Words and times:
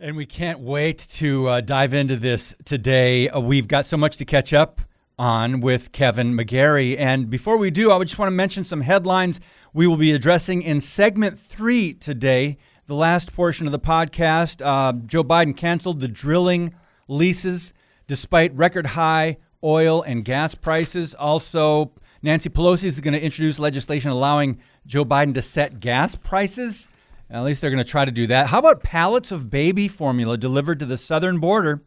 And 0.00 0.16
we 0.16 0.26
can't 0.26 0.60
wait 0.60 0.98
to 1.12 1.48
uh, 1.48 1.60
dive 1.62 1.94
into 1.94 2.16
this 2.16 2.54
today. 2.64 3.28
Uh, 3.28 3.40
we've 3.40 3.66
got 3.66 3.86
so 3.86 3.96
much 3.96 4.18
to 4.18 4.24
catch 4.24 4.52
up 4.52 4.80
on 5.18 5.60
with 5.60 5.92
Kevin 5.92 6.36
McGarry. 6.36 6.98
And 6.98 7.30
before 7.30 7.56
we 7.56 7.70
do, 7.70 7.90
I 7.90 7.96
would 7.96 8.08
just 8.08 8.18
want 8.18 8.26
to 8.26 8.34
mention 8.34 8.64
some 8.64 8.80
headlines 8.80 9.40
we 9.72 9.86
will 9.86 9.96
be 9.96 10.12
addressing 10.12 10.62
in 10.62 10.80
segment 10.80 11.38
three 11.38 11.94
today, 11.94 12.56
the 12.86 12.94
last 12.94 13.34
portion 13.34 13.66
of 13.66 13.72
the 13.72 13.78
podcast. 13.78 14.64
Uh, 14.64 14.92
Joe 15.06 15.24
Biden 15.24 15.56
canceled 15.56 16.00
the 16.00 16.08
drilling 16.08 16.74
leases 17.08 17.72
despite 18.06 18.54
record 18.54 18.86
high 18.86 19.38
oil 19.62 20.02
and 20.02 20.24
gas 20.24 20.54
prices. 20.54 21.14
Also, 21.14 21.92
Nancy 22.24 22.48
Pelosi 22.48 22.84
is 22.84 23.02
going 23.02 23.12
to 23.12 23.22
introduce 23.22 23.58
legislation 23.58 24.10
allowing 24.10 24.58
Joe 24.86 25.04
Biden 25.04 25.34
to 25.34 25.42
set 25.42 25.78
gas 25.78 26.14
prices. 26.14 26.88
At 27.28 27.44
least 27.44 27.60
they're 27.60 27.70
going 27.70 27.84
to 27.84 27.88
try 27.88 28.06
to 28.06 28.10
do 28.10 28.26
that. 28.28 28.46
How 28.46 28.60
about 28.60 28.82
pallets 28.82 29.30
of 29.30 29.50
baby 29.50 29.88
formula 29.88 30.38
delivered 30.38 30.78
to 30.78 30.86
the 30.86 30.96
southern 30.96 31.38
border? 31.38 31.82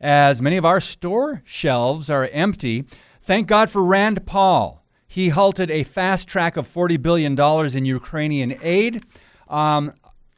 As 0.00 0.40
many 0.40 0.56
of 0.56 0.64
our 0.64 0.80
store 0.80 1.42
shelves 1.44 2.08
are 2.08 2.30
empty, 2.32 2.86
thank 3.20 3.46
God 3.46 3.68
for 3.68 3.84
Rand 3.84 4.24
Paul. 4.24 4.82
He 5.06 5.28
halted 5.28 5.70
a 5.70 5.82
fast 5.82 6.28
track 6.28 6.56
of 6.56 6.66
$40 6.66 7.02
billion 7.02 7.38
in 7.76 7.84
Ukrainian 7.84 8.58
aid. 8.62 9.04
Um, 9.48 9.92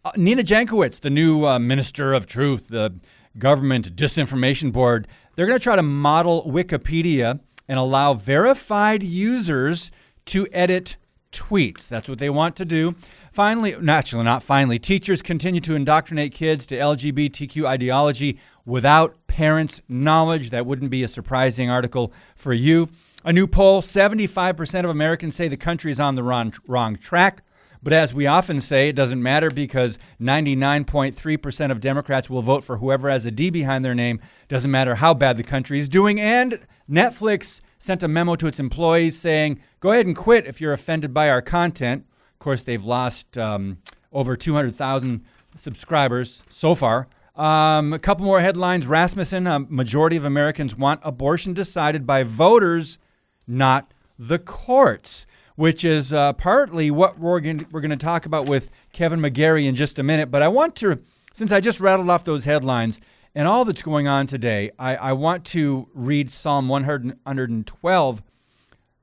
uh, 0.05 0.11
Nina 0.17 0.43
Jankowicz, 0.43 0.99
the 0.99 1.11
new 1.11 1.47
uh, 1.47 1.61
Minister 1.61 2.13
of 2.13 2.27
Truth, 2.27 2.67
the 2.71 2.99
government 3.39 3.95
disinformation 3.95 4.73
board, 4.73 5.07
they're 5.37 5.47
going 5.47 5.59
to 5.59 5.63
try 5.63 5.77
to 5.77 5.85
model 5.85 6.51
Wikipedia 6.51 7.39
and 7.69 7.79
allow 7.79 8.15
verified 8.15 9.03
users 9.03 9.91
to 10.27 10.47
edit 10.53 10.97
tweets. 11.33 11.89
That's 11.89 12.09
what 12.09 12.19
they 12.19 12.31
want 12.31 12.57
to 12.57 12.65
do. 12.65 12.95
Finally, 13.31 13.77
naturally, 13.81 14.25
not 14.25 14.43
finally, 14.43 14.79
teachers 14.79 15.23
continue 15.23 15.61
to 15.63 15.75
indoctrinate 15.75 16.33
kids 16.33 16.67
to 16.67 16.77
LGBTQ 16.77 17.67
ideology 17.67 18.39
without 18.65 19.15
parents' 19.27 19.83
knowledge. 19.89 20.51
That 20.51 20.67
wouldn't 20.67 20.91
be 20.91 21.03
a 21.03 21.09
surprising 21.09 21.71
article 21.71 22.13
for 22.35 22.53
you. 22.53 22.89
A 23.25 23.33
new 23.33 23.47
poll 23.47 23.83
75% 23.83 24.85
of 24.85 24.91
Americans 24.91 25.35
say 25.35 25.49
the 25.49 25.57
country 25.57 25.91
is 25.91 26.01
on 26.01 26.15
the 26.15 26.23
wrong, 26.23 26.55
wrong 26.67 26.97
track. 26.97 27.43
But 27.87 27.93
as 27.93 28.13
we 28.13 28.27
often 28.27 28.61
say, 28.61 28.89
it 28.89 28.97
doesn't 28.97 29.23
matter 29.23 29.49
because 29.49 30.01
99.3% 30.21 31.71
of 31.71 31.79
Democrats 31.79 32.29
will 32.29 32.43
vote 32.43 32.65
for 32.65 32.79
whoever 32.79 33.09
has 33.09 33.27
a 33.27 33.31
D 33.31 33.49
behind 33.49 33.85
their 33.85 33.95
name. 33.95 34.19
Doesn't 34.49 34.73
matter 34.73 34.97
how 34.97 35.15
bad 35.15 35.37
the 35.37 35.45
country 35.45 35.79
is 35.79 35.89
doing. 35.89 36.21
And 36.21 36.59
Netflix 36.91 37.61
sent 37.79 38.03
a 38.03 38.09
memo 38.09 38.35
to 38.35 38.49
its 38.49 38.59
employees 38.59 39.17
saying, 39.17 39.61
go 39.79 39.93
ahead 39.93 40.05
and 40.05 40.17
quit 40.17 40.49
if 40.49 40.61
you're 40.61 40.73
offended 40.73 41.15
by 41.15 41.31
our 41.31 41.41
content. 41.41 42.05
Of 42.33 42.41
course, 42.41 42.65
they've 42.65 42.85
lost 42.85 43.39
um, 43.39 43.79
over 44.13 44.35
200,000 44.35 45.25
subscribers 45.55 46.43
so 46.49 46.75
far. 46.75 47.07
Um, 47.37 47.93
a 47.93 48.01
couple 48.01 48.25
more 48.25 48.41
headlines. 48.41 48.89
Rasmussen, 48.89 49.47
a 49.47 49.61
majority 49.61 50.17
of 50.17 50.25
Americans 50.25 50.75
want 50.75 50.99
abortion 51.05 51.55
decided 51.55 52.05
by 52.05 52.25
voters, 52.25 52.99
not 53.47 53.95
the 54.19 54.41
courts, 54.41 55.29
which 55.57 55.85
is 55.85 56.13
uh, 56.13 56.35
partly 56.35 56.91
what 56.91 57.19
we're 57.19 57.41
going 57.41 57.67
we're 57.73 57.81
to 57.81 57.97
talk 57.97 58.27
about 58.27 58.49
with 58.49 58.71
Kevin 58.93 59.21
McGarry 59.21 59.67
in 59.67 59.75
just 59.75 59.99
a 59.99 60.03
minute. 60.03 60.31
But 60.31 60.43
I 60.43 60.49
want 60.49 60.77
to, 60.77 61.01
since 61.33 61.51
I 61.51 61.61
just 61.61 61.81
rattled 61.81 62.09
off 62.09 62.25
those 62.25 62.45
headlines 62.45 63.01
and 63.35 63.49
all 63.49 63.65
that's 63.65 63.83
going 63.83 64.07
on 64.07 64.27
today, 64.27 64.71
I, 64.79 64.97
I 64.97 65.13
want 65.13 65.45
to 65.47 65.89
read 65.95 66.31
Psalm 66.31 66.69
112. 66.69 68.23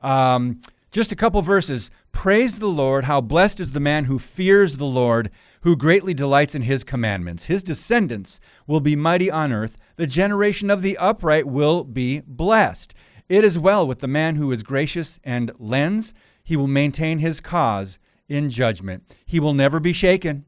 Um, 0.01 0.61
just 0.91 1.11
a 1.11 1.15
couple 1.15 1.41
verses. 1.41 1.89
Praise 2.11 2.59
the 2.59 2.67
Lord. 2.67 3.05
How 3.05 3.19
blessed 3.19 3.59
is 3.59 3.71
the 3.71 3.79
man 3.79 4.05
who 4.05 4.19
fears 4.19 4.77
the 4.77 4.85
Lord, 4.85 5.31
who 5.61 5.75
greatly 5.75 6.13
delights 6.13 6.53
in 6.53 6.61
his 6.61 6.83
commandments. 6.83 7.45
His 7.45 7.63
descendants 7.63 8.39
will 8.67 8.79
be 8.79 8.95
mighty 8.95 9.31
on 9.31 9.51
earth. 9.51 9.75
The 9.95 10.05
generation 10.05 10.69
of 10.69 10.83
the 10.83 10.97
upright 10.97 11.47
will 11.47 11.83
be 11.83 12.21
blessed. 12.27 12.93
It 13.27 13.43
is 13.43 13.57
well 13.57 13.87
with 13.87 13.99
the 13.99 14.07
man 14.07 14.35
who 14.35 14.51
is 14.51 14.61
gracious 14.61 15.19
and 15.23 15.51
lends. 15.57 16.13
He 16.43 16.57
will 16.57 16.67
maintain 16.67 17.19
his 17.19 17.41
cause 17.41 17.99
in 18.27 18.49
judgment. 18.49 19.03
He 19.25 19.39
will 19.39 19.53
never 19.53 19.79
be 19.79 19.93
shaken. 19.93 20.45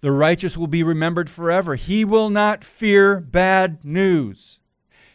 The 0.00 0.12
righteous 0.12 0.56
will 0.56 0.66
be 0.66 0.82
remembered 0.82 1.30
forever. 1.30 1.76
He 1.76 2.04
will 2.04 2.30
not 2.30 2.62
fear 2.62 3.20
bad 3.20 3.84
news. 3.84 4.60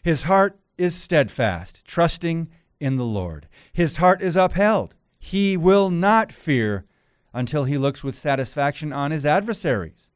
His 0.01 0.23
heart 0.23 0.59
is 0.77 0.95
steadfast, 0.95 1.85
trusting 1.85 2.49
in 2.79 2.95
the 2.95 3.05
Lord. 3.05 3.47
His 3.71 3.97
heart 3.97 4.21
is 4.21 4.35
upheld. 4.35 4.95
He 5.19 5.57
will 5.57 5.89
not 5.89 6.31
fear 6.31 6.85
until 7.33 7.65
he 7.65 7.77
looks 7.77 8.03
with 8.03 8.15
satisfaction 8.15 8.91
on 8.91 9.11
his 9.11 9.25
adversaries. 9.25 10.11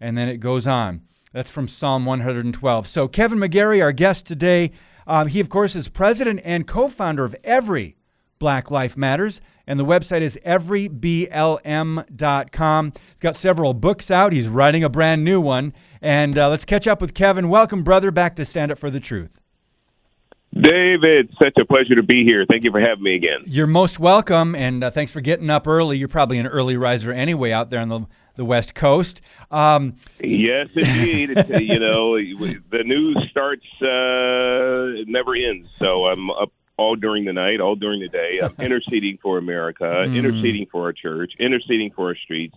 And 0.00 0.18
then 0.18 0.28
it 0.28 0.38
goes 0.38 0.66
on. 0.66 1.02
That's 1.32 1.50
from 1.50 1.68
Psalm 1.68 2.04
112. 2.04 2.86
So, 2.86 3.06
Kevin 3.06 3.38
McGarry, 3.38 3.82
our 3.82 3.92
guest 3.92 4.26
today, 4.26 4.72
um, 5.06 5.28
he, 5.28 5.40
of 5.40 5.48
course, 5.48 5.76
is 5.76 5.88
president 5.88 6.40
and 6.44 6.66
co 6.66 6.88
founder 6.88 7.24
of 7.24 7.36
Every 7.44 7.96
Black 8.40 8.72
Life 8.72 8.96
Matters, 8.96 9.40
and 9.68 9.78
the 9.78 9.84
website 9.84 10.22
is 10.22 10.36
everyblm.com. 10.44 12.92
He's 12.96 13.20
got 13.20 13.36
several 13.36 13.74
books 13.74 14.10
out. 14.10 14.32
He's 14.32 14.48
writing 14.48 14.82
a 14.82 14.88
brand 14.88 15.24
new 15.24 15.40
one. 15.40 15.72
And 16.02 16.36
uh, 16.36 16.48
let's 16.48 16.64
catch 16.64 16.88
up 16.88 17.00
with 17.00 17.14
Kevin. 17.14 17.48
Welcome, 17.48 17.84
brother, 17.84 18.10
back 18.10 18.34
to 18.36 18.44
Stand 18.44 18.72
Up 18.72 18.78
for 18.78 18.90
the 18.90 18.98
Truth. 18.98 19.38
David, 20.52 21.32
such 21.40 21.52
a 21.60 21.64
pleasure 21.64 21.94
to 21.94 22.02
be 22.02 22.24
here. 22.28 22.44
Thank 22.48 22.64
you 22.64 22.72
for 22.72 22.80
having 22.80 23.04
me 23.04 23.14
again. 23.14 23.42
You're 23.44 23.68
most 23.68 24.00
welcome, 24.00 24.56
and 24.56 24.82
uh, 24.82 24.90
thanks 24.90 25.12
for 25.12 25.20
getting 25.20 25.48
up 25.48 25.68
early. 25.68 25.96
You're 25.96 26.08
probably 26.08 26.38
an 26.38 26.48
early 26.48 26.76
riser 26.76 27.12
anyway 27.12 27.52
out 27.52 27.70
there 27.70 27.80
on 27.80 27.88
the 27.88 28.00
the 28.36 28.44
West 28.44 28.74
Coast. 28.74 29.20
Um, 29.50 29.96
yes, 30.18 30.68
indeed. 30.74 31.30
you 31.60 31.78
know, 31.78 32.16
the 32.16 32.82
news 32.84 33.18
starts 33.30 33.66
uh, 33.82 35.04
never 35.06 35.34
ends. 35.34 35.68
So 35.78 36.06
I'm 36.06 36.30
up 36.30 36.50
all 36.80 36.96
during 36.96 37.24
the 37.26 37.32
night, 37.32 37.60
all 37.60 37.76
during 37.76 38.00
the 38.00 38.08
day. 38.08 38.40
I'm 38.42 38.54
interceding 38.66 39.18
for 39.22 39.38
America, 39.38 39.84
mm. 39.84 40.16
interceding 40.16 40.66
for 40.72 40.80
our 40.84 40.92
church, 40.92 41.32
interceding 41.38 41.90
for 41.94 42.08
our 42.08 42.16
streets, 42.16 42.56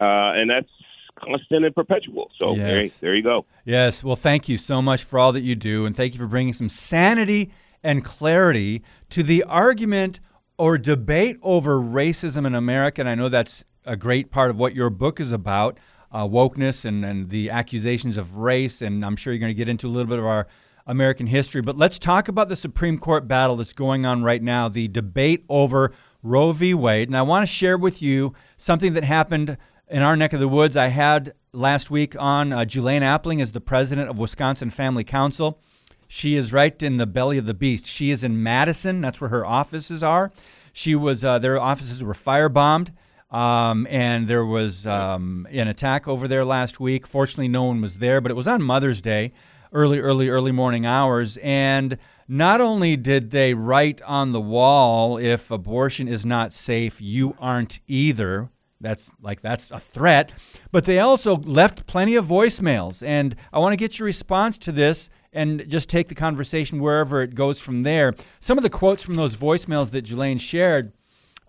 uh, 0.00 0.38
and 0.38 0.48
that's 0.48 0.70
constant 1.16 1.66
and 1.66 1.74
perpetual. 1.74 2.30
So 2.40 2.54
yes. 2.54 2.58
there, 2.58 2.88
there 3.00 3.14
you 3.14 3.22
go. 3.22 3.44
Yes. 3.64 4.02
Well, 4.02 4.16
thank 4.16 4.48
you 4.48 4.56
so 4.56 4.80
much 4.80 5.04
for 5.04 5.18
all 5.18 5.32
that 5.32 5.42
you 5.42 5.54
do, 5.54 5.84
and 5.84 5.94
thank 5.94 6.14
you 6.14 6.18
for 6.18 6.26
bringing 6.26 6.54
some 6.54 6.70
sanity 6.70 7.50
and 7.82 8.02
clarity 8.04 8.82
to 9.10 9.22
the 9.22 9.44
argument 9.44 10.20
or 10.56 10.78
debate 10.78 11.36
over 11.42 11.78
racism 11.78 12.46
in 12.46 12.54
America. 12.54 13.02
And 13.02 13.08
I 13.08 13.14
know 13.14 13.28
that's 13.28 13.64
a 13.84 13.96
great 13.96 14.30
part 14.30 14.50
of 14.50 14.58
what 14.58 14.74
your 14.74 14.90
book 14.90 15.20
is 15.20 15.32
about. 15.32 15.78
uh, 16.12 16.26
wokeness 16.26 16.84
and, 16.84 17.04
and 17.04 17.28
the 17.30 17.50
accusations 17.50 18.16
of 18.16 18.38
race. 18.38 18.82
And 18.82 19.04
I'm 19.04 19.16
sure 19.16 19.32
you're 19.32 19.40
going 19.40 19.50
to 19.50 19.56
get 19.56 19.68
into 19.68 19.86
a 19.86 19.90
little 19.90 20.08
bit 20.08 20.18
of 20.18 20.24
our 20.24 20.48
American 20.86 21.26
history. 21.26 21.60
But 21.62 21.76
let's 21.76 21.98
talk 21.98 22.28
about 22.28 22.48
the 22.48 22.56
Supreme 22.56 22.98
Court 22.98 23.28
battle 23.28 23.56
that's 23.56 23.72
going 23.72 24.06
on 24.06 24.22
right 24.22 24.42
now, 24.42 24.68
the 24.68 24.88
debate 24.88 25.44
over 25.48 25.92
Roe 26.22 26.52
v. 26.52 26.74
Wade. 26.74 27.08
And 27.08 27.16
I 27.16 27.22
want 27.22 27.42
to 27.42 27.52
share 27.52 27.78
with 27.78 28.02
you 28.02 28.34
something 28.56 28.92
that 28.94 29.04
happened 29.04 29.56
in 29.88 30.02
our 30.02 30.16
neck 30.16 30.32
of 30.32 30.40
the 30.40 30.48
woods. 30.48 30.76
I 30.76 30.88
had 30.88 31.34
last 31.52 31.90
week 31.90 32.14
on 32.18 32.52
uh, 32.52 32.58
Julaine 32.60 33.02
Appling 33.02 33.40
as 33.40 33.52
the 33.52 33.60
president 33.60 34.08
of 34.08 34.18
Wisconsin 34.18 34.70
Family 34.70 35.04
Council. 35.04 35.60
She 36.06 36.36
is 36.36 36.52
right 36.52 36.80
in 36.82 36.96
the 36.96 37.06
belly 37.06 37.38
of 37.38 37.46
the 37.46 37.54
beast. 37.54 37.86
She 37.86 38.10
is 38.10 38.24
in 38.24 38.42
Madison. 38.42 39.00
That's 39.00 39.20
where 39.20 39.30
her 39.30 39.46
offices 39.46 40.02
are. 40.02 40.32
She 40.72 40.94
was 40.94 41.24
uh, 41.24 41.38
their 41.38 41.60
offices 41.60 42.02
were 42.02 42.14
firebombed, 42.14 42.90
um, 43.30 43.86
and 43.88 44.26
there 44.26 44.44
was 44.44 44.86
um, 44.86 45.46
an 45.50 45.68
attack 45.68 46.08
over 46.08 46.26
there 46.26 46.44
last 46.44 46.80
week. 46.80 47.06
Fortunately, 47.06 47.48
no 47.48 47.64
one 47.64 47.80
was 47.80 47.98
there, 47.98 48.20
but 48.20 48.30
it 48.30 48.34
was 48.34 48.48
on 48.48 48.62
Mother's 48.62 49.00
Day, 49.00 49.32
early, 49.72 50.00
early, 50.00 50.28
early 50.28 50.52
morning 50.52 50.86
hours, 50.86 51.36
and 51.38 51.96
not 52.28 52.60
only 52.60 52.96
did 52.96 53.30
they 53.30 53.54
write 53.54 54.00
on 54.02 54.32
the 54.32 54.40
wall, 54.40 55.18
"If 55.18 55.50
abortion 55.50 56.08
is 56.08 56.24
not 56.24 56.52
safe, 56.52 57.00
you 57.00 57.36
aren't 57.38 57.80
either." 57.86 58.50
That's 58.80 59.10
like 59.20 59.40
that's 59.42 59.70
a 59.70 59.78
threat, 59.78 60.32
but 60.72 60.84
they 60.84 61.00
also 61.00 61.36
left 61.36 61.86
plenty 61.86 62.14
of 62.14 62.26
voicemails, 62.26 63.06
and 63.06 63.36
I 63.52 63.58
want 63.58 63.72
to 63.72 63.76
get 63.76 63.98
your 63.98 64.06
response 64.06 64.56
to 64.58 64.72
this 64.72 65.10
and 65.32 65.68
just 65.68 65.88
take 65.88 66.08
the 66.08 66.14
conversation 66.14 66.80
wherever 66.80 67.20
it 67.20 67.34
goes 67.34 67.60
from 67.60 67.82
there. 67.82 68.14
Some 68.40 68.58
of 68.58 68.64
the 68.64 68.70
quotes 68.70 69.02
from 69.02 69.14
those 69.14 69.36
voicemails 69.36 69.90
that 69.90 70.06
Julaine 70.06 70.40
shared 70.40 70.92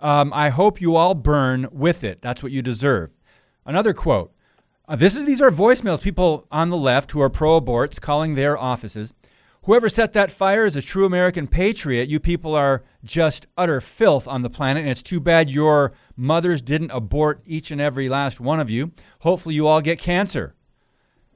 um, 0.01 0.33
I 0.33 0.49
hope 0.49 0.81
you 0.81 0.95
all 0.95 1.13
burn 1.13 1.67
with 1.71 2.03
it. 2.03 2.21
That's 2.21 2.41
what 2.41 2.51
you 2.51 2.61
deserve. 2.61 3.17
Another 3.65 3.93
quote. 3.93 4.33
Uh, 4.91 4.95
this 4.97 5.15
is 5.15 5.23
these 5.23 5.41
are 5.41 5.49
voicemails. 5.49 6.03
People 6.03 6.45
on 6.51 6.69
the 6.69 6.75
left 6.75 7.11
who 7.11 7.21
are 7.21 7.29
pro-aborts 7.29 8.01
calling 8.01 8.35
their 8.35 8.57
offices. 8.57 9.13
Whoever 9.63 9.87
set 9.87 10.11
that 10.13 10.31
fire 10.31 10.65
is 10.65 10.75
a 10.75 10.81
true 10.81 11.05
American 11.05 11.47
patriot. 11.47 12.09
You 12.09 12.19
people 12.19 12.55
are 12.55 12.83
just 13.01 13.47
utter 13.57 13.79
filth 13.79 14.27
on 14.27 14.41
the 14.41 14.49
planet, 14.49 14.81
and 14.81 14.91
it's 14.91 15.01
too 15.01 15.21
bad 15.21 15.49
your 15.49 15.93
mothers 16.17 16.61
didn't 16.61 16.91
abort 16.91 17.41
each 17.45 17.71
and 17.71 17.79
every 17.79 18.09
last 18.09 18.41
one 18.41 18.59
of 18.59 18.69
you. 18.69 18.91
Hopefully, 19.19 19.55
you 19.55 19.65
all 19.65 19.79
get 19.79 19.97
cancer. 19.97 20.55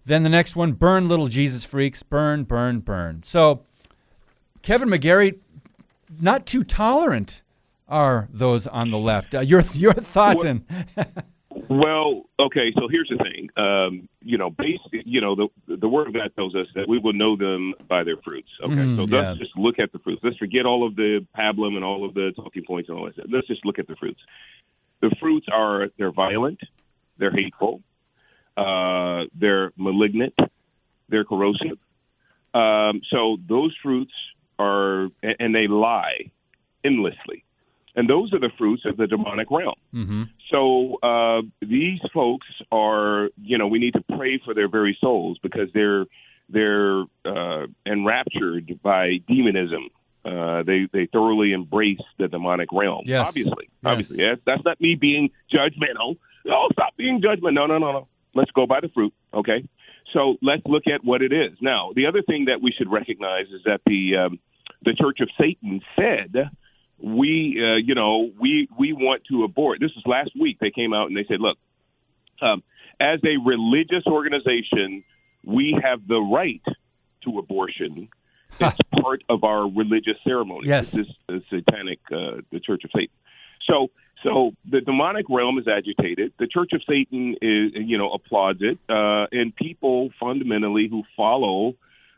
Then 0.05 0.23
the 0.23 0.29
next 0.29 0.57
one, 0.57 0.73
burn 0.73 1.07
little 1.07 1.29
Jesus 1.29 1.63
freaks, 1.63 2.03
burn, 2.03 2.43
burn, 2.43 2.81
burn. 2.81 3.23
So 3.23 3.63
Kevin 4.63 4.89
McGarry, 4.89 5.39
not 6.19 6.45
too 6.45 6.61
tolerant 6.61 7.41
are 7.87 8.27
those 8.33 8.67
on 8.67 8.91
the 8.91 8.97
left. 8.97 9.33
Uh, 9.33 9.39
your 9.39 9.61
your 9.73 9.93
thoughts 9.93 10.43
well, 10.43 10.59
and 10.67 11.23
well, 11.69 12.23
okay. 12.39 12.73
So 12.77 12.87
here's 12.89 13.09
the 13.09 13.17
thing. 13.23 13.49
Um, 13.55 14.09
you 14.21 14.37
know, 14.37 14.49
basically, 14.49 15.03
you 15.05 15.21
know, 15.21 15.35
the 15.35 15.47
the 15.77 15.87
word 15.87 16.07
of 16.07 16.13
God 16.13 16.31
tells 16.35 16.53
us 16.55 16.67
that 16.75 16.87
we 16.87 16.99
will 16.99 17.13
know 17.13 17.35
them 17.37 17.73
by 17.87 18.03
their 18.03 18.17
fruits. 18.17 18.49
Okay, 18.63 18.73
Mm, 18.73 18.95
so 18.97 19.05
yeah. 19.15 19.29
let's 19.29 19.39
just 19.39 19.57
look 19.57 19.79
at 19.79 19.91
the 19.93 19.99
fruits. 19.99 20.21
Let's 20.23 20.37
forget 20.37 20.65
all 20.65 20.85
of 20.85 20.95
the 20.95 21.25
pablum 21.37 21.75
and 21.75 21.83
all 21.85 22.05
of 22.05 22.13
the 22.13 22.33
talking 22.35 22.63
points 22.65 22.89
and 22.89 22.97
all 22.97 23.05
that. 23.05 23.31
Let's 23.31 23.47
just 23.47 23.65
look 23.65 23.79
at 23.79 23.87
the 23.87 23.95
fruits. 23.95 24.19
The 25.01 25.15
fruits 25.19 25.47
are 25.51 25.87
they're 25.97 26.11
violent, 26.11 26.59
they're 27.17 27.31
hateful, 27.31 27.81
uh, 28.57 29.23
they're 29.33 29.71
malignant, 29.77 30.33
they're 31.09 31.25
corrosive. 31.25 31.77
Um, 32.53 33.01
so 33.11 33.37
those 33.47 33.73
fruits 33.81 34.13
are, 34.59 35.03
and 35.23 35.35
and 35.39 35.55
they 35.55 35.67
lie 35.67 36.31
endlessly. 36.83 37.44
And 37.95 38.09
those 38.09 38.33
are 38.33 38.39
the 38.39 38.51
fruits 38.57 38.83
of 38.85 38.97
the 38.97 39.07
demonic 39.07 39.49
realm. 39.49 39.75
hmm 39.91 40.23
So 40.51 40.97
uh, 41.01 41.41
these 41.61 41.99
folks 42.13 42.47
are, 42.71 43.29
you 43.41 43.57
know, 43.57 43.67
we 43.67 43.79
need 43.79 43.93
to 43.93 44.03
pray 44.17 44.39
for 44.43 44.53
their 44.53 44.67
very 44.69 44.97
souls 44.99 45.37
because 45.41 45.69
they're 45.73 46.05
they're 46.49 47.03
uh, 47.25 47.65
enraptured 47.85 48.79
by 48.83 49.19
demonism. 49.27 49.89
Uh, 50.23 50.63
they 50.63 50.87
they 50.91 51.05
thoroughly 51.07 51.53
embrace 51.53 51.99
the 52.19 52.27
demonic 52.27 52.69
realm. 52.71 53.03
Yes. 53.05 53.27
Obviously, 53.27 53.65
Yes. 53.69 53.85
obviously, 53.91 54.17
that's, 54.23 54.41
that's 54.45 54.63
not 54.65 54.81
me 54.81 54.95
being 54.95 55.29
judgmental. 55.53 56.17
No, 56.45 56.67
stop 56.73 56.95
being 56.97 57.21
judgmental. 57.21 57.53
No, 57.53 57.65
no, 57.65 57.77
no, 57.77 57.91
no. 57.91 58.07
Let's 58.33 58.51
go 58.51 58.65
by 58.67 58.79
the 58.81 58.89
fruit. 58.89 59.13
Okay. 59.33 59.67
So 60.13 60.35
let's 60.41 60.61
look 60.65 60.83
at 60.87 61.03
what 61.03 61.21
it 61.21 61.33
is. 61.33 61.57
Now, 61.61 61.91
the 61.95 62.05
other 62.05 62.21
thing 62.21 62.45
that 62.45 62.61
we 62.61 62.71
should 62.71 62.91
recognize 62.91 63.47
is 63.47 63.61
that 63.65 63.81
the 63.85 64.15
um, 64.17 64.39
the 64.83 64.93
Church 64.93 65.19
of 65.21 65.29
Satan 65.39 65.81
said 65.95 66.49
we, 66.99 67.61
uh, 67.61 67.75
you 67.75 67.95
know, 67.95 68.31
we 68.39 68.67
we 68.77 68.93
want 68.93 69.23
to 69.29 69.43
abort. 69.43 69.79
This 69.79 69.91
is 69.91 70.03
last 70.05 70.31
week. 70.39 70.57
They 70.59 70.71
came 70.71 70.93
out 70.93 71.07
and 71.07 71.17
they 71.17 71.25
said, 71.27 71.39
look, 71.39 71.57
um, 72.41 72.63
as 72.99 73.19
a 73.23 73.37
religious 73.43 74.05
organization, 74.07 75.03
we 75.43 75.77
have 75.83 76.07
the 76.07 76.19
right 76.19 76.63
to 77.23 77.39
abortion. 77.39 78.09
It's 78.57 78.77
part 79.01 79.21
of 79.27 79.43
our 79.43 79.67
religious 79.67 80.15
ceremony. 80.23 80.69
Yes. 80.69 80.91
This 80.91 81.07
is 81.07 81.15
the 81.27 81.43
satanic, 81.49 81.99
uh, 82.09 82.41
the 82.53 82.61
Church 82.61 82.85
of 82.85 82.91
Satan. 82.95 83.13
So, 83.69 83.89
so 84.23 84.53
the 84.69 84.79
demonic 84.79 85.25
realm 85.29 85.57
is 85.59 85.67
agitated. 85.67 86.31
The 86.39 86.47
Church 86.47 86.69
of 86.71 86.81
Satan 86.87 87.35
is, 87.41 87.71
you 87.75 87.97
know, 87.97 88.11
applauds 88.11 88.59
it, 88.61 88.77
uh, 88.87 89.27
and 89.33 89.53
people 89.53 90.11
fundamentally 90.19 90.87
who 90.89 91.03
follow 91.17 91.75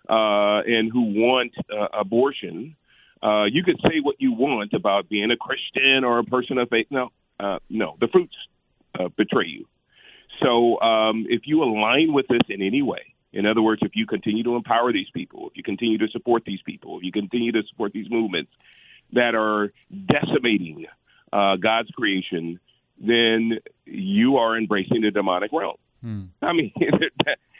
uh, 0.08 0.62
and 0.68 0.92
who 0.92 1.02
want 1.02 1.54
uh, 1.72 1.88
abortion. 2.00 2.76
Uh, 3.22 3.46
you 3.46 3.64
could 3.64 3.80
say 3.82 4.00
what 4.02 4.16
you 4.20 4.32
want 4.32 4.74
about 4.74 5.10
being 5.10 5.32
a 5.32 5.38
Christian 5.38 6.04
or 6.04 6.20
a 6.20 6.24
person 6.24 6.58
of 6.58 6.70
faith. 6.70 6.88
No, 6.90 7.10
uh, 7.40 7.60
no, 7.70 7.96
the 8.00 8.08
fruits 8.08 8.36
uh, 9.00 9.10
betray 9.16 9.48
you. 9.48 9.66
So 10.42 10.80
um, 10.82 11.26
if 11.30 11.42
you 11.46 11.64
align 11.64 12.14
with 12.14 12.28
this 12.28 12.42
in 12.50 12.62
any 12.62 12.82
way, 12.82 13.16
in 13.34 13.46
other 13.46 13.62
words, 13.62 13.82
if 13.84 13.92
you 13.96 14.06
continue 14.06 14.44
to 14.44 14.56
empower 14.56 14.94
these 14.94 15.10
people, 15.14 15.48
if 15.50 15.58
you 15.58 15.64
continue 15.64 15.98
to 16.00 16.08
support 16.10 16.44
these 16.46 16.62
people, 16.66 16.98
if 16.98 17.04
you 17.04 17.12
continue 17.12 17.52
to 17.52 17.62
support 17.70 17.92
these 17.94 18.10
movements 18.10 18.52
that 19.14 19.36
are 19.36 19.72
decimating 20.08 20.86
uh, 21.34 21.56
God's 21.56 21.90
creation, 21.92 22.60
then 23.00 23.60
you 23.86 24.38
are 24.38 24.58
embracing 24.58 25.02
the 25.02 25.12
demonic 25.12 25.52
realm. 25.52 25.78
Hmm. 26.02 26.24
I 26.42 26.54
mean, 26.54 26.72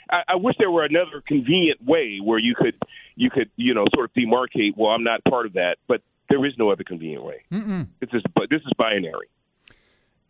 I, 0.10 0.24
I 0.30 0.36
wish 0.36 0.56
there 0.60 0.72
were 0.72 0.84
another 0.84 1.22
convenient 1.26 1.84
way 1.84 2.20
where 2.24 2.40
you 2.40 2.56
could, 2.56 2.76
you 3.16 3.30
could, 3.30 3.50
you 3.56 3.74
know, 3.74 3.86
sort 3.94 4.06
of 4.06 4.14
demarcate. 4.14 4.76
Well, 4.76 4.92
I'm 4.92 5.04
not 5.04 5.24
part 5.24 5.46
of 5.46 5.54
that, 5.54 5.78
but 5.88 6.02
there 6.30 6.46
is 6.46 6.54
no 6.58 6.72
other 6.72 6.84
convenient 6.84 7.24
way. 7.24 7.44
Mm-mm. 7.52 7.88
It's 8.02 8.12
just, 8.12 8.26
but 8.34 8.50
this 8.50 8.62
is 8.62 8.72
binary. 8.78 9.28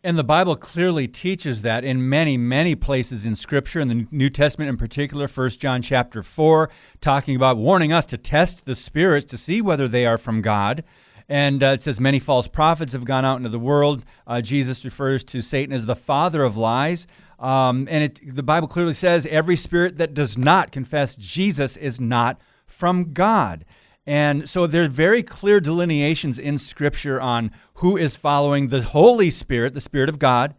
And 0.04 0.16
the 0.16 0.24
Bible 0.24 0.54
clearly 0.54 1.08
teaches 1.08 1.62
that 1.62 1.84
in 1.84 2.08
many, 2.08 2.36
many 2.36 2.76
places 2.76 3.26
in 3.26 3.34
Scripture, 3.34 3.80
in 3.80 3.88
the 3.88 4.06
New 4.12 4.30
Testament 4.30 4.68
in 4.68 4.76
particular, 4.76 5.26
1 5.26 5.50
John 5.50 5.82
chapter 5.82 6.22
4, 6.22 6.70
talking 7.00 7.34
about 7.34 7.56
warning 7.56 7.92
us 7.92 8.06
to 8.06 8.16
test 8.16 8.64
the 8.64 8.76
spirits 8.76 9.26
to 9.26 9.36
see 9.36 9.60
whether 9.60 9.88
they 9.88 10.06
are 10.06 10.16
from 10.16 10.40
God. 10.40 10.84
And 11.28 11.62
uh, 11.62 11.66
it 11.68 11.82
says, 11.82 12.00
Many 12.00 12.18
false 12.18 12.48
prophets 12.48 12.92
have 12.94 13.04
gone 13.04 13.24
out 13.24 13.36
into 13.36 13.48
the 13.48 13.58
world. 13.58 14.04
Uh, 14.26 14.40
Jesus 14.40 14.84
refers 14.84 15.24
to 15.24 15.42
Satan 15.42 15.74
as 15.74 15.86
the 15.86 15.96
father 15.96 16.42
of 16.42 16.56
lies. 16.56 17.06
Um, 17.38 17.86
and 17.90 18.04
it, 18.04 18.20
the 18.34 18.42
Bible 18.42 18.68
clearly 18.68 18.94
says, 18.94 19.26
Every 19.26 19.56
spirit 19.56 19.98
that 19.98 20.14
does 20.14 20.38
not 20.38 20.72
confess 20.72 21.16
Jesus 21.16 21.76
is 21.76 22.00
not 22.00 22.40
from 22.66 23.12
God. 23.12 23.64
And 24.06 24.48
so 24.48 24.66
there 24.66 24.84
are 24.84 24.88
very 24.88 25.22
clear 25.22 25.60
delineations 25.60 26.38
in 26.38 26.56
Scripture 26.56 27.20
on 27.20 27.50
who 27.74 27.98
is 27.98 28.16
following 28.16 28.68
the 28.68 28.80
Holy 28.80 29.28
Spirit, 29.28 29.74
the 29.74 29.82
Spirit 29.82 30.08
of 30.08 30.18
God, 30.18 30.54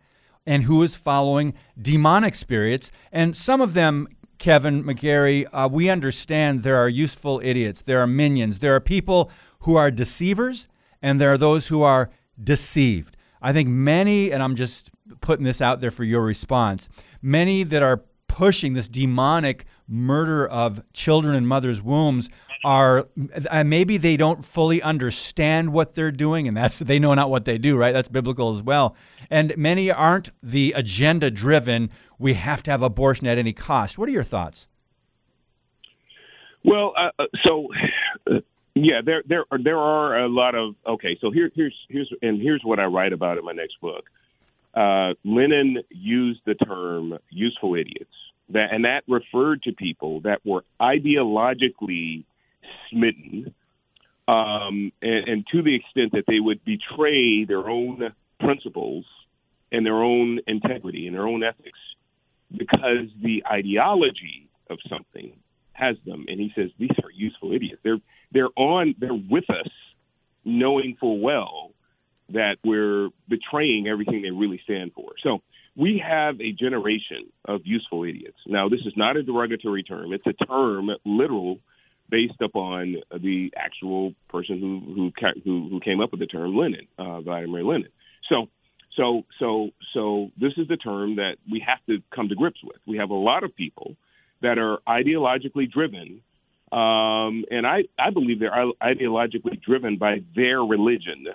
and 0.45 0.63
who 0.63 0.83
is 0.83 0.95
following 0.95 1.55
demonic 1.81 2.35
spirits. 2.35 2.91
And 3.11 3.35
some 3.35 3.59
of 3.59 3.73
them, 3.73 4.07
Kevin 4.37 4.83
McGarry, 4.83 5.47
uh, 5.51 5.67
we 5.69 5.89
understand 5.89 6.61
there 6.61 6.77
are 6.77 6.87
useful 6.87 7.41
idiots, 7.43 7.81
there 7.81 7.99
are 8.01 8.07
minions, 8.07 8.59
there 8.59 8.75
are 8.75 8.79
people 8.79 9.31
who 9.61 9.75
are 9.75 9.91
deceivers, 9.91 10.67
and 11.01 11.19
there 11.19 11.31
are 11.31 11.37
those 11.37 11.67
who 11.67 11.81
are 11.81 12.09
deceived. 12.41 13.15
I 13.41 13.53
think 13.53 13.69
many, 13.69 14.31
and 14.31 14.43
I'm 14.43 14.55
just 14.55 14.91
putting 15.21 15.45
this 15.45 15.61
out 15.61 15.81
there 15.81 15.91
for 15.91 16.03
your 16.03 16.21
response, 16.21 16.89
many 17.21 17.63
that 17.63 17.83
are 17.83 18.03
pushing 18.27 18.73
this 18.73 18.87
demonic 18.87 19.65
murder 19.87 20.47
of 20.47 20.81
children 20.93 21.35
in 21.35 21.45
mothers' 21.45 21.81
wombs 21.81 22.29
are 22.63 23.07
uh, 23.49 23.63
maybe 23.63 23.97
they 23.97 24.17
don't 24.17 24.45
fully 24.45 24.81
understand 24.81 25.71
what 25.71 25.93
they're 25.93 26.11
doing 26.11 26.47
and 26.47 26.55
that's 26.55 26.79
they 26.79 26.99
know 26.99 27.13
not 27.13 27.29
what 27.29 27.45
they 27.45 27.57
do 27.57 27.77
right? 27.77 27.93
That's 27.93 28.09
biblical 28.09 28.53
as 28.53 28.61
well. 28.61 28.95
And 29.29 29.55
many 29.57 29.89
aren't 29.89 30.31
the 30.43 30.73
agenda 30.75 31.31
driven 31.31 31.89
we 32.17 32.33
have 32.33 32.61
to 32.63 32.71
have 32.71 32.81
abortion 32.81 33.27
at 33.27 33.37
any 33.37 33.53
cost. 33.53 33.97
What 33.97 34.09
are 34.09 34.11
your 34.11 34.23
thoughts? 34.23 34.67
Well, 36.63 36.93
uh, 36.97 37.11
uh, 37.17 37.25
so 37.45 37.67
uh, 38.29 38.39
yeah, 38.85 39.01
there 39.03 39.23
there 39.27 39.45
are, 39.51 39.57
there 39.57 39.77
are 39.77 40.19
a 40.19 40.29
lot 40.29 40.55
of 40.55 40.75
okay. 40.85 41.17
So 41.21 41.31
here 41.31 41.51
here's 41.55 41.75
here's 41.89 42.11
and 42.21 42.41
here's 42.41 42.61
what 42.63 42.79
I 42.79 42.85
write 42.85 43.13
about 43.13 43.37
in 43.37 43.45
my 43.45 43.53
next 43.53 43.79
book. 43.81 44.05
Uh, 44.73 45.13
Lenin 45.23 45.77
used 45.89 46.41
the 46.45 46.55
term 46.55 47.17
"useful 47.29 47.75
idiots," 47.75 48.13
that 48.49 48.73
and 48.73 48.85
that 48.85 49.03
referred 49.07 49.63
to 49.63 49.71
people 49.73 50.21
that 50.21 50.45
were 50.45 50.63
ideologically 50.79 52.23
smitten, 52.89 53.53
um, 54.27 54.91
and, 55.01 55.27
and 55.27 55.47
to 55.51 55.61
the 55.61 55.75
extent 55.75 56.11
that 56.11 56.25
they 56.27 56.39
would 56.39 56.63
betray 56.65 57.45
their 57.45 57.67
own 57.69 58.13
principles 58.39 59.05
and 59.71 59.85
their 59.85 60.01
own 60.01 60.39
integrity 60.47 61.07
and 61.07 61.15
their 61.15 61.27
own 61.27 61.43
ethics 61.43 61.79
because 62.55 63.07
the 63.21 63.43
ideology 63.51 64.47
of 64.69 64.79
something 64.89 65.33
has 65.73 65.95
them. 66.05 66.25
And 66.27 66.39
he 66.39 66.51
says 66.55 66.69
these 66.77 66.97
are 67.03 67.11
useful 67.11 67.53
idiots. 67.53 67.79
They're 67.83 67.99
they're 68.31 68.49
on 68.55 68.95
they're 68.99 69.13
with 69.13 69.49
us, 69.49 69.69
knowing 70.45 70.97
full 70.99 71.19
well 71.19 71.71
that 72.29 72.57
we're 72.63 73.09
betraying 73.27 73.87
everything 73.87 74.21
they 74.21 74.31
really 74.31 74.61
stand 74.63 74.93
for. 74.93 75.13
So 75.23 75.41
we 75.75 76.03
have 76.05 76.39
a 76.41 76.51
generation 76.51 77.31
of 77.45 77.61
useful 77.63 78.03
idiots. 78.03 78.37
Now, 78.45 78.69
this 78.69 78.81
is 78.85 78.93
not 78.95 79.17
a 79.17 79.23
derogatory 79.23 79.83
term; 79.83 80.13
it's 80.13 80.27
a 80.27 80.45
term 80.45 80.89
literal 81.05 81.59
based 82.09 82.41
upon 82.41 82.97
the 83.11 83.53
actual 83.55 84.13
person 84.29 84.59
who 84.59 84.93
who 84.93 85.11
who, 85.43 85.69
who 85.69 85.79
came 85.79 86.01
up 86.01 86.11
with 86.11 86.19
the 86.19 86.27
term 86.27 86.55
Lenin, 86.55 86.87
uh, 86.97 87.21
Vladimir 87.21 87.63
Lenin. 87.63 87.89
So, 88.29 88.47
so, 88.95 89.23
so, 89.39 89.69
so 89.93 90.31
this 90.39 90.53
is 90.57 90.67
the 90.67 90.77
term 90.77 91.15
that 91.17 91.37
we 91.49 91.63
have 91.65 91.79
to 91.87 92.03
come 92.13 92.29
to 92.29 92.35
grips 92.35 92.59
with. 92.63 92.77
We 92.85 92.97
have 92.97 93.11
a 93.11 93.15
lot 93.15 93.43
of 93.43 93.55
people 93.55 93.95
that 94.41 94.57
are 94.57 94.79
ideologically 94.87 95.71
driven, 95.71 96.21
um, 96.71 97.45
and 97.49 97.65
I 97.65 97.83
I 97.97 98.11
believe 98.11 98.39
they're 98.39 98.51
ideologically 98.81 99.61
driven 99.61 99.97
by 99.97 100.21
their 100.35 100.61
religion. 100.61 101.27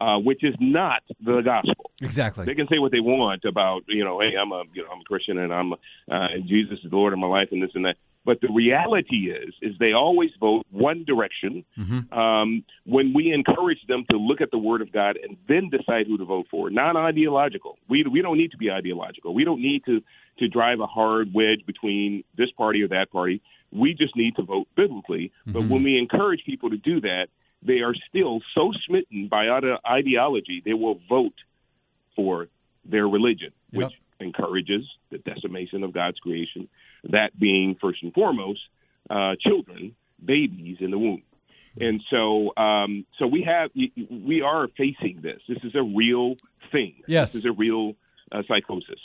Uh, 0.00 0.16
which 0.16 0.44
is 0.44 0.54
not 0.60 1.02
the 1.24 1.40
gospel. 1.40 1.90
Exactly. 2.00 2.44
They 2.44 2.54
can 2.54 2.68
say 2.68 2.78
what 2.78 2.92
they 2.92 3.00
want 3.00 3.44
about, 3.44 3.82
you 3.88 4.04
know, 4.04 4.20
hey, 4.20 4.36
I'm 4.40 4.52
a, 4.52 4.62
you 4.72 4.84
know, 4.84 4.90
I'm 4.92 5.00
a 5.00 5.04
Christian 5.04 5.38
and 5.38 5.52
I'm, 5.52 5.72
uh, 5.72 5.76
and 6.08 6.46
Jesus 6.46 6.78
is 6.84 6.88
the 6.88 6.96
Lord 6.96 7.12
of 7.12 7.18
my 7.18 7.26
life 7.26 7.48
and 7.50 7.60
this 7.60 7.72
and 7.74 7.84
that. 7.84 7.96
But 8.28 8.42
the 8.42 8.52
reality 8.52 9.30
is, 9.30 9.54
is 9.62 9.72
they 9.80 9.94
always 9.94 10.28
vote 10.38 10.66
one 10.70 11.02
direction. 11.06 11.64
Mm-hmm. 11.78 12.12
Um, 12.12 12.62
when 12.84 13.14
we 13.14 13.32
encourage 13.32 13.78
them 13.88 14.04
to 14.10 14.18
look 14.18 14.42
at 14.42 14.50
the 14.50 14.58
Word 14.58 14.82
of 14.82 14.92
God 14.92 15.16
and 15.16 15.38
then 15.48 15.70
decide 15.70 16.06
who 16.06 16.18
to 16.18 16.26
vote 16.26 16.44
for, 16.50 16.68
not 16.68 16.94
ideological. 16.94 17.78
We 17.88 18.04
we 18.04 18.20
don't 18.20 18.36
need 18.36 18.50
to 18.50 18.58
be 18.58 18.70
ideological. 18.70 19.32
We 19.32 19.44
don't 19.44 19.62
need 19.62 19.82
to 19.86 20.02
to 20.40 20.46
drive 20.46 20.80
a 20.80 20.86
hard 20.86 21.32
wedge 21.32 21.64
between 21.66 22.22
this 22.36 22.50
party 22.50 22.82
or 22.82 22.88
that 22.88 23.10
party. 23.10 23.40
We 23.72 23.94
just 23.94 24.14
need 24.14 24.36
to 24.36 24.42
vote 24.42 24.68
biblically. 24.76 25.32
Mm-hmm. 25.46 25.52
But 25.52 25.70
when 25.70 25.82
we 25.82 25.96
encourage 25.96 26.44
people 26.44 26.68
to 26.68 26.76
do 26.76 27.00
that, 27.00 27.28
they 27.62 27.80
are 27.80 27.94
still 28.10 28.40
so 28.54 28.72
smitten 28.86 29.28
by 29.28 29.48
ideology 29.90 30.60
they 30.62 30.74
will 30.74 31.00
vote 31.08 31.38
for 32.14 32.48
their 32.84 33.08
religion, 33.08 33.52
which 33.72 33.90
yep. 33.90 34.00
Encourages 34.20 34.84
the 35.10 35.18
decimation 35.18 35.82
of 35.82 35.92
God's 35.92 36.18
creation 36.18 36.68
that 37.10 37.38
being 37.38 37.76
first 37.80 38.02
and 38.02 38.12
foremost 38.12 38.60
uh, 39.10 39.34
children, 39.40 39.94
babies 40.24 40.78
in 40.80 40.90
the 40.90 40.98
womb. 40.98 41.22
And 41.80 42.02
so, 42.10 42.52
um, 42.56 43.06
so 43.18 43.26
we 43.26 43.42
have 43.44 43.70
we 43.74 44.42
are 44.42 44.68
facing 44.76 45.20
this. 45.22 45.40
This 45.48 45.58
is 45.62 45.74
a 45.74 45.82
real 45.82 46.36
thing. 46.72 46.94
Yes, 47.06 47.32
this 47.32 47.44
is 47.44 47.44
a 47.44 47.52
real 47.52 47.94
uh, 48.32 48.42
psychosis. 48.48 49.00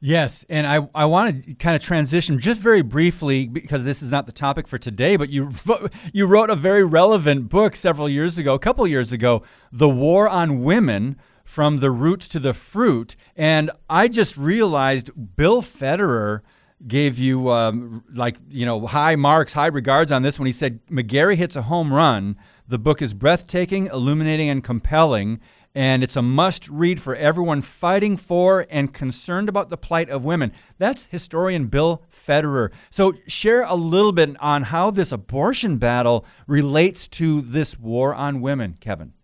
Yes, 0.00 0.44
and 0.48 0.64
I, 0.64 0.88
I 0.94 1.06
want 1.06 1.44
to 1.44 1.54
kind 1.54 1.74
of 1.74 1.82
transition 1.82 2.38
just 2.38 2.60
very 2.60 2.82
briefly 2.82 3.48
because 3.48 3.84
this 3.84 4.00
is 4.00 4.12
not 4.12 4.26
the 4.26 4.32
topic 4.32 4.68
for 4.68 4.78
today, 4.78 5.16
but 5.16 5.28
you 5.28 5.50
you 6.12 6.26
wrote 6.26 6.50
a 6.50 6.56
very 6.56 6.84
relevant 6.84 7.48
book 7.48 7.74
several 7.74 8.08
years 8.08 8.38
ago, 8.38 8.54
a 8.54 8.60
couple 8.60 8.86
years 8.86 9.12
ago, 9.12 9.42
The 9.72 9.88
War 9.88 10.28
on 10.28 10.62
Women 10.62 11.18
from 11.48 11.78
the 11.78 11.90
Root 11.90 12.20
to 12.20 12.38
the 12.38 12.52
Fruit, 12.52 13.16
and 13.34 13.70
I 13.88 14.08
just 14.08 14.36
realized 14.36 15.10
Bill 15.34 15.62
Federer 15.62 16.42
gave 16.86 17.18
you 17.18 17.50
um, 17.50 18.04
like 18.12 18.36
you 18.50 18.66
know 18.66 18.86
high 18.86 19.16
marks, 19.16 19.54
high 19.54 19.68
regards 19.68 20.12
on 20.12 20.20
this 20.20 20.38
when 20.38 20.44
he 20.44 20.52
said 20.52 20.86
McGarry 20.88 21.36
hits 21.36 21.56
a 21.56 21.62
home 21.62 21.92
run. 21.92 22.36
The 22.68 22.78
book 22.78 23.00
is 23.00 23.14
breathtaking, 23.14 23.86
illuminating, 23.86 24.50
and 24.50 24.62
compelling, 24.62 25.40
and 25.74 26.04
it's 26.04 26.16
a 26.16 26.22
must-read 26.22 27.00
for 27.00 27.16
everyone 27.16 27.62
fighting 27.62 28.18
for 28.18 28.66
and 28.68 28.92
concerned 28.92 29.48
about 29.48 29.70
the 29.70 29.78
plight 29.78 30.10
of 30.10 30.26
women. 30.26 30.52
That's 30.76 31.06
historian 31.06 31.68
Bill 31.68 32.04
Federer. 32.12 32.74
So 32.90 33.14
share 33.26 33.62
a 33.62 33.74
little 33.74 34.12
bit 34.12 34.36
on 34.38 34.64
how 34.64 34.90
this 34.90 35.12
abortion 35.12 35.78
battle 35.78 36.26
relates 36.46 37.08
to 37.08 37.40
this 37.40 37.78
war 37.78 38.14
on 38.14 38.42
women, 38.42 38.76
Kevin. 38.78 39.14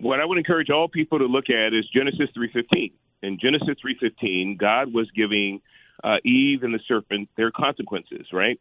What 0.00 0.18
I 0.18 0.24
would 0.24 0.38
encourage 0.38 0.70
all 0.70 0.88
people 0.88 1.18
to 1.18 1.26
look 1.26 1.50
at 1.50 1.74
is 1.74 1.86
Genesis 1.94 2.30
3:15. 2.34 2.92
In 3.22 3.38
Genesis 3.38 3.76
3:15, 3.80 4.56
God 4.56 4.92
was 4.94 5.10
giving 5.10 5.60
uh, 6.02 6.16
Eve 6.24 6.62
and 6.62 6.72
the 6.72 6.80
serpent, 6.88 7.28
their 7.36 7.50
consequences, 7.50 8.26
right? 8.32 8.58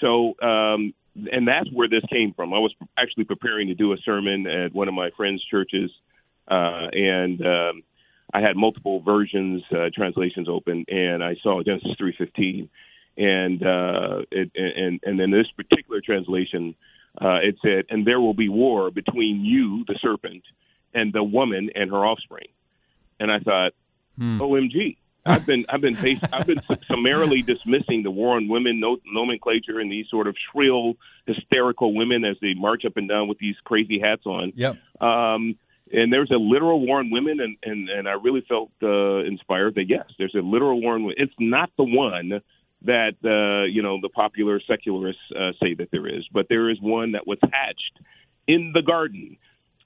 So, 0.00 0.34
um, 0.42 0.92
and 1.30 1.46
that's 1.46 1.70
where 1.72 1.88
this 1.88 2.02
came 2.10 2.32
from. 2.34 2.52
I 2.52 2.58
was 2.58 2.74
actually 2.98 3.24
preparing 3.24 3.68
to 3.68 3.74
do 3.74 3.92
a 3.92 3.96
sermon 3.98 4.48
at 4.48 4.74
one 4.74 4.88
of 4.88 4.94
my 4.94 5.10
friends' 5.16 5.44
churches, 5.44 5.92
uh, 6.48 6.88
and 6.92 7.40
um, 7.46 7.82
I 8.34 8.40
had 8.40 8.56
multiple 8.56 9.00
versions, 9.00 9.62
uh, 9.70 9.90
translations 9.94 10.48
open, 10.48 10.84
and 10.88 11.22
I 11.22 11.36
saw 11.40 11.62
Genesis 11.62 11.92
three 11.98 12.14
fifteen, 12.18 12.68
and 13.16 13.62
uh, 13.64 14.22
it, 14.32 14.50
and 14.56 14.98
and 15.04 15.20
then 15.20 15.30
this 15.30 15.46
particular 15.56 16.00
translation, 16.00 16.74
uh, 17.20 17.38
it 17.44 17.58
said, 17.62 17.84
"And 17.90 18.04
there 18.04 18.20
will 18.20 18.34
be 18.34 18.48
war 18.48 18.90
between 18.90 19.44
you, 19.44 19.84
the 19.86 19.96
serpent, 20.02 20.42
and 20.94 21.12
the 21.12 21.22
woman 21.22 21.70
and 21.74 21.90
her 21.90 22.04
offspring." 22.04 22.48
And 23.18 23.30
I 23.30 23.38
thought, 23.40 23.72
hmm. 24.16 24.40
"OMG." 24.40 24.96
I've 25.26 25.46
been 25.46 25.66
I've 25.68 25.80
been 25.80 25.94
based, 25.94 26.24
I've 26.32 26.46
been 26.46 26.60
summarily 26.88 27.42
dismissing 27.42 28.02
the 28.02 28.10
war 28.10 28.36
on 28.36 28.48
women 28.48 28.80
nomenclature 29.04 29.78
and 29.78 29.90
these 29.90 30.08
sort 30.08 30.26
of 30.26 30.34
shrill, 30.50 30.94
hysterical 31.26 31.94
women 31.94 32.24
as 32.24 32.36
they 32.40 32.54
march 32.54 32.84
up 32.84 32.96
and 32.96 33.08
down 33.08 33.28
with 33.28 33.38
these 33.38 33.56
crazy 33.64 33.98
hats 33.98 34.24
on. 34.24 34.52
Yep. 34.56 34.76
Um, 35.00 35.58
and 35.92 36.12
there's 36.12 36.30
a 36.30 36.36
literal 36.36 36.84
war 36.86 37.00
on 37.00 37.10
women, 37.10 37.40
and 37.40 37.56
and, 37.62 37.88
and 37.88 38.08
I 38.08 38.12
really 38.12 38.42
felt 38.48 38.70
uh, 38.82 39.18
inspired 39.24 39.74
that 39.74 39.88
yes, 39.88 40.06
there's 40.18 40.34
a 40.34 40.40
literal 40.40 40.80
war 40.80 40.94
on 40.94 41.04
women. 41.04 41.16
It's 41.18 41.34
not 41.38 41.70
the 41.76 41.84
one 41.84 42.40
that 42.82 43.14
uh, 43.24 43.66
you 43.66 43.82
know 43.82 43.98
the 44.00 44.08
popular 44.08 44.60
secularists 44.66 45.22
uh, 45.36 45.52
say 45.60 45.74
that 45.74 45.90
there 45.90 46.06
is, 46.06 46.26
but 46.32 46.46
there 46.48 46.70
is 46.70 46.80
one 46.80 47.12
that 47.12 47.26
was 47.26 47.38
hatched 47.42 47.98
in 48.46 48.72
the 48.72 48.82
garden 48.82 49.36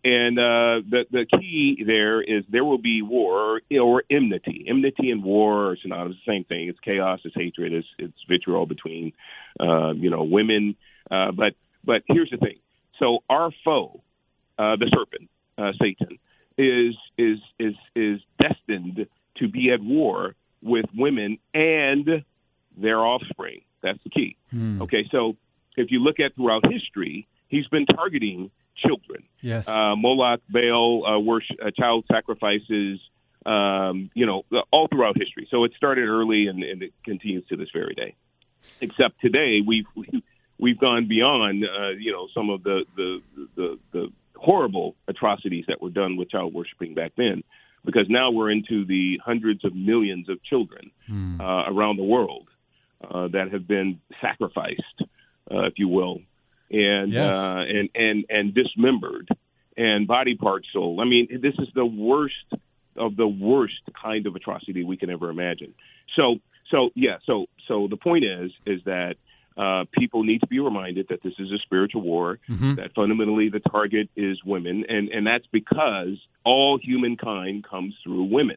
and 0.04 0.38
uh, 0.38 0.84
the 0.88 1.04
the 1.10 1.26
key 1.38 1.82
there 1.86 2.20
is 2.20 2.44
there 2.50 2.64
will 2.64 2.78
be 2.78 3.00
war 3.00 3.60
or 3.80 4.02
enmity. 4.10 4.66
Enmity 4.68 5.10
and 5.10 5.24
war 5.24 5.70
are 5.70 5.76
synonymous. 5.80 6.18
The 6.26 6.32
same 6.32 6.44
thing. 6.44 6.68
It's 6.68 6.78
chaos. 6.80 7.20
It's 7.24 7.34
hatred. 7.34 7.72
It's 7.72 7.88
it's 7.98 8.18
vitriol 8.28 8.66
between 8.66 9.12
uh, 9.58 9.92
you 9.92 10.10
know 10.10 10.24
women. 10.24 10.76
Uh, 11.10 11.32
but 11.32 11.54
but 11.84 12.02
here's 12.06 12.30
the 12.30 12.36
thing. 12.36 12.58
So 12.98 13.20
our 13.30 13.50
foe, 13.64 14.02
uh, 14.58 14.76
the 14.76 14.94
serpent, 14.94 15.30
uh, 15.56 15.72
Satan, 15.80 16.18
is 16.58 16.94
is 17.16 17.38
is 17.58 17.74
is 17.96 18.20
destined 18.38 19.06
to 19.38 19.48
be 19.48 19.70
at 19.72 19.82
war 19.82 20.34
with 20.62 20.84
women 20.94 21.38
and 21.54 22.24
their 22.76 22.98
offspring. 22.98 23.62
That's 23.82 23.98
the 24.04 24.10
key. 24.10 24.36
Hmm. 24.50 24.82
Okay, 24.82 25.08
so 25.10 25.36
if 25.76 25.90
you 25.90 26.00
look 26.00 26.20
at 26.20 26.34
throughout 26.34 26.70
history, 26.70 27.26
he's 27.48 27.66
been 27.68 27.86
targeting 27.86 28.50
children. 28.76 29.24
Yes. 29.40 29.68
Uh, 29.68 29.94
Moloch, 29.96 30.40
Baal, 30.48 31.06
uh, 31.06 31.18
worship, 31.18 31.56
uh, 31.64 31.70
child 31.70 32.04
sacrifices, 32.10 33.00
um, 33.46 34.10
you 34.14 34.26
know, 34.26 34.44
all 34.70 34.88
throughout 34.88 35.16
history. 35.18 35.46
So 35.50 35.64
it 35.64 35.72
started 35.76 36.08
early 36.08 36.46
and, 36.46 36.62
and, 36.62 36.82
it 36.82 36.92
continues 37.04 37.46
to 37.48 37.56
this 37.56 37.68
very 37.72 37.94
day. 37.94 38.14
Except 38.80 39.20
today, 39.20 39.60
we've 39.64 39.84
we've 40.58 40.78
gone 40.78 41.06
beyond, 41.08 41.64
uh, 41.64 41.90
you 41.90 42.12
know, 42.12 42.28
some 42.34 42.48
of 42.48 42.62
the, 42.62 42.84
the 42.96 43.22
the 43.56 43.78
the 43.92 44.12
horrible 44.36 44.94
atrocities 45.08 45.64
that 45.68 45.82
were 45.82 45.90
done 45.90 46.16
with 46.16 46.30
child 46.30 46.54
worshiping 46.54 46.94
back 46.94 47.12
then, 47.16 47.42
because 47.84 48.06
now 48.08 48.30
we're 48.30 48.50
into 48.50 48.86
the 48.86 49.20
hundreds 49.22 49.64
of 49.64 49.74
millions 49.74 50.28
of 50.30 50.42
children 50.42 50.90
hmm. 51.06 51.40
uh, 51.40 51.64
around 51.68 51.96
the 51.96 52.04
world 52.04 52.48
uh, 53.10 53.28
that 53.28 53.52
have 53.52 53.68
been 53.68 54.00
sacrificed, 54.20 55.02
uh, 55.50 55.64
if 55.64 55.74
you 55.76 55.88
will, 55.88 56.20
and 56.70 57.12
yes. 57.12 57.34
uh, 57.34 57.64
and 57.66 57.88
and 57.94 58.24
and 58.28 58.54
dismembered 58.54 59.28
and 59.76 60.06
body 60.06 60.36
parts 60.36 60.66
sold. 60.72 61.00
I 61.00 61.04
mean, 61.04 61.28
this 61.42 61.54
is 61.58 61.68
the 61.74 61.86
worst 61.86 62.34
of 62.96 63.16
the 63.16 63.26
worst 63.26 63.82
kind 64.00 64.26
of 64.26 64.36
atrocity 64.36 64.84
we 64.84 64.96
can 64.96 65.10
ever 65.10 65.30
imagine. 65.30 65.74
So 66.16 66.36
so 66.70 66.90
yeah, 66.94 67.18
so 67.26 67.46
so 67.68 67.88
the 67.88 67.96
point 67.96 68.24
is 68.24 68.52
is 68.66 68.80
that 68.84 69.16
uh, 69.56 69.84
people 69.92 70.24
need 70.24 70.40
to 70.40 70.46
be 70.46 70.58
reminded 70.58 71.06
that 71.10 71.22
this 71.22 71.34
is 71.38 71.52
a 71.52 71.58
spiritual 71.58 72.02
war. 72.02 72.38
Mm-hmm. 72.48 72.74
That 72.76 72.94
fundamentally 72.94 73.48
the 73.50 73.60
target 73.60 74.08
is 74.16 74.42
women, 74.44 74.84
and 74.88 75.08
and 75.08 75.26
that's 75.26 75.46
because 75.52 76.18
all 76.44 76.78
humankind 76.82 77.64
comes 77.68 77.94
through 78.02 78.24
women. 78.24 78.56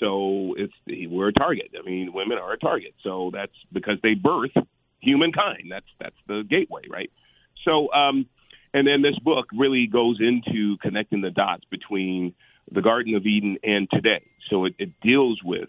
So 0.00 0.54
it's 0.56 0.72
we're 1.10 1.28
a 1.28 1.32
target. 1.32 1.70
I 1.78 1.84
mean, 1.84 2.12
women 2.12 2.38
are 2.38 2.52
a 2.52 2.58
target. 2.58 2.94
So 3.02 3.30
that's 3.32 3.52
because 3.72 3.98
they 4.02 4.14
birth 4.14 4.52
humankind. 5.00 5.70
That's 5.70 5.86
that's 6.00 6.16
the 6.26 6.42
gateway, 6.48 6.82
right? 6.88 7.10
So, 7.64 7.92
um, 7.92 8.26
and 8.74 8.86
then 8.86 9.02
this 9.02 9.18
book 9.18 9.46
really 9.56 9.86
goes 9.86 10.18
into 10.20 10.76
connecting 10.78 11.20
the 11.20 11.30
dots 11.30 11.64
between 11.70 12.34
the 12.70 12.82
Garden 12.82 13.14
of 13.14 13.24
Eden 13.26 13.58
and 13.62 13.88
today. 13.90 14.22
So 14.50 14.66
it, 14.66 14.74
it 14.78 15.00
deals 15.00 15.40
with, 15.42 15.68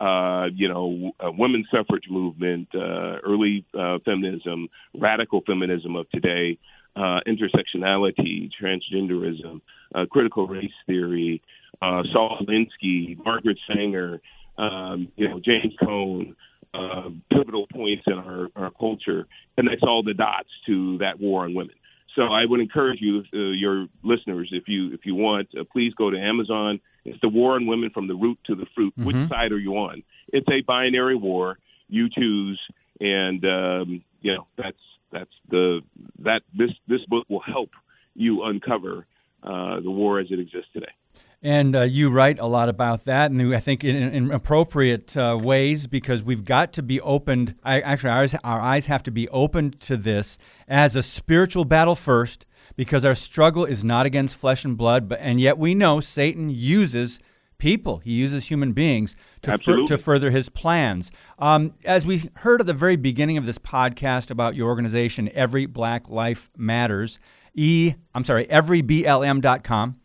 uh, 0.00 0.46
you 0.54 0.68
know, 0.68 1.12
women's 1.20 1.66
suffrage 1.70 2.04
movement, 2.08 2.68
uh, 2.74 3.18
early 3.24 3.64
uh, 3.78 3.98
feminism, 4.04 4.68
radical 4.94 5.42
feminism 5.46 5.96
of 5.96 6.08
today, 6.10 6.58
uh, 6.96 7.20
intersectionality, 7.26 8.50
transgenderism, 8.60 9.60
uh, 9.94 10.06
critical 10.06 10.46
race 10.46 10.72
theory, 10.86 11.42
Saul 11.80 12.38
Alinsky, 12.40 13.22
Margaret 13.24 13.58
Sanger, 13.68 14.20
um, 14.56 15.08
you 15.16 15.28
know, 15.28 15.40
James 15.40 15.74
Cone, 15.78 16.34
uh, 16.78 17.08
pivotal 17.30 17.66
points 17.66 18.04
in 18.06 18.14
our, 18.14 18.48
our 18.56 18.70
culture, 18.70 19.26
and 19.56 19.68
that's 19.68 19.82
all 19.82 20.02
the 20.02 20.14
dots 20.14 20.48
to 20.66 20.98
that 20.98 21.18
war 21.20 21.44
on 21.44 21.54
women. 21.54 21.74
So 22.14 22.22
I 22.24 22.44
would 22.44 22.60
encourage 22.60 23.00
you, 23.00 23.22
uh, 23.32 23.38
your 23.52 23.86
listeners, 24.02 24.48
if 24.52 24.64
you 24.66 24.92
if 24.92 25.00
you 25.04 25.14
want, 25.14 25.48
uh, 25.58 25.64
please 25.70 25.94
go 25.94 26.10
to 26.10 26.18
Amazon. 26.18 26.80
It's 27.04 27.20
the 27.20 27.28
war 27.28 27.54
on 27.54 27.66
women 27.66 27.90
from 27.90 28.08
the 28.08 28.14
root 28.14 28.38
to 28.46 28.54
the 28.54 28.66
fruit. 28.74 28.92
Mm-hmm. 28.98 29.06
Which 29.06 29.28
side 29.28 29.52
are 29.52 29.58
you 29.58 29.74
on? 29.74 30.02
It's 30.32 30.48
a 30.48 30.62
binary 30.62 31.16
war. 31.16 31.58
You 31.88 32.08
choose, 32.10 32.60
and 33.00 33.44
um, 33.44 34.04
you 34.20 34.34
know 34.34 34.46
that's 34.56 34.78
that's 35.12 35.30
the 35.48 35.80
that 36.20 36.42
this 36.56 36.70
this 36.88 37.04
book 37.06 37.26
will 37.28 37.40
help 37.40 37.70
you 38.14 38.42
uncover 38.42 39.06
uh, 39.42 39.80
the 39.80 39.90
war 39.90 40.18
as 40.18 40.26
it 40.30 40.40
exists 40.40 40.70
today. 40.72 40.92
And 41.40 41.76
uh, 41.76 41.82
you 41.82 42.10
write 42.10 42.40
a 42.40 42.46
lot 42.46 42.68
about 42.68 43.04
that, 43.04 43.30
and 43.30 43.54
I 43.54 43.60
think 43.60 43.84
in, 43.84 43.94
in 43.94 44.30
appropriate 44.32 45.16
uh, 45.16 45.38
ways 45.40 45.86
because 45.86 46.20
we've 46.20 46.44
got 46.44 46.72
to 46.72 46.82
be 46.82 47.00
opened. 47.00 47.54
I, 47.62 47.80
actually, 47.80 48.10
our, 48.10 48.26
our 48.42 48.60
eyes 48.60 48.86
have 48.86 49.04
to 49.04 49.12
be 49.12 49.28
opened 49.28 49.78
to 49.82 49.96
this 49.96 50.36
as 50.66 50.96
a 50.96 51.02
spiritual 51.02 51.64
battle 51.64 51.94
first, 51.94 52.44
because 52.76 53.04
our 53.04 53.14
struggle 53.14 53.64
is 53.64 53.84
not 53.84 54.04
against 54.04 54.36
flesh 54.36 54.64
and 54.64 54.76
blood, 54.76 55.08
but 55.08 55.20
and 55.20 55.38
yet 55.38 55.58
we 55.58 55.74
know 55.74 56.00
Satan 56.00 56.50
uses 56.50 57.20
people. 57.58 57.98
He 57.98 58.12
uses 58.12 58.46
human 58.46 58.72
beings 58.72 59.16
to, 59.42 59.58
fur- 59.58 59.84
to 59.86 59.98
further 59.98 60.30
his 60.30 60.48
plans. 60.48 61.10
Um, 61.38 61.74
as 61.84 62.06
we 62.06 62.22
heard 62.36 62.60
at 62.60 62.66
the 62.66 62.74
very 62.74 62.96
beginning 62.96 63.36
of 63.36 63.46
this 63.46 63.58
podcast 63.58 64.30
about 64.30 64.54
your 64.54 64.68
organization, 64.68 65.28
Every 65.34 65.66
Black 65.66 66.08
Life 66.08 66.50
Matters, 66.56 67.18
E, 67.54 67.94
I'm 68.14 68.24
sorry, 68.24 68.46
everyblm.com. 68.46 70.00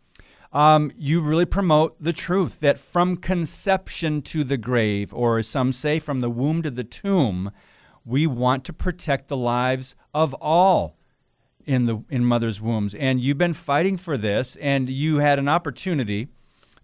Um, 0.54 0.92
you 0.96 1.20
really 1.20 1.46
promote 1.46 2.00
the 2.00 2.12
truth 2.12 2.60
that 2.60 2.78
from 2.78 3.16
conception 3.16 4.22
to 4.22 4.44
the 4.44 4.56
grave, 4.56 5.12
or 5.12 5.38
as 5.38 5.48
some 5.48 5.72
say, 5.72 5.98
from 5.98 6.20
the 6.20 6.30
womb 6.30 6.62
to 6.62 6.70
the 6.70 6.84
tomb, 6.84 7.50
we 8.04 8.26
want 8.28 8.64
to 8.66 8.72
protect 8.72 9.26
the 9.26 9.36
lives 9.36 9.96
of 10.14 10.32
all 10.34 10.96
in 11.66 11.86
the 11.86 12.04
in 12.08 12.24
mothers' 12.24 12.60
wombs. 12.60 12.94
And 12.94 13.20
you've 13.20 13.38
been 13.38 13.52
fighting 13.52 13.96
for 13.96 14.16
this, 14.16 14.54
and 14.56 14.88
you 14.88 15.16
had 15.16 15.40
an 15.40 15.48
opportunity 15.48 16.28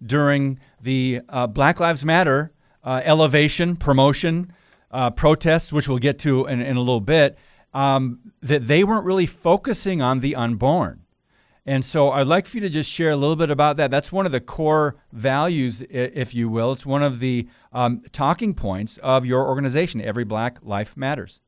during 0.05 0.59
the 0.81 1.21
uh, 1.29 1.47
Black 1.47 1.79
Lives 1.79 2.03
Matter 2.03 2.51
uh, 2.83 3.01
elevation, 3.05 3.75
promotion, 3.75 4.51
uh, 4.89 5.11
protests, 5.11 5.71
which 5.71 5.87
we'll 5.87 5.99
get 5.99 6.19
to 6.19 6.45
in, 6.45 6.61
in 6.61 6.75
a 6.75 6.81
little 6.81 6.99
bit, 6.99 7.37
um, 7.73 8.19
that 8.41 8.67
they 8.67 8.83
weren't 8.83 9.05
really 9.05 9.25
focusing 9.25 10.01
on 10.01 10.19
the 10.19 10.35
unborn. 10.35 11.00
And 11.65 11.85
so 11.85 12.09
I'd 12.09 12.27
like 12.27 12.47
for 12.47 12.57
you 12.57 12.61
to 12.61 12.69
just 12.69 12.89
share 12.89 13.11
a 13.11 13.15
little 13.15 13.35
bit 13.35 13.51
about 13.51 13.77
that. 13.77 13.91
That's 13.91 14.11
one 14.11 14.25
of 14.25 14.31
the 14.31 14.41
core 14.41 14.95
values, 15.11 15.83
if 15.89 16.33
you 16.33 16.49
will. 16.49 16.71
It's 16.71 16.85
one 16.85 17.03
of 17.03 17.19
the 17.19 17.47
um, 17.71 18.01
talking 18.11 18.55
points 18.55 18.97
of 18.97 19.25
your 19.25 19.47
organization, 19.47 20.01
Every 20.01 20.23
Black 20.23 20.57
Life 20.63 20.97
Matters. 20.97 21.41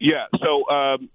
Yeah. 0.00 0.24
So 0.42 0.68
um, 0.70 1.10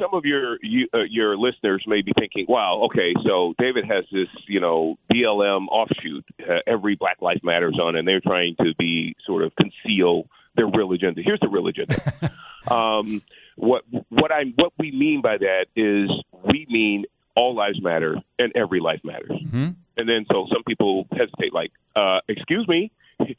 some 0.00 0.10
of 0.12 0.24
your 0.24 0.56
you, 0.62 0.86
uh, 0.94 1.00
your 1.10 1.36
listeners 1.36 1.82
may 1.88 2.02
be 2.02 2.12
thinking, 2.16 2.46
"Wow, 2.48 2.82
okay, 2.84 3.12
so 3.26 3.52
David 3.58 3.84
has 3.86 4.04
this, 4.12 4.28
you 4.46 4.60
know, 4.60 4.96
BLM 5.12 5.66
offshoot. 5.68 6.24
Uh, 6.40 6.60
every 6.68 6.94
Black 6.94 7.20
Life 7.20 7.40
Matters 7.42 7.78
on, 7.82 7.96
and 7.96 8.06
they're 8.06 8.20
trying 8.20 8.54
to 8.60 8.74
be 8.78 9.16
sort 9.26 9.42
of 9.42 9.52
conceal 9.56 10.28
their 10.54 10.68
real 10.68 10.92
agenda. 10.92 11.20
Here's 11.20 11.40
the 11.40 11.48
real 11.48 11.66
agenda. 11.66 11.96
um, 12.70 13.22
what 13.56 13.82
what 14.08 14.30
I 14.30 14.44
what 14.54 14.72
we 14.78 14.92
mean 14.92 15.20
by 15.20 15.38
that 15.38 15.66
is 15.74 16.08
we 16.44 16.66
mean 16.68 17.04
all 17.34 17.54
lives 17.54 17.82
matter 17.82 18.16
and 18.38 18.52
every 18.54 18.80
life 18.80 19.00
matters. 19.04 19.30
Mm-hmm. 19.30 19.68
And 19.96 20.08
then 20.08 20.26
so 20.30 20.46
some 20.52 20.62
people 20.66 21.06
hesitate, 21.12 21.52
like, 21.52 21.72
uh, 21.96 22.20
"Excuse 22.28 22.66
me." 22.68 22.90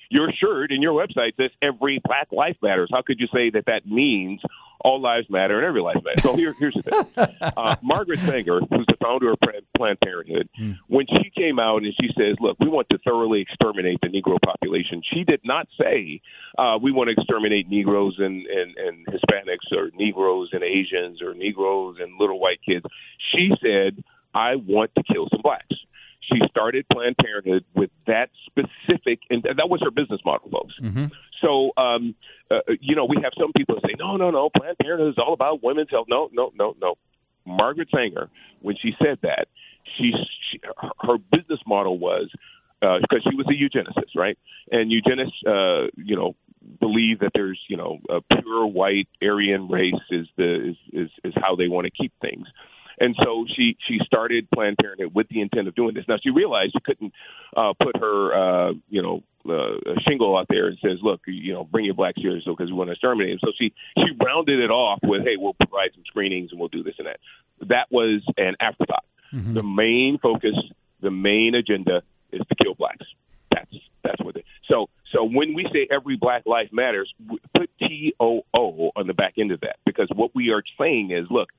Your 0.10 0.32
shirt 0.32 0.72
and 0.72 0.82
your 0.82 0.94
website 0.94 1.36
says 1.36 1.52
every 1.62 2.02
black 2.06 2.32
life 2.32 2.56
matters. 2.62 2.90
How 2.94 3.02
could 3.02 3.20
you 3.20 3.28
say 3.34 3.50
that 3.50 3.66
that 3.66 3.86
means 3.86 4.40
all 4.84 5.02
lives 5.02 5.30
matter 5.30 5.58
and 5.58 5.66
every 5.66 5.82
life 5.82 5.98
matters. 6.04 6.24
So 6.24 6.36
here, 6.36 6.54
here's 6.54 6.74
the 6.76 6.82
thing. 6.82 7.28
Uh, 7.56 7.76
Margaret 7.82 8.20
Sanger, 8.20 8.60
who's 8.60 8.86
the 8.88 8.98
founder 9.02 9.32
of 9.32 9.38
Planned 9.78 10.00
Parenthood, 10.00 10.50
mm. 10.60 10.78
when 10.88 11.06
she 11.08 11.30
came 11.30 11.60
out 11.60 11.84
and 11.84 11.94
she 12.00 12.08
says, 12.18 12.36
look, 12.40 12.58
we 12.60 12.68
want 12.68 12.88
to 12.90 12.98
thoroughly 13.00 13.42
exterminate 13.42 14.00
the 14.02 14.08
Negro 14.08 14.38
population, 14.44 15.02
she 15.14 15.24
did 15.24 15.42
not 15.44 15.68
say 15.80 16.22
uh, 16.58 16.78
we 16.82 16.92
want 16.92 17.10
to 17.10 17.14
exterminate 17.14 17.70
Negroes 17.70 18.16
and, 18.18 18.46
and, 18.48 18.76
and 18.78 19.06
Hispanics 19.08 19.72
or 19.76 19.92
Negroes 19.94 20.50
and 20.52 20.64
Asians 20.64 21.22
or 21.22 21.34
Negroes 21.34 21.98
and 22.00 22.20
little 22.20 22.40
white 22.40 22.60
kids. 22.66 22.86
She 23.34 23.52
said, 23.62 24.04
I 24.34 24.56
want 24.56 24.92
to 24.96 25.04
kill 25.04 25.28
some 25.30 25.42
blacks 25.42 25.76
she 26.32 26.40
started 26.50 26.86
Planned 26.92 27.18
Parenthood 27.18 27.66
with 27.76 27.90
that 28.08 28.30
specific, 28.46 29.20
and 29.30 29.44
that 29.44 29.70
was 29.70 29.82
her 29.84 29.92
business 29.92 30.22
model, 30.26 30.50
folks. 30.50 30.74
Mm-hmm. 30.82 31.06
So, 31.44 31.72
um, 31.78 32.16
uh, 32.50 32.60
you 32.80 32.96
know, 32.96 33.06
we 33.06 33.18
have 33.24 33.34
some 33.40 33.52
people 33.56 33.76
say, 33.86 33.94
no, 34.00 34.16
no, 34.18 34.32
no, 34.32 34.50
Planned 34.56 34.78
Parenthood 34.82 35.10
is 35.10 35.18
all 35.18 35.34
about 35.34 35.64
women's 35.64 35.90
health. 35.90 36.08
No, 36.10 36.30
no, 36.32 36.52
no, 36.58 36.76
no. 36.82 36.96
Margaret 37.46 37.90
Sanger, 37.94 38.30
when 38.62 38.76
she 38.82 38.92
said 39.04 39.20
that, 39.24 39.48
she, 39.98 40.14
she 40.50 40.60
her 41.02 41.18
business 41.32 41.60
model 41.68 42.00
was 42.00 42.30
because 42.80 43.22
uh, 43.26 43.30
she 43.30 43.36
was 43.36 43.46
a 43.48 43.54
eugenicist, 43.54 44.16
right? 44.16 44.38
And 44.72 44.92
eugenists, 44.92 45.36
uh, 45.46 45.88
you 45.96 46.16
know, 46.16 46.36
believe 46.80 47.20
that 47.20 47.32
there's, 47.34 47.60
you 47.70 47.78
know, 47.78 48.00
a 48.10 48.22
pure 48.22 48.66
white 48.66 49.08
Aryan 49.22 49.68
race 49.68 49.94
is 50.10 50.28
the 50.38 50.70
is 50.70 50.76
is, 50.92 51.10
is 51.24 51.34
how 51.36 51.56
they 51.56 51.68
want 51.68 51.86
to 51.86 51.92
keep 51.92 52.14
things. 52.22 52.48
And 53.00 53.16
so 53.24 53.46
she 53.56 53.76
she 53.88 54.00
started 54.06 54.50
Planned 54.54 54.78
Parenthood 54.78 55.14
with 55.14 55.28
the 55.30 55.42
intent 55.42 55.68
of 55.68 55.76
doing 55.76 55.94
this. 55.94 56.06
Now 56.08 56.18
she 56.22 56.30
realized 56.30 56.74
she 56.74 56.80
couldn't 56.80 57.14
uh, 57.56 57.74
put 57.82 57.98
her 57.98 58.34
uh, 58.34 58.74
you 58.90 59.02
know 59.02 59.24
uh, 59.50 60.00
shingle 60.08 60.38
out 60.38 60.48
there 60.50 60.68
and 60.68 60.78
says, 60.82 61.00
look, 61.02 61.22
you 61.28 61.54
know, 61.54 61.64
bring 61.66 61.86
your 61.86 61.94
blacks 61.96 62.22
here 62.22 62.40
because 62.46 62.70
we 62.70 62.74
want 62.74 62.88
to 62.90 62.94
exterminate 62.94 63.32
them. 63.32 63.40
So 63.42 63.52
she 63.58 63.74
she 63.98 64.16
rounded 64.24 64.60
it 64.60 64.72
off 64.72 65.00
with, 65.04 65.24
hey, 65.24 65.36
we'll 65.38 65.56
provide 65.56 65.90
some 65.94 66.04
screenings 66.06 66.52
and 66.52 66.60
we'll 66.60 66.70
do 66.70 66.84
this 66.84 66.96
and 66.98 67.08
that. 67.08 67.20
That 67.68 67.88
was 67.92 68.22
an 68.38 68.56
afterthought. 68.60 69.06
Mm-hmm. 69.34 69.54
The 69.54 69.64
main 69.64 70.20
focus, 70.22 70.56
the 71.02 71.12
main 71.12 71.56
agenda 71.56 72.04
is 72.32 72.42
to 72.48 72.56
kill 72.56 72.76
blacks. 72.76 73.06
That's 73.52 73.76
that's 74.04 74.22
what 74.24 74.36
it. 74.36 74.46
So 74.70 74.90
so 75.12 75.24
when 75.24 75.54
we 75.54 75.68
say 75.74 75.88
every 75.92 76.18
black 76.18 76.44
life 76.46 76.70
matters, 76.72 77.14
put 77.56 77.70
T 77.80 78.14
O 78.20 78.42
O 78.54 78.92
on 78.96 79.08
the 79.08 79.14
back 79.14 79.34
end 79.38 79.52
of 79.52 79.62
that 79.62 79.78
because 79.86 80.10
what 80.14 80.32
we 80.34 80.52
are 80.52 80.64
saying 80.80 81.12
is, 81.12 81.28
look, 81.30 81.50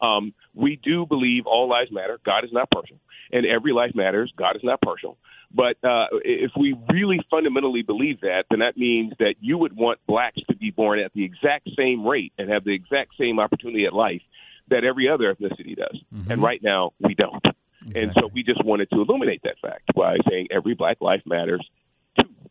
um, 0.00 0.34
we 0.54 0.78
do 0.82 1.06
believe 1.06 1.46
all 1.46 1.68
lives 1.68 1.90
matter. 1.92 2.18
God 2.24 2.44
is 2.44 2.50
not 2.52 2.70
partial, 2.70 2.98
and 3.32 3.46
every 3.46 3.72
life 3.72 3.92
matters. 3.94 4.32
God 4.36 4.56
is 4.56 4.62
not 4.64 4.80
partial. 4.80 5.16
But 5.52 5.76
uh, 5.84 6.06
if 6.24 6.50
we 6.58 6.76
really 6.92 7.20
fundamentally 7.30 7.82
believe 7.82 8.20
that, 8.22 8.46
then 8.50 8.58
that 8.58 8.76
means 8.76 9.12
that 9.20 9.36
you 9.40 9.56
would 9.56 9.76
want 9.76 10.00
blacks 10.06 10.40
to 10.50 10.56
be 10.56 10.70
born 10.72 10.98
at 10.98 11.12
the 11.12 11.24
exact 11.24 11.68
same 11.76 12.04
rate 12.04 12.32
and 12.38 12.50
have 12.50 12.64
the 12.64 12.74
exact 12.74 13.12
same 13.18 13.38
opportunity 13.38 13.86
at 13.86 13.92
life 13.92 14.22
that 14.68 14.82
every 14.82 15.08
other 15.08 15.32
ethnicity 15.32 15.76
does. 15.76 15.96
Mm-hmm. 16.12 16.32
And 16.32 16.42
right 16.42 16.60
now, 16.62 16.92
we 16.98 17.14
don't. 17.14 17.44
Exactly. 17.82 18.02
And 18.02 18.12
so 18.18 18.30
we 18.34 18.42
just 18.42 18.64
wanted 18.64 18.90
to 18.90 19.02
illuminate 19.02 19.42
that 19.44 19.58
fact 19.60 19.94
by 19.94 20.16
saying 20.28 20.48
every 20.50 20.74
black 20.74 21.00
life 21.00 21.22
matters. 21.24 21.64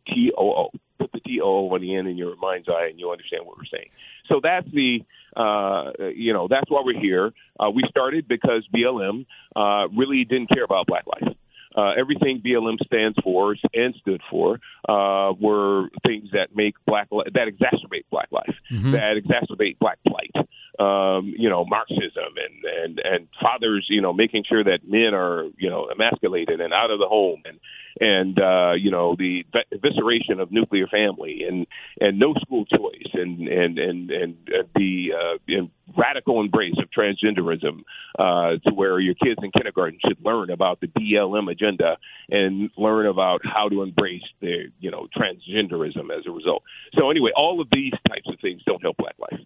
T 0.08 0.32
O 0.38 0.52
O. 0.52 0.70
Put 1.00 1.12
the 1.12 1.20
T 1.20 1.40
O 1.42 1.46
O 1.46 1.74
on 1.74 1.82
the 1.82 1.96
end 1.96 2.08
in 2.08 2.18
your 2.18 2.36
mind's 2.36 2.68
eye, 2.70 2.88
and 2.90 3.00
you'll 3.00 3.12
understand 3.12 3.46
what 3.46 3.58
we're 3.58 3.66
saying. 3.66 3.90
So 4.28 4.40
that's 4.42 4.68
the, 4.72 5.04
uh, 5.36 6.10
you 6.16 6.34
know, 6.34 6.48
that's 6.48 6.70
why 6.70 6.82
we're 6.86 7.00
here. 7.00 7.34
Uh, 7.60 7.70
we 7.70 7.84
started 7.90 8.28
because 8.28 8.68
BLM 8.74 9.26
uh, 9.56 9.88
really 9.90 10.24
didn't 10.24 10.48
care 10.48 10.64
about 10.64 10.88
Black 10.88 11.06
life. 11.08 11.36
Uh, 11.76 11.92
everything 11.98 12.42
BLM 12.46 12.78
stands 12.86 13.18
for 13.24 13.56
and 13.74 13.96
stood 13.96 14.22
for 14.30 14.60
uh, 14.88 15.34
were 15.40 15.90
things 16.06 16.30
that 16.32 16.56
make 16.56 16.76
black 16.86 17.08
li- 17.12 17.26
that 17.34 17.48
exacerbate 17.48 18.06
black 18.12 18.32
life, 18.32 18.54
mm-hmm. 18.72 18.92
that 18.92 19.16
exacerbate 19.18 19.80
black 19.80 19.98
plight. 20.08 20.48
Um, 20.80 21.34
you 21.38 21.50
know, 21.50 21.66
Marxism 21.66 22.34
and 22.36 22.84
and 22.84 23.00
and 23.00 23.28
fathers, 23.40 23.86
you 23.90 24.02
know, 24.02 24.12
making 24.12 24.44
sure 24.48 24.64
that 24.64 24.80
men 24.88 25.14
are 25.14 25.46
you 25.58 25.70
know 25.70 25.88
emasculated 25.90 26.62
and 26.62 26.74
out 26.74 26.90
of 26.90 27.00
the 27.00 27.08
home, 27.08 27.44
and 27.46 27.60
and 28.00 28.40
uh, 28.40 28.74
you 28.74 28.92
know 28.92 29.16
the 29.16 29.46
evisceration 29.72 30.42
of 30.42 30.52
nuclear 30.52 30.88
family 30.88 31.44
and 31.48 31.68
and 32.00 32.20
no 32.20 32.34
school 32.36 32.66
choice 32.66 33.10
and 33.14 33.48
and 33.48 33.78
and 33.78 34.12
and 34.12 34.38
the 34.76 35.12
uh, 35.14 35.62
radical 35.96 36.42
embrace 36.42 36.76
of 36.80 36.90
transgenderism 36.90 37.84
uh, 38.18 38.58
to 38.66 38.74
where 38.74 39.00
your 39.00 39.16
kids 39.16 39.40
in 39.44 39.52
kindergarten 39.52 40.00
should 40.06 40.24
learn 40.24 40.50
about 40.50 40.80
the 40.80 40.88
BLM 40.88 41.52
agenda 41.52 41.98
and 42.30 42.72
learn 42.78 43.06
about 43.06 43.42
how 43.44 43.70
to 43.70 43.84
embrace 43.84 44.26
their 44.42 44.66
you 44.80 44.90
know 44.90 45.08
transgenderism 45.16 46.10
as 46.18 46.26
a 46.26 46.32
result. 46.32 46.64
So 46.98 47.12
anyway, 47.12 47.32
all 47.36 47.62
of 47.62 47.68
these 47.72 47.94
types 48.08 48.28
of 48.28 48.40
things 48.40 48.62
don't 48.66 48.82
help 48.82 48.98
Black 48.98 49.16
life 49.20 49.40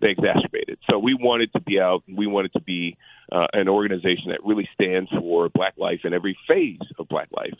they 0.00 0.10
exacerbated. 0.10 0.78
So 0.90 0.98
we 0.98 1.14
wanted 1.14 1.52
to 1.54 1.60
be 1.60 1.80
out. 1.80 2.02
We 2.08 2.26
wanted 2.26 2.52
to 2.54 2.60
be 2.60 2.96
uh, 3.32 3.46
an 3.52 3.68
organization 3.68 4.30
that 4.30 4.44
really 4.44 4.68
stands 4.74 5.10
for 5.10 5.48
Black 5.48 5.74
life 5.76 6.00
in 6.04 6.12
every 6.12 6.38
phase 6.46 6.78
of 6.98 7.08
Black 7.08 7.28
life, 7.32 7.54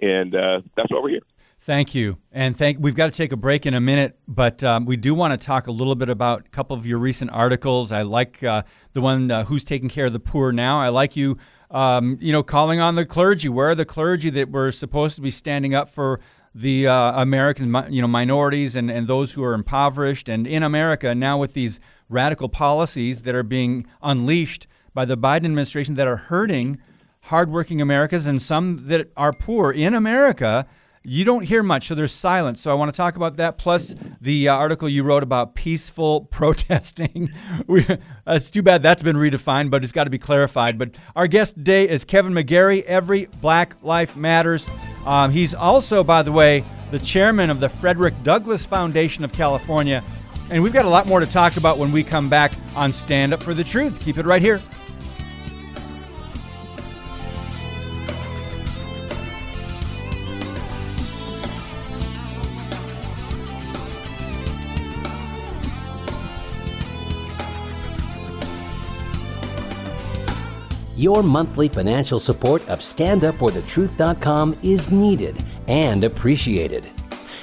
and 0.00 0.34
uh, 0.34 0.60
that's 0.76 0.90
why 0.90 1.00
we're 1.02 1.10
here. 1.10 1.22
Thank 1.62 1.94
you, 1.94 2.16
and 2.32 2.56
thank. 2.56 2.78
We've 2.80 2.94
got 2.94 3.10
to 3.10 3.16
take 3.16 3.32
a 3.32 3.36
break 3.36 3.66
in 3.66 3.74
a 3.74 3.82
minute, 3.82 4.18
but 4.26 4.64
um, 4.64 4.86
we 4.86 4.96
do 4.96 5.14
want 5.14 5.38
to 5.38 5.46
talk 5.46 5.66
a 5.66 5.72
little 5.72 5.94
bit 5.94 6.08
about 6.08 6.46
a 6.46 6.48
couple 6.48 6.74
of 6.74 6.86
your 6.86 6.98
recent 6.98 7.30
articles. 7.32 7.92
I 7.92 8.00
like 8.02 8.42
uh, 8.42 8.62
the 8.94 9.02
one 9.02 9.30
uh, 9.30 9.44
"Who's 9.44 9.62
Taking 9.62 9.90
Care 9.90 10.06
of 10.06 10.14
the 10.14 10.20
Poor 10.20 10.52
Now." 10.52 10.80
I 10.80 10.88
like 10.88 11.16
you. 11.16 11.36
Um, 11.70 12.16
you 12.20 12.32
know, 12.32 12.42
calling 12.42 12.80
on 12.80 12.94
the 12.94 13.04
clergy. 13.04 13.48
Where 13.48 13.68
are 13.68 13.74
the 13.74 13.84
clergy 13.84 14.30
that 14.30 14.50
were 14.50 14.72
supposed 14.72 15.16
to 15.16 15.22
be 15.22 15.30
standing 15.30 15.74
up 15.74 15.88
for 15.88 16.20
the 16.54 16.86
uh, 16.86 17.20
American 17.20 17.74
you 17.90 18.02
know 18.02 18.08
minorities 18.08 18.76
and, 18.76 18.90
and 18.90 19.06
those 19.06 19.32
who 19.32 19.44
are 19.44 19.54
impoverished. 19.54 20.28
And 20.28 20.46
in 20.46 20.62
America 20.62 21.14
now 21.14 21.38
with 21.38 21.54
these 21.54 21.80
radical 22.08 22.48
policies 22.48 23.22
that 23.22 23.34
are 23.34 23.42
being 23.42 23.86
unleashed 24.02 24.66
by 24.94 25.04
the 25.04 25.16
Biden 25.16 25.44
administration 25.44 25.94
that 25.94 26.08
are 26.08 26.16
hurting 26.16 26.80
hardworking 27.24 27.80
Americans 27.80 28.26
and 28.26 28.40
some 28.40 28.78
that 28.86 29.10
are 29.16 29.32
poor 29.32 29.70
in 29.70 29.94
America 29.94 30.66
you 31.02 31.24
don't 31.24 31.42
hear 31.42 31.62
much, 31.62 31.88
so 31.88 31.94
there's 31.94 32.12
silence. 32.12 32.60
So 32.60 32.70
I 32.70 32.74
want 32.74 32.92
to 32.92 32.96
talk 32.96 33.16
about 33.16 33.36
that, 33.36 33.56
plus 33.56 33.94
the 34.20 34.48
uh, 34.48 34.54
article 34.54 34.88
you 34.88 35.02
wrote 35.02 35.22
about 35.22 35.54
peaceful 35.54 36.22
protesting. 36.30 37.32
we, 37.66 37.86
it's 38.26 38.50
too 38.50 38.62
bad 38.62 38.82
that's 38.82 39.02
been 39.02 39.16
redefined, 39.16 39.70
but 39.70 39.82
it's 39.82 39.92
got 39.92 40.04
to 40.04 40.10
be 40.10 40.18
clarified. 40.18 40.78
But 40.78 40.96
our 41.16 41.26
guest 41.26 41.54
today 41.54 41.88
is 41.88 42.04
Kevin 42.04 42.34
McGarry. 42.34 42.82
Every 42.82 43.26
Black 43.40 43.82
Life 43.82 44.16
Matters. 44.16 44.68
Um, 45.06 45.30
he's 45.30 45.54
also, 45.54 46.04
by 46.04 46.22
the 46.22 46.32
way, 46.32 46.64
the 46.90 46.98
chairman 46.98 47.48
of 47.48 47.60
the 47.60 47.68
Frederick 47.68 48.14
Douglass 48.22 48.66
Foundation 48.66 49.24
of 49.24 49.32
California. 49.32 50.04
And 50.50 50.62
we've 50.62 50.72
got 50.72 50.84
a 50.84 50.90
lot 50.90 51.06
more 51.06 51.20
to 51.20 51.26
talk 51.26 51.56
about 51.56 51.78
when 51.78 51.92
we 51.92 52.02
come 52.02 52.28
back 52.28 52.52
on 52.74 52.92
Stand 52.92 53.32
Up 53.32 53.42
for 53.42 53.54
the 53.54 53.64
Truth. 53.64 54.00
Keep 54.00 54.18
it 54.18 54.26
right 54.26 54.42
here. 54.42 54.60
Your 71.00 71.22
monthly 71.22 71.70
financial 71.70 72.20
support 72.20 72.60
of 72.68 72.80
StandUpForTheTruth.com 72.80 74.58
is 74.62 74.90
needed 74.90 75.42
and 75.66 76.04
appreciated. 76.04 76.90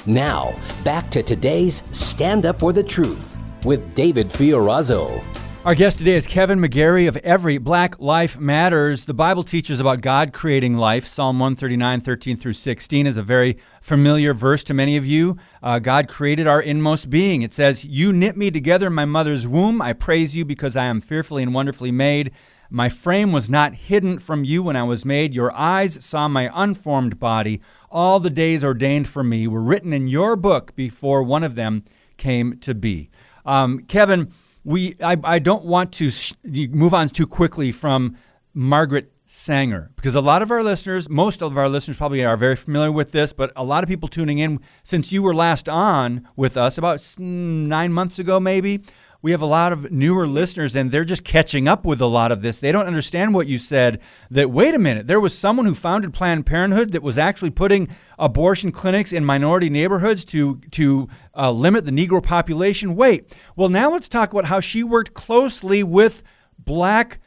Now, 0.05 0.53
back 0.83 1.09
to 1.09 1.23
today's 1.23 1.81
Stand 1.91 2.45
Up 2.45 2.59
for 2.59 2.71
the 2.71 2.83
Truth 2.83 3.39
with 3.65 3.95
David 3.95 4.29
Fiorazo. 4.29 5.23
Our 5.65 5.73
guest 5.73 5.97
today 5.97 6.13
is 6.13 6.27
Kevin 6.27 6.59
McGarry 6.59 7.07
of 7.07 7.17
Every 7.17 7.57
Black 7.57 7.99
Life 7.99 8.39
Matters. 8.39 9.05
The 9.05 9.15
Bible 9.15 9.43
teaches 9.43 9.79
about 9.79 10.01
God 10.01 10.33
creating 10.33 10.75
life. 10.75 11.07
Psalm 11.07 11.39
139, 11.39 11.99
13 11.99 12.37
through 12.37 12.53
16 12.53 13.07
is 13.07 13.17
a 13.17 13.23
very 13.23 13.57
familiar 13.81 14.35
verse 14.35 14.63
to 14.65 14.75
many 14.75 14.97
of 14.97 15.05
you. 15.07 15.35
Uh, 15.63 15.79
God 15.79 16.07
created 16.07 16.45
our 16.45 16.61
inmost 16.61 17.09
being. 17.09 17.41
It 17.41 17.53
says, 17.53 17.83
You 17.83 18.13
knit 18.13 18.37
me 18.37 18.51
together 18.51 18.87
in 18.87 18.93
my 18.93 19.05
mother's 19.05 19.47
womb. 19.47 19.81
I 19.81 19.93
praise 19.93 20.37
you 20.37 20.45
because 20.45 20.77
I 20.77 20.85
am 20.85 21.01
fearfully 21.01 21.41
and 21.41 21.55
wonderfully 21.55 21.91
made. 21.91 22.31
My 22.69 22.89
frame 22.89 23.31
was 23.31 23.49
not 23.49 23.73
hidden 23.73 24.19
from 24.19 24.43
you 24.43 24.63
when 24.63 24.75
I 24.75 24.83
was 24.83 25.05
made. 25.05 25.33
Your 25.33 25.53
eyes 25.55 26.03
saw 26.03 26.27
my 26.27 26.51
unformed 26.53 27.19
body. 27.19 27.61
All 27.89 28.19
the 28.19 28.29
days 28.29 28.63
ordained 28.63 29.07
for 29.07 29.23
me 29.23 29.47
were 29.47 29.61
written 29.61 29.93
in 29.93 30.07
your 30.07 30.35
book 30.35 30.75
before 30.75 31.23
one 31.23 31.43
of 31.43 31.55
them 31.55 31.83
came 32.17 32.57
to 32.59 32.75
be. 32.75 33.09
Um, 33.45 33.79
Kevin, 33.79 34.31
we 34.63 34.95
I, 35.01 35.17
I 35.23 35.39
don't 35.39 35.63
want 35.63 35.93
to 35.93 36.09
sh- 36.09 36.33
move 36.43 36.93
on 36.93 37.07
too 37.09 37.25
quickly 37.25 37.71
from 37.71 38.17
Margaret 38.53 39.11
Sanger 39.29 39.91
because 39.95 40.15
a 40.15 40.21
lot 40.21 40.41
of 40.41 40.51
our 40.51 40.63
listeners, 40.63 41.09
most 41.09 41.41
of 41.41 41.57
our 41.57 41.67
listeners 41.67 41.97
probably 41.97 42.23
are 42.25 42.37
very 42.37 42.55
familiar 42.55 42.91
with 42.91 43.11
this, 43.11 43.33
but 43.33 43.51
a 43.55 43.63
lot 43.63 43.83
of 43.83 43.89
people 43.89 44.07
tuning 44.07 44.39
in 44.39 44.59
since 44.83 45.11
you 45.11 45.21
were 45.21 45.33
last 45.33 45.67
on 45.69 46.27
with 46.35 46.57
us 46.57 46.77
about 46.77 47.15
nine 47.17 47.91
months 47.91 48.19
ago, 48.19 48.39
maybe 48.39 48.81
we 49.21 49.31
have 49.31 49.41
a 49.41 49.45
lot 49.45 49.73
of 49.73 49.91
newer 49.91 50.27
listeners 50.27 50.75
and 50.75 50.91
they're 50.91 51.05
just 51.05 51.23
catching 51.23 51.67
up 51.67 51.85
with 51.85 52.01
a 52.01 52.05
lot 52.05 52.31
of 52.31 52.41
this. 52.41 52.59
They 52.59 52.71
don't 52.71 52.85
understand 52.85 53.33
what 53.33 53.47
you 53.47 53.57
said 53.57 54.01
that, 54.31 54.51
wait 54.51 54.73
a 54.73 54.79
minute, 54.79 55.07
there 55.07 55.19
was 55.19 55.37
someone 55.37 55.65
who 55.65 55.73
founded 55.73 56.13
Planned 56.13 56.45
Parenthood 56.45 56.91
that 56.91 57.03
was 57.03 57.17
actually 57.17 57.49
putting 57.49 57.87
abortion 58.19 58.71
clinics 58.71 59.13
in 59.13 59.25
minority 59.25 59.69
neighborhoods 59.69 60.25
to, 60.25 60.59
to 60.71 61.07
uh, 61.35 61.51
limit 61.51 61.85
the 61.85 61.91
Negro 61.91 62.21
population. 62.21 62.95
Wait, 62.95 63.35
well, 63.55 63.69
now 63.69 63.91
let's 63.91 64.07
talk 64.07 64.31
about 64.31 64.45
how 64.45 64.59
she 64.59 64.83
worked 64.83 65.13
closely 65.13 65.83
with 65.83 66.23
black 66.57 67.19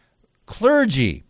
clergy. 0.47 1.25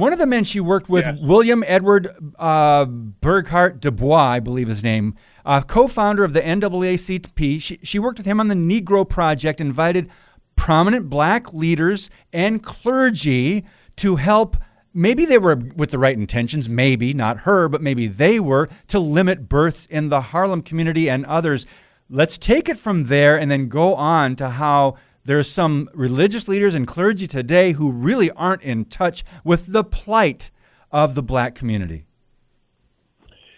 One 0.00 0.14
of 0.14 0.18
the 0.18 0.26
men 0.26 0.44
she 0.44 0.60
worked 0.60 0.88
with, 0.88 1.04
yes. 1.04 1.18
William 1.20 1.62
Edward 1.66 2.08
uh, 2.38 2.86
Burghardt 2.86 3.80
Du 3.80 3.90
Bois, 3.90 4.16
I 4.16 4.40
believe 4.40 4.68
his 4.68 4.82
name, 4.82 5.14
uh, 5.44 5.60
co-founder 5.60 6.24
of 6.24 6.32
the 6.32 6.40
NAACP. 6.40 7.60
She, 7.60 7.78
she 7.82 7.98
worked 7.98 8.18
with 8.18 8.26
him 8.26 8.40
on 8.40 8.48
the 8.48 8.54
Negro 8.54 9.06
Project, 9.06 9.60
invited 9.60 10.10
prominent 10.56 11.10
black 11.10 11.52
leaders 11.52 12.08
and 12.32 12.62
clergy 12.62 13.66
to 13.96 14.16
help 14.16 14.56
maybe 14.94 15.26
they 15.26 15.38
were 15.38 15.56
with 15.76 15.90
the 15.90 15.98
right 15.98 16.16
intentions, 16.16 16.68
maybe 16.68 17.12
not 17.12 17.40
her, 17.40 17.68
but 17.68 17.82
maybe 17.82 18.06
they 18.06 18.40
were 18.40 18.70
to 18.88 18.98
limit 18.98 19.48
births 19.50 19.84
in 19.86 20.08
the 20.08 20.20
Harlem 20.20 20.62
community 20.62 21.10
and 21.10 21.26
others. 21.26 21.66
Let's 22.08 22.38
take 22.38 22.70
it 22.70 22.78
from 22.78 23.04
there 23.04 23.38
and 23.38 23.50
then 23.50 23.68
go 23.68 23.94
on 23.94 24.34
to 24.36 24.48
how 24.48 24.96
there's 25.24 25.50
some 25.50 25.88
religious 25.94 26.48
leaders 26.48 26.74
and 26.74 26.86
clergy 26.86 27.26
today 27.26 27.72
who 27.72 27.90
really 27.90 28.30
aren't 28.32 28.62
in 28.62 28.84
touch 28.84 29.24
with 29.44 29.66
the 29.72 29.84
plight 29.84 30.50
of 30.90 31.14
the 31.14 31.22
black 31.22 31.54
community. 31.54 32.06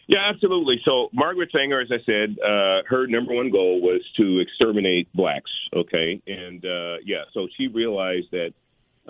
Yeah, 0.08 0.28
absolutely. 0.28 0.80
So 0.84 1.08
Margaret 1.12 1.50
Sanger, 1.52 1.80
as 1.80 1.88
I 1.90 2.04
said, 2.04 2.36
uh, 2.44 2.82
her 2.86 3.06
number 3.06 3.32
one 3.34 3.50
goal 3.50 3.80
was 3.80 4.02
to 4.18 4.40
exterminate 4.40 5.10
blacks. 5.14 5.50
Okay, 5.74 6.20
and 6.26 6.64
uh, 6.64 6.96
yeah, 7.04 7.22
so 7.32 7.48
she 7.56 7.68
realized 7.68 8.26
that 8.32 8.52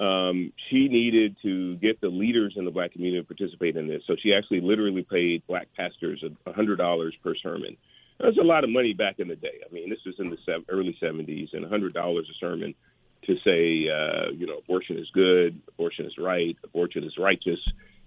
um, 0.00 0.52
she 0.70 0.88
needed 0.88 1.36
to 1.42 1.76
get 1.76 2.00
the 2.00 2.08
leaders 2.08 2.54
in 2.56 2.64
the 2.64 2.70
black 2.70 2.92
community 2.92 3.20
to 3.20 3.26
participate 3.26 3.76
in 3.76 3.88
this. 3.88 4.02
So 4.06 4.14
she 4.22 4.32
actually 4.32 4.60
literally 4.60 5.02
paid 5.02 5.42
black 5.46 5.68
pastors 5.76 6.22
hundred 6.46 6.76
dollars 6.76 7.14
per 7.22 7.34
sermon. 7.34 7.76
That's 8.22 8.38
a 8.38 8.44
lot 8.44 8.64
of 8.64 8.70
money 8.70 8.92
back 8.92 9.18
in 9.18 9.28
the 9.28 9.36
day. 9.36 9.60
I 9.68 9.72
mean, 9.72 9.90
this 9.90 9.98
was 10.06 10.14
in 10.18 10.30
the 10.30 10.36
early 10.68 10.96
'70s, 11.02 11.48
and 11.52 11.64
a 11.64 11.68
hundred 11.68 11.92
dollars 11.92 12.28
a 12.30 12.38
sermon 12.38 12.74
to 13.26 13.34
say, 13.44 13.88
uh, 13.88 14.32
you 14.32 14.46
know, 14.46 14.58
abortion 14.58 14.98
is 14.98 15.08
good, 15.12 15.60
abortion 15.68 16.06
is 16.06 16.14
right, 16.18 16.56
abortion 16.64 17.04
is 17.04 17.16
righteous. 17.18 17.60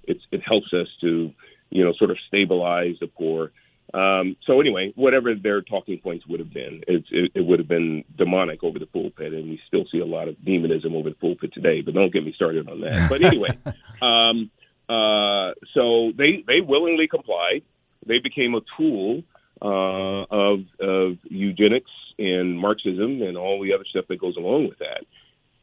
It's, 0.04 0.22
it 0.32 0.42
helps 0.46 0.74
us 0.74 0.88
to 1.02 1.32
you 1.70 1.84
know, 1.84 1.94
sort 1.98 2.12
of 2.12 2.18
stabilize 2.28 2.96
the 3.00 3.08
poor. 3.08 3.52
Um, 3.94 4.36
so 4.46 4.60
anyway, 4.60 4.94
whatever 4.96 5.36
their 5.36 5.62
talking 5.62 6.00
points 6.00 6.26
would 6.28 6.40
have 6.40 6.54
been, 6.54 6.84
it, 6.88 7.06
it, 7.12 7.32
it, 7.36 7.42
would 7.46 7.60
have 7.60 7.68
been 7.68 8.04
demonic 8.18 8.64
over 8.64 8.80
the 8.80 8.88
pulpit, 8.88 9.34
and 9.34 9.50
we 9.50 9.60
still 9.68 9.86
see 9.92 10.00
a 10.00 10.06
lot 10.06 10.28
of 10.28 10.44
demonism 10.44 10.96
over 10.96 11.10
the 11.10 11.16
pulpit 11.16 11.54
today. 11.54 11.82
But 11.82 11.94
don't 11.94 12.12
get 12.12 12.26
me 12.26 12.34
started 12.34 12.68
on 12.68 12.82
that. 12.82 13.10
But 13.10 13.24
anyway, 13.24 13.50
um, 14.02 14.50
uh, 14.90 15.54
so 15.74 16.12
they 16.18 16.44
they 16.48 16.62
willingly 16.62 17.08
complied. 17.08 17.62
They 18.06 18.20
became 18.20 18.56
a 18.56 18.62
tool 18.78 19.24
uh, 19.62 20.26
of 20.30 20.60
of 20.80 21.18
eugenics 21.24 21.92
and 22.18 22.58
Marxism 22.58 23.22
and 23.22 23.38
all 23.38 23.62
the 23.62 23.74
other 23.74 23.86
stuff 23.90 24.06
that 24.10 24.20
goes 24.20 24.38
along 24.38 24.70
with 24.70 24.80
that. 24.80 25.06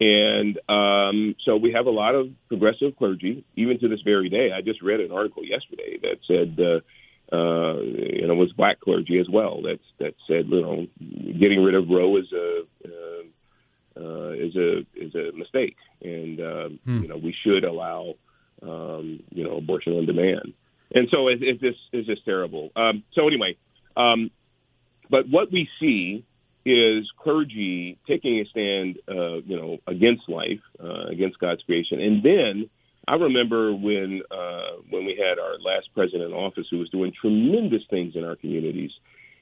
And 0.01 0.59
um, 0.69 1.37
so 1.45 1.57
we 1.57 1.73
have 1.73 1.87
a 1.87 1.91
lot 1.91 2.15
of 2.15 2.29
progressive 2.49 2.97
clergy, 2.97 3.45
even 3.57 3.79
to 3.79 3.89
this 3.89 4.01
very 4.01 4.29
day. 4.29 4.51
I 4.53 4.61
just 4.61 4.83
read 4.83 5.01
an 5.01 5.13
article 5.13 5.45
yesterday 5.45 5.99
that 6.03 6.19
said, 6.27 6.59
uh, 6.59 6.81
uh, 7.35 7.81
you 7.81 8.27
know, 8.27 8.33
it 8.33 8.37
was 8.37 8.53
black 8.53 8.81
clergy 8.81 9.19
as 9.21 9.29
well. 9.31 9.63
That 9.63 9.79
that 10.01 10.15
said, 10.27 10.47
you 10.49 10.61
know, 10.61 10.87
getting 11.39 11.63
rid 11.63 11.75
of 11.75 11.89
Roe 11.89 12.17
is 12.17 12.33
a 12.33 12.63
uh, 12.85 13.23
uh, 13.95 14.31
is 14.31 14.57
a 14.57 14.81
is 14.95 15.15
a 15.15 15.37
mistake, 15.37 15.77
and 16.03 16.41
uh, 16.41 16.69
hmm. 16.85 17.03
you 17.03 17.09
know, 17.09 17.17
we 17.17 17.35
should 17.45 17.65
allow 17.65 18.15
um, 18.63 19.23
you 19.31 19.45
know 19.45 19.59
abortion 19.59 19.93
on 19.93 20.07
demand. 20.07 20.55
And 20.95 21.09
so 21.11 21.29
it's, 21.29 21.43
it's 21.45 21.61
just 21.61 21.79
it's 21.93 22.07
just 22.07 22.25
terrible. 22.25 22.71
Um, 22.77 23.03
so 23.15 23.27
anyway, 23.27 23.57
um, 23.97 24.31
but 25.11 25.29
what 25.29 25.53
we 25.53 25.69
see 25.81 26.25
is 26.65 27.11
clergy 27.19 27.99
taking 28.07 28.39
a 28.39 28.45
stand, 28.47 28.99
uh, 29.09 29.43
you 29.45 29.57
know, 29.57 29.79
against 29.87 30.29
life, 30.29 30.61
uh, 30.83 31.07
against 31.11 31.39
God's 31.39 31.63
creation, 31.63 32.01
and 32.01 32.23
then 32.23 32.71
I 33.07 33.15
remember 33.15 33.75
when 33.75 34.23
uh, 34.31 34.79
when 34.89 35.05
we 35.05 35.17
had 35.17 35.39
our 35.39 35.59
last 35.59 35.89
president 35.95 36.25
in 36.25 36.33
office, 36.33 36.67
who 36.71 36.79
was 36.79 36.89
doing 36.91 37.13
tremendous 37.21 37.83
things 37.91 38.15
in 38.15 38.25
our 38.25 38.37
communities, 38.37 38.93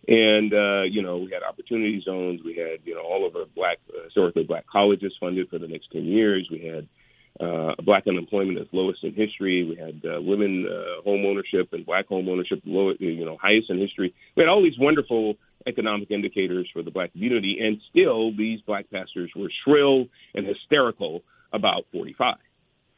and 0.09 0.53
uh, 0.55 0.83
you 0.83 1.03
know, 1.03 1.19
we 1.19 1.31
had 1.31 1.43
opportunity 1.43 2.01
zones, 2.05 2.41
we 2.43 2.57
had 2.57 2.81
you 2.85 2.95
know 2.95 3.03
all 3.03 3.27
of 3.27 3.37
our 3.37 3.45
black 3.55 3.79
uh, 3.95 4.05
historically 4.05 4.45
black 4.45 4.67
colleges 4.67 5.13
funded 5.21 5.51
for 5.51 5.59
the 5.59 5.69
next 5.69 5.89
ten 5.93 6.05
years, 6.05 6.49
we 6.51 6.65
had 6.65 6.89
uh, 7.39 7.75
black 7.85 8.07
unemployment 8.07 8.59
is 8.59 8.67
lowest 8.73 9.05
in 9.05 9.15
history. 9.15 9.65
We 9.65 9.77
had 9.77 10.03
uh, 10.05 10.21
women 10.21 10.67
uh, 10.69 11.03
home 11.03 11.25
ownership 11.25 11.73
and 11.73 11.87
black 11.87 12.07
home 12.09 12.29
ownership 12.29 12.61
lowest, 12.65 13.01
you 13.01 13.25
know, 13.25 13.39
highest 13.41 13.71
in 13.71 13.79
history. 13.79 14.15
We 14.37 14.43
had 14.43 14.49
all 14.49 14.63
these 14.63 14.79
wonderful 14.79 15.35
economic 15.67 16.11
indicators 16.11 16.69
for 16.73 16.83
the 16.83 16.91
black 16.91 17.13
community, 17.13 17.59
and 17.61 17.81
still 17.91 18.35
these 18.37 18.61
black 18.63 18.91
pastors 18.91 19.31
were 19.37 19.51
shrill 19.65 20.07
and 20.35 20.47
hysterical 20.47 21.23
about 21.53 21.85
45. 21.93 22.37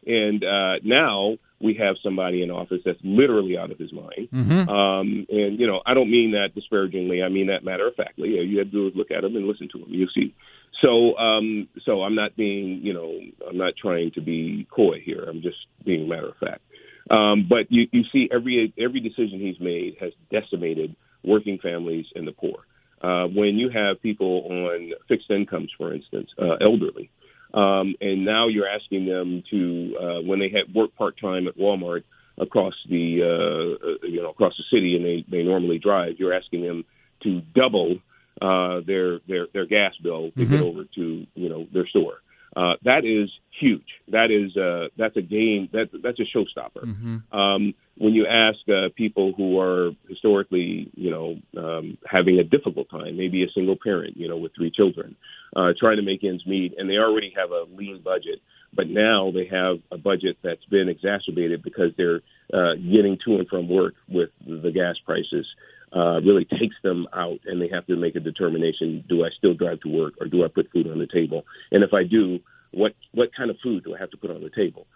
And 0.07 0.43
uh, 0.43 0.75
now 0.85 1.37
we 1.63 1.75
have 1.75 1.97
somebody 2.03 2.43
in 2.43 2.51
office 2.51 2.81
that's 2.85 2.99
literally 3.03 3.57
out 3.57 3.71
of 3.71 3.79
his 3.79 3.93
mind. 3.93 4.29
Mm-hmm. 4.33 4.69
Um, 4.69 5.27
and 5.29 5.59
you 5.59 5.67
know, 5.67 5.81
I 5.87 5.95
don't 5.95 6.11
mean 6.11 6.33
that 6.33 6.55
disparagingly. 6.55 7.23
I 7.23 7.29
mean 7.29 7.47
that 7.49 7.65
matter 7.65 7.87
of 7.89 7.95
factly. 7.95 8.31
You 8.31 8.59
have 8.59 8.71
to 8.73 8.91
look 8.95 9.11
at 9.11 9.25
him 9.25 9.37
and 9.37 9.47
listen 9.47 9.69
to 9.73 9.79
him. 9.79 9.89
You 9.89 10.09
see. 10.15 10.35
So, 10.81 11.17
um, 11.17 11.69
so 11.85 12.03
I'm 12.03 12.17
not 12.17 12.37
being, 12.37 12.81
you 12.83 12.93
know, 12.93 13.17
I'm 13.49 13.57
not 13.57 13.75
trying 13.81 14.11
to 14.13 14.21
be 14.21 14.67
coy 14.69 15.01
here. 15.05 15.25
I'm 15.29 15.41
just 15.41 15.59
being 15.85 16.09
matter 16.09 16.31
of 16.31 16.37
fact. 16.39 16.61
Um, 17.09 17.47
but 17.49 17.71
you, 17.71 17.87
you 17.93 18.03
see 18.13 18.29
every 18.33 18.73
every 18.79 19.01
decision 19.01 19.39
he's 19.39 19.61
made 19.61 19.97
has 20.01 20.13
decimated 20.31 20.97
working 21.25 21.59
families 21.59 22.07
and 22.15 22.27
the 22.27 22.33
poor. 22.33 22.65
Uh, 23.01 23.27
when 23.27 23.57
you 23.57 23.69
have 23.69 24.01
people 24.01 24.47
on 24.49 24.93
fixed 25.09 25.31
incomes, 25.31 25.71
for 25.77 25.93
instance, 25.93 26.31
uh, 26.41 26.55
elderly, 26.61 27.11
um, 27.55 27.95
and 28.01 28.25
now 28.25 28.49
you're 28.49 28.69
asking 28.69 29.07
them 29.07 29.43
to 29.51 29.97
uh, 30.01 30.23
when 30.23 30.39
they 30.39 30.49
had 30.49 30.75
work 30.75 30.95
part 30.97 31.19
time 31.21 31.47
at 31.49 31.57
Walmart 31.57 32.05
across 32.39 32.75
the 32.89 33.21
uh, 33.23 33.87
uh, 33.87 34.07
you 34.09 34.23
know 34.23 34.31
across 34.31 34.55
the 34.57 34.65
city 34.77 34.97
and 34.97 35.05
they 35.05 35.25
they 35.31 35.43
normally 35.43 35.79
drive, 35.79 36.15
you're 36.19 36.33
asking 36.33 36.63
them 36.63 36.85
to 37.23 37.41
double 37.55 37.97
uh, 38.41 38.81
their 38.87 39.21
their 39.29 39.47
their 39.53 39.67
gas 39.67 39.93
bill 40.03 40.31
to 40.31 40.41
mm-hmm. 40.41 40.55
get 40.55 40.63
over 40.63 40.85
to 40.95 41.27
you 41.35 41.49
know 41.49 41.67
their 41.73 41.87
store. 41.87 42.21
Uh, 42.55 42.75
that 42.85 43.05
is 43.05 43.31
huge. 43.59 43.87
That 44.09 44.31
is 44.31 44.57
uh, 44.57 44.89
that's 44.97 45.17
a 45.17 45.23
game 45.23 45.69
that 45.73 45.89
that's 46.03 46.19
a 46.21 46.37
showstopper. 46.37 46.85
Mm-hmm. 46.85 47.39
Um, 47.39 47.75
when 47.97 48.13
you 48.13 48.27
ask 48.27 48.59
uh, 48.69 48.89
people 48.97 49.33
who 49.37 49.59
are 49.61 49.93
historically, 50.09 50.91
you 50.95 51.11
know, 51.11 51.37
um, 51.57 51.99
having 52.07 52.39
a 52.39 52.45
difficult 52.45 52.91
time, 52.91 53.17
maybe 53.17 53.43
a 53.43 53.51
single 53.55 53.77
parent, 53.83 54.17
you 54.17 54.29
know, 54.29 54.37
with 54.37 54.53
three 54.55 54.71
children, 54.71 55.17
uh, 55.57 55.73
trying 55.79 55.97
to 55.97 56.03
make 56.03 56.25
ends 56.25 56.47
meet, 56.47 56.75
and 56.77 56.89
they 56.89 56.97
already 56.97 57.33
have 57.37 57.51
a 57.51 57.65
lean 57.75 58.01
budget, 58.03 58.41
but 58.75 58.89
now 58.89 59.31
they 59.31 59.47
have 59.47 59.77
a 59.91 59.99
budget 59.99 60.37
that's 60.43 60.65
been 60.67 60.89
exacerbated 60.89 61.63
because 61.63 61.93
they're 61.97 62.21
uh, 62.53 62.75
getting 62.75 63.19
to 63.25 63.37
and 63.37 63.49
from 63.49 63.69
work 63.69 63.95
with 64.09 64.31
the 64.47 64.73
gas 64.73 64.97
prices. 65.05 65.47
Uh, 65.95 66.21
really 66.23 66.47
takes 66.47 66.77
them 66.83 67.07
out, 67.13 67.39
and 67.45 67.61
they 67.61 67.69
have 67.69 67.87
to 67.87 67.97
make 67.97 68.17
a 68.17 68.21
determination: 68.21 69.05
Do 69.09 69.25
I 69.25 69.29
still 69.37 69.53
drive 69.53 69.81
to 69.81 69.89
work, 69.89 70.15
or 70.21 70.27
do 70.27 70.43
I 70.43 70.49
put 70.49 70.71
food 70.73 70.91
on 70.91 70.99
the 70.99 71.07
table? 71.07 71.45
And 71.71 71.85
if 71.85 71.93
I 71.93 72.03
do, 72.05 72.41
what 72.71 72.95
what 73.13 73.29
kind 73.37 73.51
of 73.51 73.57
food 73.63 73.85
do 73.85 73.95
I 73.95 73.99
have 73.99 74.11
to 74.11 74.17
put 74.17 74.31
on 74.31 74.43
the 74.43 74.51
table? 74.51 74.87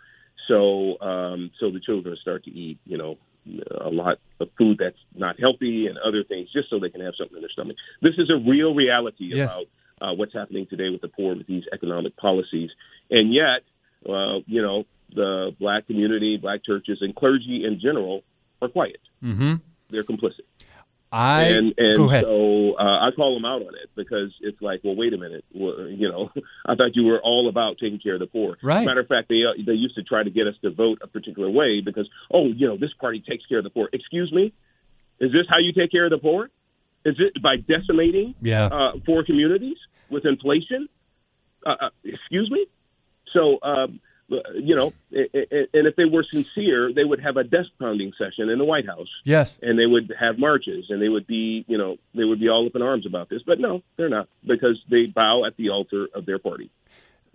So 0.49 0.99
um, 1.01 1.51
so 1.61 1.71
the 1.71 1.81
children 1.81 2.17
start 2.21 2.45
to 2.45 2.51
eat, 2.51 2.79
you 2.87 2.97
know, 2.97 3.19
a 3.79 3.91
lot 3.91 4.19
of 4.41 4.49
food 4.59 4.79
that's 4.79 4.97
not 5.15 5.39
healthy 5.39 5.87
and 5.87 5.99
other 5.99 6.25
things, 6.25 6.51
just 6.53 6.71
so 6.71 6.79
they 6.79 6.91
can 6.91 7.01
have 7.01 7.15
something 7.19 7.37
in 7.37 7.43
their 7.43 7.51
stomach. 7.51 7.77
This 8.01 8.15
is 8.19 8.31
a 8.31 8.37
real 8.37 8.75
reality 8.75 9.27
yes. 9.35 9.53
about 9.53 9.67
uh, 10.01 10.15
what's 10.15 10.33
happening 10.33 10.67
today 10.69 10.91
with 10.91 11.01
the 11.01 11.09
poor 11.09 11.37
with 11.37 11.47
these 11.47 11.65
economic 11.73 12.17
policies, 12.17 12.71
and 13.11 13.33
yet, 13.33 13.63
uh, 14.09 14.39
you 14.47 14.63
know, 14.63 14.85
the 15.15 15.55
black 15.59 15.87
community, 15.87 16.37
black 16.37 16.65
churches, 16.65 16.99
and 17.01 17.15
clergy 17.15 17.65
in 17.65 17.81
general 17.81 18.23
are 18.61 18.69
quiet. 18.69 19.01
Mm-hmm. 19.23 19.55
They're 19.91 20.05
complicit. 20.05 20.47
I 21.13 21.43
and 21.43 21.75
and 21.77 21.97
go 21.97 22.11
ahead. 22.11 22.25
so 22.25 22.75
uh, 22.79 23.07
I 23.07 23.11
call 23.15 23.35
them 23.35 23.45
out 23.45 23.63
on 23.63 23.75
it 23.75 23.91
because 23.95 24.35
it's 24.41 24.61
like, 24.61 24.81
well, 24.83 24.97
wait 24.97 25.15
a 25.15 25.17
minute, 25.17 25.45
well, 25.55 25.87
you 25.89 26.11
know, 26.11 26.31
I 26.67 26.75
thought 26.75 26.95
you 26.95 27.05
were 27.05 27.21
all 27.21 27.49
about 27.49 27.79
taking 27.79 28.01
care 28.01 28.15
of 28.15 28.21
the 28.21 28.27
poor. 28.27 28.59
Right. 28.63 28.85
Matter 28.85 29.01
of 29.01 29.07
fact, 29.07 29.29
they 29.29 29.43
uh, 29.45 29.55
they 29.65 29.73
used 29.73 29.95
to 29.97 30.03
try 30.03 30.23
to 30.23 30.31
get 30.31 30.47
us 30.47 30.55
to 30.63 30.71
vote 30.71 30.99
a 31.03 31.07
particular 31.07 31.49
way 31.49 31.81
because, 31.81 32.09
oh, 32.33 32.47
you 32.47 32.67
know, 32.67 32.77
this 32.77 32.93
party 33.01 33.23
takes 33.27 33.47
care 33.47 33.59
of 33.59 33.65
the 33.65 33.71
poor. 33.71 33.89
Excuse 33.93 34.33
me, 34.33 34.53
is 35.21 35.33
this 35.33 35.47
how 35.49 35.59
you 35.59 35.73
take 35.73 35.93
care 35.93 36.05
of 36.05 36.11
the 36.11 36.19
poor? 36.19 36.51
Is 37.05 37.15
it 37.19 37.41
by 37.41 37.57
decimating 37.57 38.35
yeah. 38.43 38.67
uh, 38.67 38.93
poor 39.05 39.25
communities 39.25 39.77
with 40.11 40.27
inflation? 40.27 40.89
Uh, 41.65 41.77
uh 41.81 41.91
excuse 42.05 42.51
me. 42.51 42.67
So 43.33 43.59
um, 43.63 44.01
you 44.29 44.75
know, 44.75 44.93
and 45.11 45.87
if 45.87 45.97
they 45.97 46.05
were 46.05 46.25
sincere, 46.31 46.93
they 46.93 47.05
would 47.05 47.21
have 47.21 47.37
a 47.37 47.45
desk 47.45 47.71
pounding 47.79 48.13
session 48.19 48.49
in 48.49 48.59
the 48.59 48.65
White 48.65 48.87
House. 48.87 49.09
Yes, 49.25 49.59
and 49.63 49.79
they 49.79 49.87
would 49.87 50.13
have 50.19 50.39
marches, 50.39 50.87
and 50.89 51.01
they 51.01 51.09
would 51.09 51.27
be, 51.27 51.65
you 51.69 51.79
know, 51.79 51.97
they 52.15 52.25
would 52.25 52.41
be 52.41 52.49
all 52.49 52.67
up 52.67 52.75
in 52.75 52.83
arms 52.83 53.07
about 53.07 53.29
this. 53.29 53.43
But 53.47 53.61
no, 53.61 53.83
they're 53.97 54.09
not 54.09 54.29
because 54.47 54.83
they 54.91 55.07
bow 55.07 55.45
at 55.45 55.57
the 55.57 55.71
altar 55.71 56.09
of 56.15 56.27
their 56.27 56.39
party, 56.39 56.71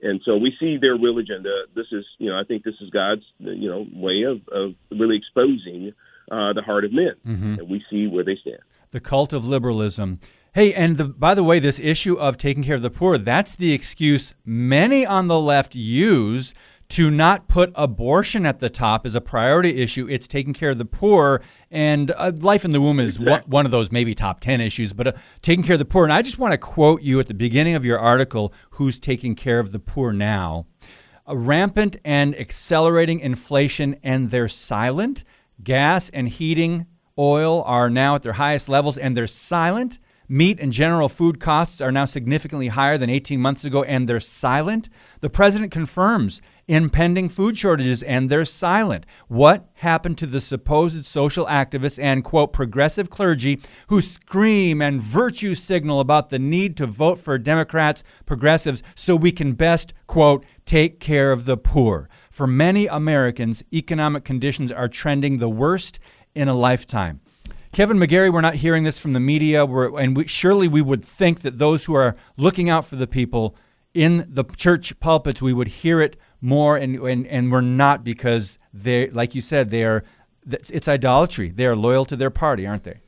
and 0.01 0.21
so 0.25 0.37
we 0.37 0.53
see 0.59 0.77
their 0.77 0.95
real 0.95 1.17
agenda. 1.17 1.63
This 1.75 1.87
is, 1.91 2.05
you 2.17 2.29
know, 2.29 2.39
I 2.39 2.43
think 2.43 2.63
this 2.63 2.75
is 2.81 2.89
God's, 2.89 3.23
you 3.39 3.69
know, 3.69 3.85
way 3.93 4.23
of 4.23 4.47
of 4.49 4.75
really 4.91 5.15
exposing 5.15 5.93
uh, 6.29 6.53
the 6.53 6.61
heart 6.61 6.83
of 6.83 6.93
men, 6.93 7.15
mm-hmm. 7.25 7.59
and 7.59 7.69
we 7.69 7.83
see 7.89 8.07
where 8.07 8.23
they 8.23 8.35
stand. 8.35 8.59
The 8.91 8.99
cult 8.99 9.31
of 9.31 9.45
liberalism. 9.45 10.19
Hey, 10.53 10.73
and 10.73 10.97
the, 10.97 11.05
by 11.05 11.33
the 11.33 11.45
way, 11.45 11.59
this 11.59 11.79
issue 11.79 12.15
of 12.15 12.35
taking 12.35 12.61
care 12.61 12.75
of 12.75 12.81
the 12.81 12.89
poor, 12.89 13.17
that's 13.17 13.55
the 13.55 13.71
excuse 13.71 14.35
many 14.43 15.05
on 15.05 15.27
the 15.27 15.39
left 15.39 15.75
use 15.75 16.53
to 16.91 17.09
not 17.09 17.47
put 17.47 17.71
abortion 17.75 18.45
at 18.45 18.59
the 18.59 18.69
top 18.69 19.05
as 19.05 19.15
a 19.15 19.21
priority 19.21 19.81
issue. 19.81 20.09
It's 20.09 20.27
taking 20.27 20.51
care 20.53 20.71
of 20.71 20.77
the 20.77 20.83
poor, 20.83 21.41
and 21.71 22.11
uh, 22.11 22.33
life 22.41 22.65
in 22.65 22.71
the 22.71 22.81
womb 22.81 22.99
is 22.99 23.15
exactly. 23.15 23.31
one, 23.31 23.41
one, 23.49 23.65
of 23.65 23.71
those 23.71 23.93
maybe 23.93 24.13
top 24.13 24.41
10 24.41 24.59
issues, 24.59 24.91
but 24.91 25.07
uh, 25.07 25.11
taking 25.41 25.63
care 25.63 25.75
of 25.75 25.79
the 25.79 25.85
poor. 25.85 26.03
And 26.03 26.11
I 26.11 26.21
just 26.21 26.37
want 26.37 26.51
to 26.51 26.57
quote 26.57 27.01
you 27.01 27.21
at 27.21 27.27
the 27.27 27.33
beginning 27.33 27.75
of 27.75 27.85
your 27.85 27.97
article 27.97 28.53
Who's 28.71 28.99
Taking 28.99 29.35
Care 29.35 29.59
of 29.59 29.71
the 29.71 29.79
Poor 29.79 30.11
Now? 30.11 30.65
A 31.25 31.37
rampant 31.37 31.95
and 32.03 32.37
accelerating 32.37 33.21
inflation, 33.21 33.95
and 34.03 34.29
they're 34.29 34.49
silent. 34.49 35.23
Gas 35.63 36.09
and 36.09 36.27
heating 36.27 36.87
oil 37.17 37.63
are 37.65 37.89
now 37.89 38.15
at 38.15 38.21
their 38.21 38.33
highest 38.33 38.67
levels, 38.67 38.97
and 38.97 39.15
they're 39.15 39.27
silent. 39.27 39.99
Meat 40.31 40.61
and 40.61 40.71
general 40.71 41.09
food 41.09 41.41
costs 41.41 41.81
are 41.81 41.91
now 41.91 42.05
significantly 42.05 42.69
higher 42.69 42.97
than 42.97 43.09
18 43.09 43.37
months 43.41 43.65
ago, 43.65 43.83
and 43.83 44.07
they're 44.07 44.21
silent. 44.21 44.87
The 45.19 45.29
president 45.29 45.73
confirms 45.73 46.41
impending 46.71 47.27
food 47.27 47.57
shortages, 47.57 48.01
and 48.01 48.29
they're 48.29 48.45
silent. 48.45 49.05
What 49.27 49.67
happened 49.73 50.17
to 50.19 50.25
the 50.25 50.39
supposed 50.39 51.03
social 51.03 51.45
activists 51.47 52.01
and, 52.01 52.23
quote, 52.23 52.53
progressive 52.53 53.09
clergy 53.09 53.59
who 53.87 53.99
scream 53.99 54.81
and 54.81 55.01
virtue 55.01 55.53
signal 55.53 55.99
about 55.99 56.29
the 56.29 56.39
need 56.39 56.77
to 56.77 56.87
vote 56.87 57.19
for 57.19 57.37
Democrats, 57.37 58.05
progressives, 58.25 58.81
so 58.95 59.17
we 59.17 59.33
can 59.33 59.51
best, 59.51 59.93
quote, 60.07 60.45
take 60.65 61.01
care 61.01 61.33
of 61.33 61.43
the 61.43 61.57
poor? 61.57 62.07
For 62.29 62.47
many 62.47 62.87
Americans, 62.87 63.63
economic 63.73 64.23
conditions 64.23 64.71
are 64.71 64.87
trending 64.87 65.37
the 65.37 65.49
worst 65.49 65.99
in 66.33 66.47
a 66.47 66.53
lifetime. 66.53 67.19
Kevin 67.73 67.97
McGarry, 67.97 68.31
we're 68.31 68.39
not 68.39 68.55
hearing 68.55 68.83
this 68.83 68.97
from 68.97 69.11
the 69.11 69.19
media, 69.19 69.65
we're, 69.65 69.99
and 69.99 70.15
we, 70.15 70.25
surely 70.25 70.69
we 70.69 70.81
would 70.81 71.03
think 71.03 71.41
that 71.41 71.57
those 71.57 71.83
who 71.83 71.95
are 71.95 72.15
looking 72.37 72.69
out 72.69 72.85
for 72.85 72.95
the 72.95 73.07
people 73.07 73.57
in 73.93 74.25
the 74.25 74.45
church 74.55 74.97
pulpits, 75.01 75.41
we 75.41 75.51
would 75.51 75.67
hear 75.67 75.99
it 75.99 76.15
more, 76.41 76.77
and, 76.77 76.95
and, 76.95 77.27
and 77.27 77.51
we're 77.51 77.61
not 77.61 78.03
because 78.03 78.59
they, 78.73 79.09
like 79.09 79.35
you 79.35 79.41
said, 79.41 79.69
they 79.69 79.83
are, 79.83 80.03
it's 80.49 80.87
idolatry. 80.87 81.49
They 81.49 81.65
are 81.65 81.75
loyal 81.75 82.05
to 82.05 82.15
their 82.15 82.31
party, 82.31 82.65
aren't 82.65 82.83
they? 82.83 82.99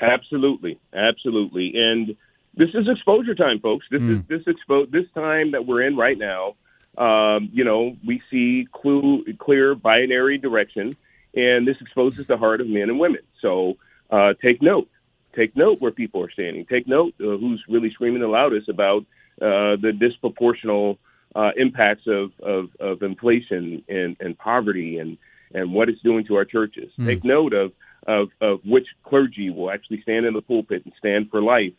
Absolutely, 0.00 0.80
absolutely, 0.92 1.72
and 1.76 2.16
this 2.56 2.70
is 2.74 2.88
exposure 2.88 3.34
time, 3.34 3.60
folks. 3.60 3.86
This 3.90 4.00
mm. 4.00 4.20
is 4.20 4.26
this 4.28 4.54
expo 4.54 4.90
this 4.90 5.06
time 5.14 5.52
that 5.52 5.66
we're 5.66 5.82
in 5.82 5.96
right 5.96 6.18
now. 6.18 6.54
Um, 6.96 7.48
you 7.52 7.64
know, 7.64 7.96
we 8.06 8.22
see 8.30 8.68
clue, 8.72 9.24
clear 9.38 9.74
binary 9.74 10.38
direction 10.38 10.96
and 11.34 11.66
this 11.66 11.76
exposes 11.80 12.26
the 12.26 12.36
heart 12.36 12.60
of 12.60 12.68
men 12.68 12.84
and 12.84 12.98
women. 12.98 13.22
So 13.40 13.76
uh, 14.10 14.34
take 14.40 14.62
note. 14.62 14.88
Take 15.34 15.56
note 15.56 15.80
where 15.80 15.90
people 15.90 16.22
are 16.22 16.30
standing. 16.30 16.64
Take 16.66 16.86
note 16.86 17.14
uh, 17.20 17.24
who's 17.24 17.62
really 17.68 17.90
screaming 17.90 18.20
the 18.20 18.28
loudest 18.28 18.68
about 18.68 19.02
uh, 19.42 19.74
the 19.76 19.92
disproportional 19.92 20.98
uh, 21.34 21.50
impacts 21.56 22.06
of, 22.06 22.30
of, 22.42 22.68
of 22.80 23.02
inflation 23.02 23.82
and, 23.88 24.16
and 24.20 24.38
poverty 24.38 24.98
and, 24.98 25.18
and 25.52 25.72
what 25.72 25.88
it's 25.88 26.00
doing 26.02 26.24
to 26.26 26.34
our 26.36 26.44
churches. 26.44 26.90
Mm. 26.98 27.06
Take 27.06 27.24
note 27.24 27.52
of, 27.52 27.72
of, 28.06 28.28
of 28.40 28.60
which 28.64 28.86
clergy 29.04 29.50
will 29.50 29.70
actually 29.70 30.02
stand 30.02 30.26
in 30.26 30.34
the 30.34 30.42
pulpit 30.42 30.84
and 30.84 30.92
stand 30.98 31.30
for 31.30 31.42
life 31.42 31.72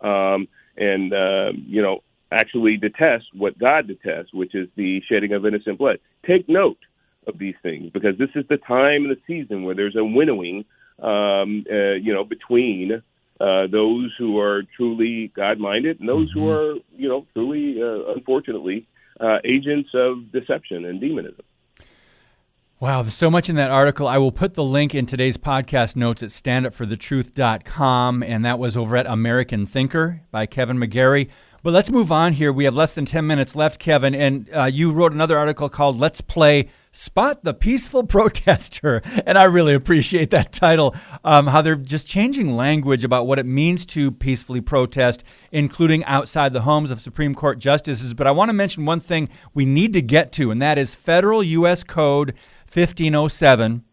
um, 0.00 0.48
and, 0.76 1.12
uh, 1.12 1.52
you 1.66 1.82
know, 1.82 2.02
actually 2.30 2.76
detest 2.76 3.26
what 3.34 3.58
God 3.58 3.88
detests, 3.88 4.32
which 4.32 4.54
is 4.54 4.68
the 4.76 5.02
shedding 5.08 5.32
of 5.32 5.44
innocent 5.44 5.78
blood. 5.78 5.98
Take 6.26 6.48
note 6.48 6.78
of 7.26 7.38
these 7.38 7.54
things 7.62 7.90
because 7.92 8.16
this 8.18 8.30
is 8.34 8.44
the 8.48 8.56
time 8.56 9.04
in 9.04 9.10
the 9.10 9.20
season 9.26 9.64
where 9.64 9.74
there's 9.74 9.96
a 9.96 10.04
winnowing, 10.04 10.64
um, 11.02 11.64
uh, 11.70 11.94
you 11.94 12.12
know, 12.12 12.24
between 12.24 13.02
uh, 13.40 13.66
those 13.70 14.12
who 14.18 14.38
are 14.38 14.62
truly 14.76 15.32
God-minded 15.34 16.00
and 16.00 16.08
those 16.08 16.30
mm-hmm. 16.30 16.40
who 16.40 16.50
are, 16.50 16.74
you 16.96 17.08
know, 17.08 17.26
truly, 17.34 17.82
uh, 17.82 18.12
unfortunately, 18.12 18.86
uh, 19.22 19.38
agents 19.44 19.90
of 19.94 20.32
deception 20.32 20.84
and 20.84 21.00
demonism. 21.00 21.44
Wow, 22.80 23.02
there's 23.02 23.14
so 23.14 23.30
much 23.30 23.48
in 23.48 23.54
that 23.56 23.70
article. 23.70 24.08
I 24.08 24.18
will 24.18 24.32
put 24.32 24.54
the 24.54 24.64
link 24.64 24.92
in 24.92 25.06
today's 25.06 25.36
podcast 25.36 25.94
notes 25.94 26.20
at 26.20 26.30
standupforthetruth.com, 26.30 28.24
and 28.24 28.44
that 28.44 28.58
was 28.58 28.76
over 28.76 28.96
at 28.96 29.06
American 29.06 29.66
Thinker 29.66 30.22
by 30.32 30.46
Kevin 30.46 30.78
McGarry. 30.78 31.30
But 31.62 31.74
let's 31.74 31.92
move 31.92 32.10
on 32.10 32.32
here. 32.32 32.52
We 32.52 32.64
have 32.64 32.74
less 32.74 32.92
than 32.92 33.04
10 33.04 33.24
minutes 33.24 33.54
left, 33.54 33.78
Kevin, 33.78 34.16
and 34.16 34.48
uh, 34.52 34.64
you 34.64 34.90
wrote 34.90 35.12
another 35.12 35.38
article 35.38 35.68
called 35.68 36.00
Let's 36.00 36.20
Play 36.20 36.70
Spot 36.94 37.42
the 37.42 37.54
Peaceful 37.54 38.04
Protester. 38.06 39.00
And 39.26 39.38
I 39.38 39.44
really 39.44 39.72
appreciate 39.72 40.28
that 40.30 40.52
title, 40.52 40.94
um, 41.24 41.46
how 41.46 41.62
they're 41.62 41.74
just 41.74 42.06
changing 42.06 42.54
language 42.54 43.02
about 43.02 43.26
what 43.26 43.38
it 43.38 43.46
means 43.46 43.86
to 43.86 44.12
peacefully 44.12 44.60
protest, 44.60 45.24
including 45.50 46.04
outside 46.04 46.52
the 46.52 46.60
homes 46.60 46.90
of 46.90 47.00
Supreme 47.00 47.34
Court 47.34 47.58
justices. 47.58 48.12
But 48.12 48.26
I 48.26 48.30
want 48.30 48.50
to 48.50 48.54
mention 48.54 48.84
one 48.84 49.00
thing 49.00 49.30
we 49.54 49.64
need 49.64 49.94
to 49.94 50.02
get 50.02 50.32
to, 50.32 50.50
and 50.50 50.60
that 50.60 50.76
is 50.76 50.94
Federal 50.94 51.42
U.S. 51.42 51.82
Code 51.82 52.34
1507. 52.70 53.84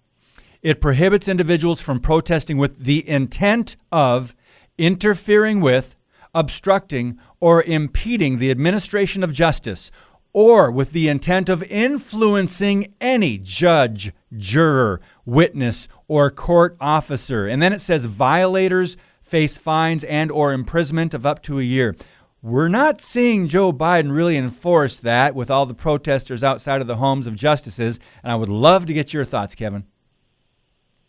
It 0.61 0.81
prohibits 0.81 1.29
individuals 1.29 1.81
from 1.81 2.01
protesting 2.01 2.57
with 2.57 2.79
the 2.79 3.07
intent 3.07 3.77
of 3.93 4.35
interfering 4.77 5.61
with, 5.61 5.95
obstructing, 6.35 7.17
or 7.39 7.63
impeding 7.63 8.39
the 8.39 8.51
administration 8.51 9.23
of 9.23 9.31
justice 9.31 9.89
or 10.33 10.69
with 10.71 10.91
the 10.91 11.07
intent 11.07 11.49
of 11.49 11.63
influencing 11.63 12.93
any 13.01 13.37
judge, 13.37 14.11
juror, 14.37 15.01
witness, 15.25 15.87
or 16.07 16.29
court 16.29 16.77
officer. 16.79 17.47
And 17.47 17.61
then 17.61 17.73
it 17.73 17.81
says 17.81 18.05
violators 18.05 18.97
face 19.21 19.57
fines 19.57 20.03
and 20.03 20.31
or 20.31 20.53
imprisonment 20.53 21.13
of 21.13 21.25
up 21.25 21.41
to 21.43 21.59
a 21.59 21.63
year. 21.63 21.95
We're 22.41 22.69
not 22.69 23.01
seeing 23.01 23.47
Joe 23.47 23.73
Biden 23.73 24.15
really 24.15 24.37
enforce 24.37 24.97
that 24.99 25.35
with 25.35 25.51
all 25.51 25.65
the 25.65 25.73
protesters 25.73 26.43
outside 26.43 26.79
of 26.79 26.87
the 26.87 26.95
homes 26.95 27.27
of 27.27 27.35
justices, 27.35 27.99
and 28.23 28.31
I 28.31 28.35
would 28.35 28.49
love 28.49 28.85
to 28.85 28.93
get 28.93 29.13
your 29.13 29.25
thoughts, 29.25 29.55
Kevin. 29.55 29.83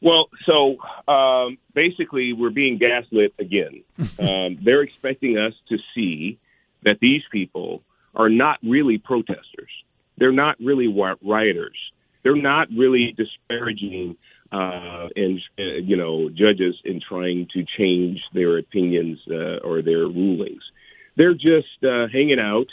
Well, 0.02 0.28
so 0.44 0.78
um, 1.06 1.59
basically, 1.72 2.33
we're 2.33 2.50
being 2.50 2.78
gaslit 2.78 3.35
again. 3.38 3.85
um, 4.18 4.59
they're 4.62 4.83
expecting 4.83 5.38
us 5.38 5.52
to 5.68 5.78
see 5.94 6.38
that 6.83 6.98
these 7.00 7.22
people 7.30 7.83
are 8.14 8.29
not 8.29 8.59
really 8.62 8.99
protesters. 8.99 9.70
They're 10.18 10.33
not 10.33 10.57
really 10.61 10.88
rioters. 11.23 11.79
They're 12.23 12.37
not 12.37 12.68
really 12.70 13.14
disparaging 13.16 14.16
uh, 14.53 15.09
and 15.14 15.40
uh, 15.59 15.62
you 15.62 15.96
know 15.96 16.29
judges 16.29 16.75
in 16.85 17.01
trying 17.01 17.49
to 17.53 17.64
change 17.64 18.20
their 18.33 18.59
opinions 18.59 19.20
uh, 19.31 19.59
or 19.59 19.83
their 19.83 20.07
rulings. 20.07 20.62
They're 21.16 21.35
just 21.35 21.85
uh, 21.85 22.09
hanging 22.12 22.40
out 22.40 22.66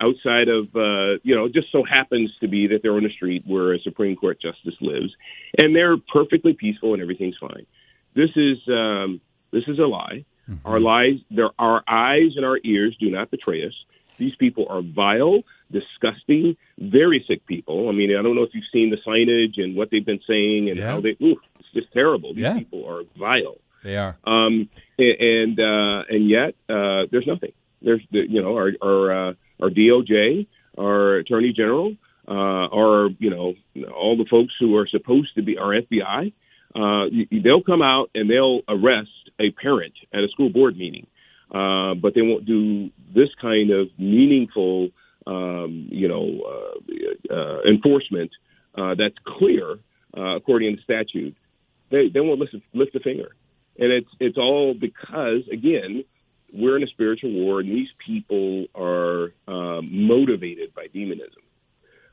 outside 0.00 0.48
of 0.48 0.74
uh, 0.76 1.18
you 1.22 1.34
know 1.34 1.48
just 1.48 1.72
so 1.72 1.84
happens 1.84 2.30
to 2.40 2.48
be 2.48 2.68
that 2.68 2.82
they're 2.82 2.94
on 2.94 3.06
a 3.06 3.10
street 3.10 3.44
where 3.46 3.72
a 3.72 3.80
Supreme 3.80 4.14
Court 4.14 4.40
justice 4.40 4.74
lives, 4.80 5.14
and 5.58 5.74
they're 5.74 5.96
perfectly 5.96 6.52
peaceful 6.52 6.92
and 6.92 7.02
everything's 7.02 7.38
fine. 7.38 7.66
This 8.14 8.30
is 8.36 8.58
um, 8.68 9.20
this 9.52 9.64
is 9.66 9.78
a 9.78 9.86
lie. 9.86 10.24
Mm-hmm. 10.48 10.66
Our 10.66 10.80
lies, 10.80 11.18
there, 11.30 11.50
our 11.58 11.82
eyes 11.86 12.32
and 12.36 12.44
our 12.44 12.58
ears 12.64 12.96
do 12.98 13.10
not 13.10 13.30
betray 13.30 13.64
us. 13.64 13.74
These 14.22 14.36
people 14.36 14.66
are 14.70 14.82
vile, 14.82 15.42
disgusting, 15.72 16.56
very 16.78 17.24
sick 17.26 17.44
people. 17.46 17.88
I 17.88 17.92
mean, 17.92 18.16
I 18.16 18.22
don't 18.22 18.36
know 18.36 18.44
if 18.44 18.54
you've 18.54 18.72
seen 18.72 18.90
the 18.90 18.98
signage 19.04 19.60
and 19.60 19.74
what 19.74 19.90
they've 19.90 20.06
been 20.06 20.20
saying 20.28 20.70
and 20.70 20.78
yeah. 20.78 20.92
how 20.92 21.00
they. 21.00 21.16
Ooh, 21.20 21.40
it's 21.58 21.72
just 21.74 21.92
terrible. 21.92 22.32
These 22.34 22.44
yeah. 22.44 22.58
people 22.58 22.88
are 22.88 23.02
vile. 23.18 23.56
They 23.82 23.96
are. 23.96 24.16
Um, 24.24 24.68
and 24.96 25.58
uh, 25.58 26.04
and 26.08 26.30
yet 26.30 26.54
uh, 26.68 27.10
there's 27.10 27.26
nothing. 27.26 27.52
There's 27.80 28.00
you 28.10 28.40
know 28.40 28.54
our 28.54 28.70
our 28.80 29.30
uh, 29.30 29.32
our 29.60 29.70
DOJ, 29.70 30.46
our 30.78 31.16
Attorney 31.16 31.52
General, 31.52 31.96
uh, 32.28 32.32
our 32.32 33.08
you 33.18 33.30
know 33.30 33.54
all 33.92 34.16
the 34.16 34.26
folks 34.30 34.54
who 34.60 34.76
are 34.76 34.86
supposed 34.86 35.34
to 35.34 35.42
be 35.42 35.58
our 35.58 35.74
FBI. 35.74 36.32
Uh, 36.74 37.04
they'll 37.44 37.62
come 37.62 37.82
out 37.82 38.08
and 38.14 38.30
they'll 38.30 38.60
arrest 38.68 39.10
a 39.40 39.50
parent 39.50 39.94
at 40.14 40.20
a 40.20 40.28
school 40.28 40.48
board 40.48 40.76
meeting 40.76 41.06
uh, 41.52 41.94
but 41.94 42.14
they 42.14 42.22
won't 42.22 42.46
do 42.46 42.90
this 43.14 43.28
kind 43.40 43.70
of 43.70 43.88
meaningful, 43.98 44.88
um, 45.26 45.86
you 45.90 46.08
know, 46.08 46.40
uh, 46.46 47.34
uh, 47.34 47.60
enforcement 47.68 48.30
uh, 48.76 48.94
that's 48.94 49.16
clear 49.38 49.78
uh, 50.16 50.36
according 50.36 50.76
to 50.76 50.82
statute. 50.82 51.36
They 51.90 52.08
they 52.08 52.20
won't 52.20 52.40
lift 52.40 52.56
lift 52.72 52.94
a 52.96 53.00
finger, 53.00 53.36
and 53.78 53.92
it's 53.92 54.08
it's 54.18 54.38
all 54.38 54.72
because 54.72 55.46
again 55.52 56.04
we're 56.54 56.76
in 56.76 56.82
a 56.82 56.86
spiritual 56.86 57.32
war, 57.32 57.60
and 57.60 57.68
these 57.68 57.88
people 58.06 58.66
are 58.74 59.32
motivated 59.82 60.74
by 60.74 60.86
demonism. 60.86 61.42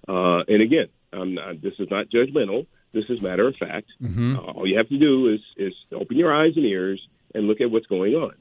Uh, 0.07 0.39
and 0.47 0.61
again, 0.61 0.87
not, 1.13 1.61
this 1.61 1.73
is 1.79 1.87
not 1.89 2.09
judgmental. 2.09 2.65
This 2.93 3.05
is 3.09 3.21
matter 3.21 3.47
of 3.47 3.55
fact. 3.55 3.87
Mm-hmm. 4.01 4.37
all 4.37 4.67
you 4.67 4.77
have 4.77 4.89
to 4.89 4.97
do 4.97 5.33
is 5.33 5.41
is 5.55 5.73
open 5.93 6.17
your 6.17 6.33
eyes 6.33 6.53
and 6.55 6.65
ears 6.65 7.05
and 7.33 7.47
look 7.47 7.61
at 7.61 7.71
what's 7.71 7.85
going 7.85 8.15
on. 8.15 8.33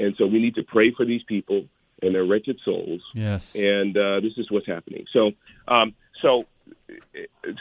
And 0.00 0.16
so 0.20 0.26
we 0.26 0.38
need 0.40 0.54
to 0.56 0.62
pray 0.62 0.92
for 0.92 1.04
these 1.04 1.22
people 1.24 1.64
and 2.02 2.14
their 2.14 2.24
wretched 2.24 2.58
souls. 2.64 3.02
Yes. 3.14 3.54
And 3.54 3.96
uh, 3.96 4.20
this 4.20 4.32
is 4.36 4.50
what's 4.50 4.66
happening. 4.66 5.04
So, 5.12 5.32
um, 5.68 5.94
so, 6.22 6.44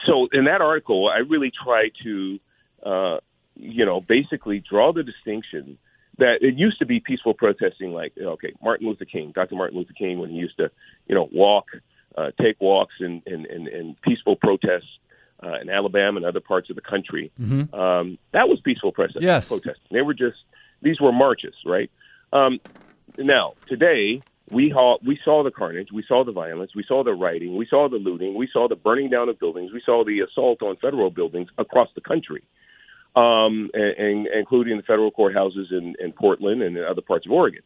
so 0.05 0.27
in 0.31 0.45
that 0.45 0.61
article, 0.61 1.09
I 1.13 1.19
really 1.19 1.51
try 1.63 1.89
to, 2.03 2.39
uh, 2.85 3.17
you 3.55 3.85
know, 3.85 4.01
basically 4.01 4.63
draw 4.67 4.93
the 4.93 5.03
distinction 5.03 5.77
that 6.17 6.39
it 6.41 6.55
used 6.55 6.79
to 6.79 6.85
be 6.85 6.99
peaceful 6.99 7.33
protesting, 7.33 7.93
like 7.93 8.13
okay, 8.17 8.53
Martin 8.61 8.87
Luther 8.87 9.05
King, 9.05 9.31
Dr. 9.33 9.55
Martin 9.55 9.77
Luther 9.77 9.93
King, 9.93 10.19
when 10.19 10.29
he 10.29 10.35
used 10.35 10.57
to, 10.57 10.69
you 11.07 11.15
know, 11.15 11.29
walk, 11.33 11.67
uh, 12.17 12.31
take 12.41 12.59
walks 12.59 12.95
in 12.99 13.21
in, 13.25 13.45
in, 13.45 13.67
in 13.67 13.95
peaceful 14.03 14.35
protests. 14.35 14.89
Uh, 15.41 15.57
in 15.61 15.69
Alabama 15.69 16.17
and 16.17 16.25
other 16.25 16.41
parts 16.41 16.69
of 16.69 16.75
the 16.75 16.81
country, 16.81 17.31
mm-hmm. 17.39 17.73
um, 17.73 18.17
that 18.33 18.49
was 18.49 18.59
peaceful 18.59 18.91
protest, 18.91 19.21
yes. 19.21 19.47
protesting. 19.47 19.87
They 19.89 20.01
were 20.01 20.13
just 20.13 20.35
these 20.81 20.99
were 20.99 21.13
marches, 21.13 21.55
right? 21.65 21.89
Um, 22.31 22.59
now, 23.17 23.53
today, 23.67 24.21
we, 24.51 24.69
ha- 24.69 24.97
we 25.05 25.19
saw 25.23 25.43
the 25.43 25.51
carnage, 25.51 25.89
we 25.91 26.03
saw 26.07 26.23
the 26.23 26.31
violence, 26.31 26.71
we 26.75 26.83
saw 26.87 27.03
the 27.03 27.13
rioting, 27.13 27.55
we 27.55 27.67
saw 27.69 27.89
the 27.89 27.97
looting, 27.97 28.35
we 28.35 28.49
saw 28.51 28.67
the 28.67 28.75
burning 28.75 29.09
down 29.09 29.29
of 29.29 29.39
buildings, 29.39 29.71
we 29.71 29.81
saw 29.85 30.03
the 30.03 30.21
assault 30.21 30.61
on 30.61 30.75
federal 30.77 31.09
buildings 31.09 31.49
across 31.57 31.89
the 31.95 32.01
country, 32.01 32.43
um, 33.15 33.69
and, 33.73 33.97
and, 33.97 34.27
including 34.27 34.77
the 34.77 34.83
federal 34.83 35.11
courthouses 35.11 35.71
in, 35.71 35.95
in 35.99 36.11
Portland 36.11 36.61
and 36.61 36.77
in 36.77 36.83
other 36.83 37.01
parts 37.01 37.25
of 37.25 37.31
Oregon. 37.31 37.61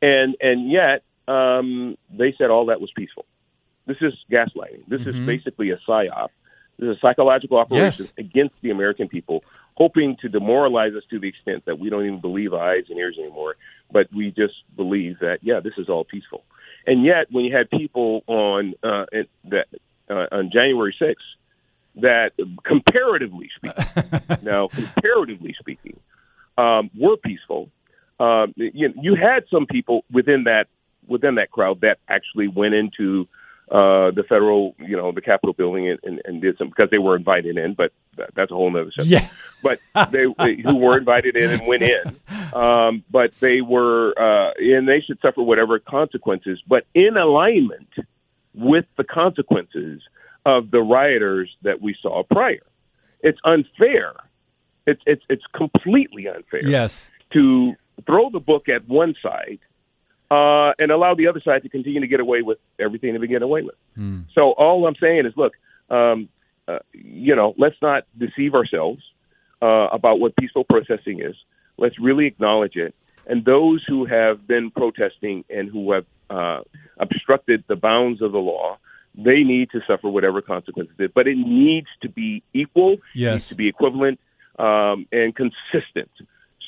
And, 0.00 0.36
and 0.40 0.70
yet, 0.70 1.04
um, 1.28 1.96
they 2.10 2.34
said 2.36 2.50
all 2.50 2.66
that 2.66 2.80
was 2.80 2.90
peaceful. 2.96 3.26
This 3.86 3.98
is 4.00 4.12
gaslighting. 4.30 4.86
This 4.88 5.02
mm-hmm. 5.02 5.20
is 5.20 5.26
basically 5.26 5.70
a 5.70 5.78
psyop. 5.88 6.28
This 6.78 6.88
is 6.88 6.96
a 6.96 7.00
psychological 7.00 7.58
operation 7.58 8.06
yes. 8.06 8.14
against 8.16 8.54
the 8.62 8.70
American 8.70 9.08
people 9.08 9.44
hoping 9.74 10.16
to 10.20 10.28
demoralize 10.28 10.94
us 10.94 11.02
to 11.10 11.18
the 11.18 11.28
extent 11.28 11.64
that 11.66 11.78
we 11.78 11.90
don't 11.90 12.04
even 12.04 12.20
believe 12.20 12.52
eyes 12.52 12.84
and 12.90 12.98
ears 12.98 13.16
anymore, 13.18 13.56
but 13.92 14.12
we 14.12 14.30
just 14.30 14.54
believe 14.76 15.18
that 15.20 15.38
yeah, 15.42 15.60
this 15.60 15.74
is 15.76 15.88
all 15.88 16.04
peaceful. 16.04 16.42
And 16.86 17.04
yet, 17.04 17.26
when 17.30 17.44
you 17.44 17.56
had 17.56 17.70
people 17.70 18.24
on 18.26 18.74
uh, 18.82 19.06
that 19.44 19.66
uh, 20.10 20.26
on 20.32 20.50
January 20.52 20.94
6th 21.00 21.16
that, 21.96 22.32
comparatively 22.64 23.50
speaking, 23.54 24.20
now 24.42 24.68
comparatively 24.68 25.54
speaking, 25.58 25.98
um, 26.56 26.90
were 26.98 27.16
peaceful. 27.16 27.68
Um, 28.18 28.54
you, 28.56 28.92
you 29.00 29.14
had 29.14 29.44
some 29.50 29.66
people 29.66 30.04
within 30.10 30.44
that 30.44 30.68
within 31.08 31.34
that 31.34 31.50
crowd 31.50 31.80
that 31.80 31.98
actually 32.08 32.48
went 32.48 32.74
into 32.74 33.26
uh, 33.70 34.10
the 34.10 34.24
federal, 34.28 34.74
you 34.78 34.96
know, 34.96 35.12
the 35.12 35.20
Capitol 35.20 35.54
building 35.54 35.88
and, 35.88 35.98
and, 36.02 36.20
and, 36.24 36.42
did 36.42 36.58
some 36.58 36.68
because 36.68 36.90
they 36.90 36.98
were 36.98 37.16
invited 37.16 37.56
in, 37.56 37.74
but 37.74 37.92
that, 38.16 38.30
that's 38.34 38.50
a 38.50 38.54
whole 38.54 38.68
other 38.76 38.92
subject. 38.92 39.22
Yeah. 39.22 39.28
but 39.62 39.78
they, 40.10 40.26
they, 40.38 40.60
who 40.60 40.76
were 40.76 40.98
invited 40.98 41.36
in 41.36 41.50
and 41.50 41.66
went 41.66 41.82
in, 41.82 42.02
um, 42.52 43.02
but 43.10 43.32
they 43.40 43.60
were 43.60 44.12
uh, 44.18 44.52
and 44.58 44.88
they 44.88 45.00
should 45.00 45.18
suffer 45.22 45.42
whatever 45.42 45.78
consequences, 45.78 46.60
but 46.66 46.84
in 46.94 47.16
alignment 47.16 47.88
with 48.54 48.84
the 48.96 49.04
consequences 49.04 50.02
of 50.44 50.70
the 50.70 50.80
rioters 50.80 51.48
that 51.62 51.80
we 51.80 51.96
saw 52.02 52.22
prior. 52.24 52.62
It's 53.20 53.38
unfair. 53.44 54.14
It's 54.86 55.00
it's 55.06 55.22
it's 55.28 55.44
completely 55.54 56.28
unfair. 56.28 56.66
Yes. 56.66 57.10
To 57.32 57.74
throw 58.04 58.30
the 58.30 58.40
book 58.40 58.68
at 58.68 58.86
one 58.88 59.14
side 59.22 59.60
uh, 60.32 60.72
and 60.78 60.90
allow 60.90 61.14
the 61.14 61.26
other 61.26 61.40
side 61.40 61.62
to 61.62 61.68
continue 61.68 62.00
to 62.00 62.06
get 62.06 62.20
away 62.20 62.40
with 62.40 62.58
everything 62.78 63.12
they've 63.12 63.20
been 63.20 63.30
getting 63.30 63.42
away 63.42 63.62
with. 63.62 63.74
Mm. 63.98 64.24
So 64.34 64.52
all 64.52 64.86
I'm 64.86 64.96
saying 64.98 65.26
is, 65.26 65.34
look, 65.36 65.52
um, 65.90 66.30
uh, 66.66 66.78
you 66.92 67.36
know, 67.36 67.54
let's 67.58 67.76
not 67.82 68.04
deceive 68.16 68.54
ourselves 68.54 69.02
uh, 69.60 69.88
about 69.92 70.20
what 70.20 70.34
peaceful 70.36 70.64
protesting 70.64 71.20
is. 71.20 71.36
Let's 71.76 71.98
really 71.98 72.26
acknowledge 72.26 72.76
it. 72.76 72.94
And 73.26 73.44
those 73.44 73.84
who 73.86 74.06
have 74.06 74.46
been 74.46 74.70
protesting 74.70 75.44
and 75.50 75.68
who 75.68 75.92
have 75.92 76.06
uh, 76.30 76.60
obstructed 76.96 77.64
the 77.68 77.76
bounds 77.76 78.22
of 78.22 78.32
the 78.32 78.38
law, 78.38 78.78
they 79.14 79.42
need 79.42 79.70
to 79.72 79.80
suffer 79.86 80.08
whatever 80.08 80.40
consequences 80.40 80.94
it. 80.98 81.12
But 81.12 81.28
it 81.28 81.36
needs 81.36 81.88
to 82.00 82.08
be 82.08 82.42
equal, 82.54 82.96
yes. 83.14 83.32
needs 83.32 83.48
to 83.48 83.54
be 83.54 83.68
equivalent, 83.68 84.18
um, 84.58 85.06
and 85.12 85.36
consistent. 85.36 86.10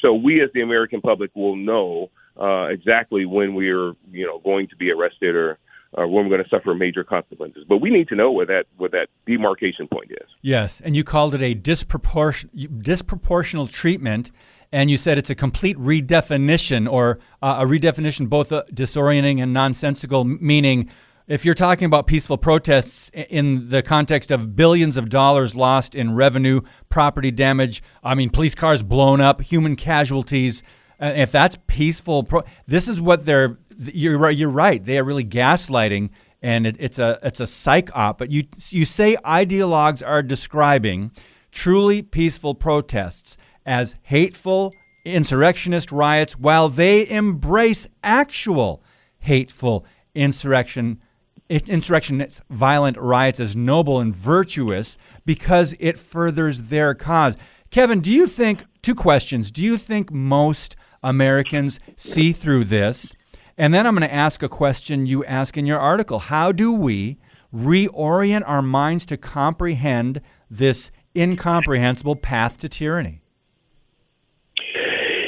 So 0.03 0.13
we, 0.13 0.43
as 0.43 0.51
the 0.53 0.61
American 0.61 1.01
public, 1.01 1.31
will 1.35 1.57
know 1.57 2.11
uh, 2.41 2.67
exactly 2.67 3.25
when 3.25 3.55
we're 3.55 3.93
you 4.11 4.27
know 4.27 4.41
going 4.41 4.69
to 4.69 4.77
be 4.77 4.91
arrested 4.91 5.35
or 5.35 5.59
uh, 5.97 6.07
when 6.07 6.25
we're 6.25 6.37
going 6.37 6.43
to 6.43 6.49
suffer 6.49 6.75
major 6.75 7.05
consequences. 7.05 7.65
But 7.69 7.79
we 7.79 7.91
need 7.91 8.09
to 8.09 8.15
know 8.15 8.33
where 8.33 8.47
that 8.47 8.65
where 8.77 8.91
that 8.91 9.09
demarcation 9.27 9.89
point 9.89 10.11
is. 10.11 10.29
Yes, 10.43 10.81
and 10.81 10.97
you 10.97 11.05
called 11.05 11.35
it 11.35 11.43
a 11.43 11.55
disproportion 11.55 12.51
disproportional 12.55 13.71
treatment, 13.71 14.31
and 14.73 14.91
you 14.91 14.97
said 14.97 15.19
it's 15.19 15.31
a 15.31 15.35
complete 15.35 15.77
redefinition 15.79 16.91
or 16.91 17.19
uh, 17.43 17.59
a 17.61 17.65
redefinition, 17.65 18.29
both 18.29 18.53
uh, 18.53 18.65
disorienting 18.73 19.43
and 19.43 19.53
nonsensical, 19.53 20.25
meaning. 20.25 20.91
If 21.27 21.47
you're 21.47 21.55
talking 21.55 21.87
about 21.87 22.07
peaceful 22.07 22.37
protests 22.37 23.11
in 23.15 23.71
the 23.71 23.83
context 23.83 24.31
of 24.31 24.55
billions 24.55 24.99
of 24.99 25.09
dollars 25.09 25.57
lost 25.57 25.95
in 25.95 26.15
revenue, 26.15 26.61
property 26.91 27.31
damage, 27.31 27.83
I 28.03 28.15
mean, 28.15 28.29
police 28.29 28.55
cars 28.55 28.83
blown 28.83 29.23
up, 29.23 29.41
human 29.41 29.75
casualties, 29.75 30.63
uh, 31.01 31.13
if 31.17 31.33
that's 31.33 31.57
peaceful, 31.67 32.25
pro- 32.25 32.45
this 32.67 32.89
is 32.89 33.01
what 33.01 33.25
they're. 33.25 33.59
You're 33.77 34.19
right. 34.19 34.37
You're 34.37 34.51
right. 34.51 34.83
They 34.83 34.99
are 34.99 35.05
really 35.05 35.25
gaslighting, 35.25 36.11
and 36.43 36.67
it, 36.67 36.77
it's 36.79 36.99
a 36.99 37.19
it's 37.23 37.41
a 37.41 37.47
psych 37.47 37.95
op. 37.95 38.19
But 38.19 38.31
you 38.31 38.45
you 38.71 38.85
say 38.85 39.17
ideologues 39.25 40.07
are 40.07 40.23
describing 40.23 41.11
truly 41.51 42.03
peaceful 42.03 42.55
protests 42.55 43.37
as 43.67 43.97
hateful 44.03 44.75
insurrectionist 45.05 45.93
riots, 45.93 46.39
while 46.39 46.69
they 46.69 47.09
embrace 47.09 47.89
actual 48.03 48.83
hateful 49.19 49.85
insurrection 50.15 51.01
insurrectionist 51.49 52.43
violent 52.49 52.97
riots 52.97 53.39
as 53.39 53.55
noble 53.55 54.01
and 54.01 54.15
virtuous 54.15 54.97
because 55.27 55.75
it 55.79 55.99
furthers 55.99 56.69
their 56.71 56.95
cause. 56.95 57.37
Kevin, 57.71 58.01
do 58.01 58.11
you 58.11 58.27
think, 58.27 58.65
two 58.83 58.95
questions, 58.95 59.51
do 59.51 59.63
you 59.63 59.77
think 59.77 60.11
most 60.11 60.75
Americans 61.05 61.79
see 61.97 62.33
through 62.33 62.65
this? 62.65 63.15
And 63.57 63.73
then 63.73 63.87
I'm 63.87 63.95
going 63.95 64.09
to 64.09 64.13
ask 64.13 64.43
a 64.43 64.49
question 64.49 65.07
you 65.07 65.25
ask 65.25 65.57
in 65.57 65.67
your 65.67 65.79
article. 65.79 66.19
How 66.19 66.51
do 66.51 66.73
we 66.73 67.19
reorient 67.55 68.43
our 68.47 68.63
minds 68.63 69.07
to 69.07 69.17
comprehend 69.17 70.21
this 70.51 70.91
incomprehensible 71.17 72.17
path 72.17 72.59
to 72.59 72.69
tyranny? 72.69 73.21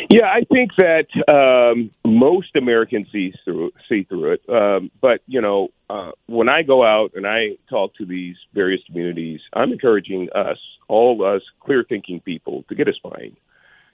Yeah, 0.09 0.27
I 0.27 0.43
think 0.53 0.71
that 0.79 1.07
um, 1.29 1.91
most 2.05 2.55
Americans 2.55 3.09
see 3.13 3.33
through 3.45 3.73
see 3.89 4.05
through 4.05 4.35
it. 4.35 4.43
Um, 4.49 4.91
but 5.01 5.21
you 5.27 5.41
know, 5.41 5.69
uh, 5.91 6.13
when 6.27 6.49
I 6.49 6.63
go 6.63 6.85
out 6.85 7.13
and 7.15 7.27
I 7.27 7.57
talk 7.69 7.95
to 7.97 8.07
these 8.07 8.37
various 8.55 8.81
communities, 8.87 9.41
I'm 9.53 9.73
encouraging 9.73 10.29
us, 10.35 10.59
all 10.89 11.25
us 11.25 11.43
clear 11.61 11.85
thinking 11.89 12.21
people, 12.21 12.65
to 12.69 12.75
get 12.75 12.89
a 12.89 12.93
spine. 12.93 13.37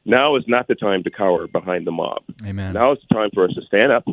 Now 0.05 0.36
is 0.36 0.44
not 0.48 0.66
the 0.68 0.74
time 0.74 1.05
to 1.05 1.11
cower 1.11 1.46
behind 1.46 1.86
the 1.86 1.92
mob. 1.92 2.22
Amen. 2.44 2.74
Now 2.74 2.92
is 2.92 2.98
the 3.09 3.14
time 3.14 3.30
for 3.32 3.44
us 3.44 3.55
to 3.55 3.62
stand 3.62 3.92
up 3.92 4.05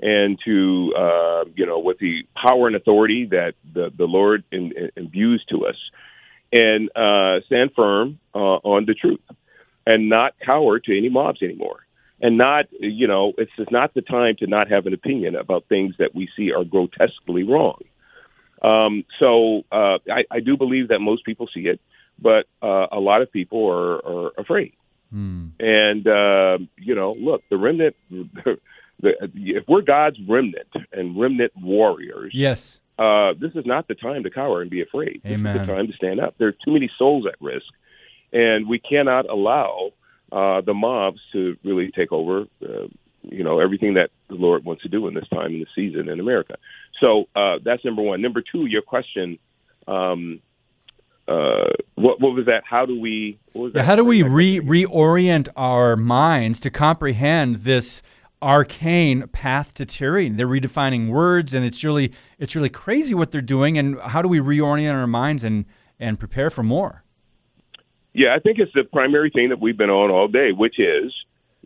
and 0.00 0.38
to 0.44 0.94
uh, 0.96 1.44
you 1.54 1.66
know 1.66 1.78
with 1.78 1.98
the 1.98 2.22
power 2.34 2.66
and 2.66 2.76
authority 2.76 3.26
that 3.26 3.54
the 3.72 3.92
the 3.96 4.06
Lord 4.06 4.44
in, 4.50 4.72
in, 4.76 4.90
imbues 4.96 5.44
to 5.50 5.66
us, 5.66 5.76
and 6.52 6.90
uh, 6.96 7.44
stand 7.46 7.70
firm 7.76 8.18
uh, 8.34 8.38
on 8.38 8.86
the 8.86 8.94
truth 8.94 9.20
and 9.86 10.08
not 10.08 10.34
cower 10.44 10.78
to 10.78 10.96
any 10.96 11.08
mobs 11.08 11.42
anymore. 11.42 11.80
And 12.22 12.36
not, 12.36 12.66
you 12.78 13.06
know, 13.06 13.32
it's 13.38 13.50
just 13.56 13.72
not 13.72 13.94
the 13.94 14.02
time 14.02 14.36
to 14.40 14.46
not 14.46 14.70
have 14.70 14.86
an 14.86 14.92
opinion 14.92 15.36
about 15.36 15.64
things 15.68 15.94
that 15.98 16.14
we 16.14 16.28
see 16.36 16.52
are 16.52 16.64
grotesquely 16.64 17.44
wrong. 17.44 17.80
Um, 18.62 19.04
so 19.18 19.62
uh, 19.72 19.98
I, 20.10 20.24
I 20.30 20.40
do 20.40 20.58
believe 20.58 20.88
that 20.88 20.98
most 20.98 21.24
people 21.24 21.48
see 21.52 21.60
it, 21.60 21.80
but 22.20 22.44
uh, 22.62 22.88
a 22.92 23.00
lot 23.00 23.22
of 23.22 23.32
people 23.32 23.66
are, 23.70 24.06
are 24.06 24.32
afraid. 24.36 24.74
Mm. 25.14 25.52
And 25.58 26.06
uh, 26.06 26.64
you 26.78 26.94
know, 26.94 27.12
look, 27.12 27.42
the 27.50 27.56
remnant. 27.56 27.96
The, 29.02 29.14
if 29.34 29.66
we're 29.66 29.80
God's 29.80 30.18
remnant 30.28 30.68
and 30.92 31.18
remnant 31.18 31.52
warriors, 31.58 32.32
yes, 32.34 32.82
uh, 32.98 33.32
this 33.32 33.52
is 33.54 33.64
not 33.64 33.88
the 33.88 33.94
time 33.94 34.24
to 34.24 34.30
cower 34.30 34.60
and 34.60 34.70
be 34.70 34.82
afraid. 34.82 35.22
This 35.24 35.38
is 35.38 35.42
the 35.42 35.64
time 35.64 35.86
to 35.86 35.92
stand 35.94 36.20
up. 36.20 36.34
There 36.36 36.48
are 36.48 36.52
too 36.52 36.72
many 36.72 36.90
souls 36.98 37.24
at 37.26 37.40
risk 37.40 37.64
and 38.32 38.68
we 38.68 38.78
cannot 38.78 39.28
allow 39.28 39.90
uh, 40.32 40.60
the 40.60 40.74
mobs 40.74 41.20
to 41.32 41.56
really 41.64 41.90
take 41.90 42.12
over. 42.12 42.46
Uh, 42.62 42.86
you 43.22 43.44
know 43.44 43.60
everything 43.60 43.94
that 43.94 44.10
the 44.28 44.34
Lord 44.34 44.64
wants 44.64 44.82
to 44.82 44.88
do 44.88 45.06
in 45.06 45.12
this 45.12 45.28
time 45.28 45.54
in 45.54 45.60
the 45.60 45.66
season 45.74 46.08
in 46.08 46.20
America. 46.20 46.56
So 47.00 47.28
uh, 47.36 47.58
that's 47.62 47.84
number 47.84 48.02
one. 48.02 48.22
Number 48.22 48.42
two, 48.42 48.66
your 48.66 48.82
question. 48.82 49.38
Um, 49.86 50.40
uh, 51.28 51.70
what, 51.94 52.20
what 52.20 52.34
was 52.34 52.46
that? 52.46 52.62
How 52.64 52.86
do 52.86 52.98
we? 52.98 53.38
Yeah, 53.54 53.82
how 53.82 53.96
do 53.96 54.04
we 54.04 54.22
re- 54.22 54.60
reorient 54.60 55.48
our 55.56 55.96
minds 55.96 56.60
to 56.60 56.70
comprehend 56.70 57.56
this 57.56 58.02
arcane 58.42 59.28
path 59.28 59.74
to 59.74 59.86
tyranny? 59.86 60.30
They're 60.30 60.48
redefining 60.48 61.08
words, 61.08 61.54
and 61.54 61.64
it's 61.64 61.84
really 61.84 62.12
it's 62.38 62.56
really 62.56 62.68
crazy 62.68 63.14
what 63.14 63.30
they're 63.30 63.40
doing. 63.40 63.78
And 63.78 64.00
how 64.00 64.22
do 64.22 64.28
we 64.28 64.38
reorient 64.40 64.94
our 64.94 65.06
minds 65.06 65.44
and 65.44 65.66
and 65.98 66.18
prepare 66.18 66.50
for 66.50 66.62
more? 66.62 67.04
Yeah, 68.12 68.34
I 68.34 68.40
think 68.40 68.58
it's 68.58 68.72
the 68.74 68.84
primary 68.84 69.30
thing 69.30 69.50
that 69.50 69.60
we've 69.60 69.76
been 69.76 69.90
on 69.90 70.10
all 70.10 70.26
day, 70.26 70.50
which 70.52 70.80
is 70.80 71.14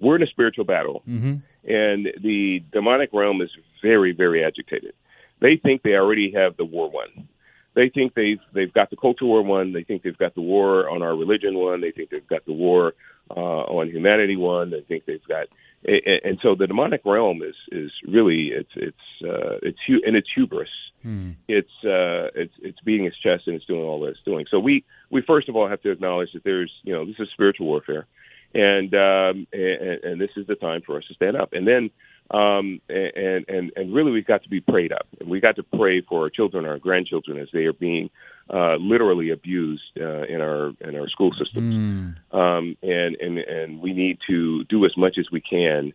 we're 0.00 0.16
in 0.16 0.22
a 0.22 0.26
spiritual 0.26 0.64
battle, 0.64 1.02
mm-hmm. 1.08 1.36
and 1.70 2.08
the 2.22 2.62
demonic 2.72 3.10
realm 3.12 3.40
is 3.40 3.50
very, 3.82 4.12
very 4.12 4.44
agitated. 4.44 4.92
They 5.40 5.56
think 5.56 5.82
they 5.82 5.94
already 5.94 6.32
have 6.32 6.56
the 6.56 6.64
war 6.64 6.90
won. 6.90 7.28
They 7.74 7.88
think 7.88 8.14
they've 8.14 8.40
they've 8.52 8.72
got 8.72 8.90
the 8.90 8.96
culture 8.96 9.24
war 9.24 9.42
won. 9.42 9.72
They 9.72 9.82
think 9.82 10.02
they've 10.02 10.16
got 10.16 10.34
the 10.34 10.40
war 10.40 10.88
on 10.88 11.02
our 11.02 11.16
religion 11.16 11.56
won. 11.56 11.80
They 11.80 11.90
think 11.90 12.10
they've 12.10 12.26
got 12.26 12.44
the 12.46 12.52
war 12.52 12.94
uh, 13.30 13.34
on 13.40 13.88
humanity 13.88 14.36
won. 14.36 14.70
They 14.70 14.82
think 14.82 15.04
they've 15.06 15.26
got, 15.26 15.46
and 15.84 16.38
so 16.42 16.54
the 16.54 16.66
demonic 16.66 17.02
realm 17.04 17.42
is 17.42 17.56
is 17.72 17.90
really 18.06 18.50
it's 18.52 18.70
it's 18.76 19.24
uh, 19.24 19.58
it's 19.62 19.78
and 19.88 20.16
it's 20.16 20.28
hubris. 20.34 20.68
Hmm. 21.02 21.32
It's 21.48 21.84
uh, 21.84 22.30
it's 22.34 22.54
it's 22.62 22.80
beating 22.80 23.06
its 23.06 23.18
chest 23.18 23.46
and 23.46 23.56
it's 23.56 23.66
doing 23.66 23.82
all 23.82 24.00
that 24.00 24.10
it's 24.10 24.22
doing. 24.24 24.46
So 24.50 24.58
we 24.60 24.84
we 25.10 25.22
first 25.22 25.48
of 25.48 25.56
all 25.56 25.68
have 25.68 25.82
to 25.82 25.90
acknowledge 25.90 26.32
that 26.34 26.44
there's 26.44 26.72
you 26.84 26.92
know 26.92 27.04
this 27.04 27.16
is 27.18 27.28
spiritual 27.32 27.66
warfare, 27.66 28.06
and 28.54 28.94
um, 28.94 29.46
and, 29.52 30.04
and 30.04 30.20
this 30.20 30.30
is 30.36 30.46
the 30.46 30.54
time 30.54 30.82
for 30.86 30.96
us 30.96 31.04
to 31.08 31.14
stand 31.14 31.36
up. 31.36 31.52
And 31.52 31.66
then 31.66 31.90
um, 32.30 32.80
and 32.88 33.44
and 33.48 33.72
and 33.76 33.94
really 33.94 34.10
we've 34.10 34.26
got 34.26 34.42
to 34.44 34.48
be 34.48 34.60
prayed 34.60 34.92
up. 34.92 35.06
We 35.24 35.40
got 35.40 35.56
to 35.56 35.62
pray 35.62 36.00
for 36.00 36.22
our 36.22 36.30
children, 36.30 36.64
our 36.64 36.78
grandchildren, 36.78 37.38
as 37.38 37.48
they 37.52 37.64
are 37.64 37.72
being 37.72 38.10
uh, 38.52 38.76
literally 38.76 39.30
abused 39.30 39.82
uh, 40.00 40.22
in 40.22 40.40
our 40.40 40.72
in 40.80 40.96
our 40.96 41.08
school 41.08 41.32
systems. 41.38 41.74
Mm. 41.74 42.34
Um, 42.34 42.76
and 42.82 43.16
and 43.16 43.38
and 43.38 43.80
we 43.80 43.92
need 43.92 44.18
to 44.28 44.64
do 44.64 44.84
as 44.86 44.96
much 44.96 45.16
as 45.18 45.26
we 45.30 45.40
can 45.40 45.92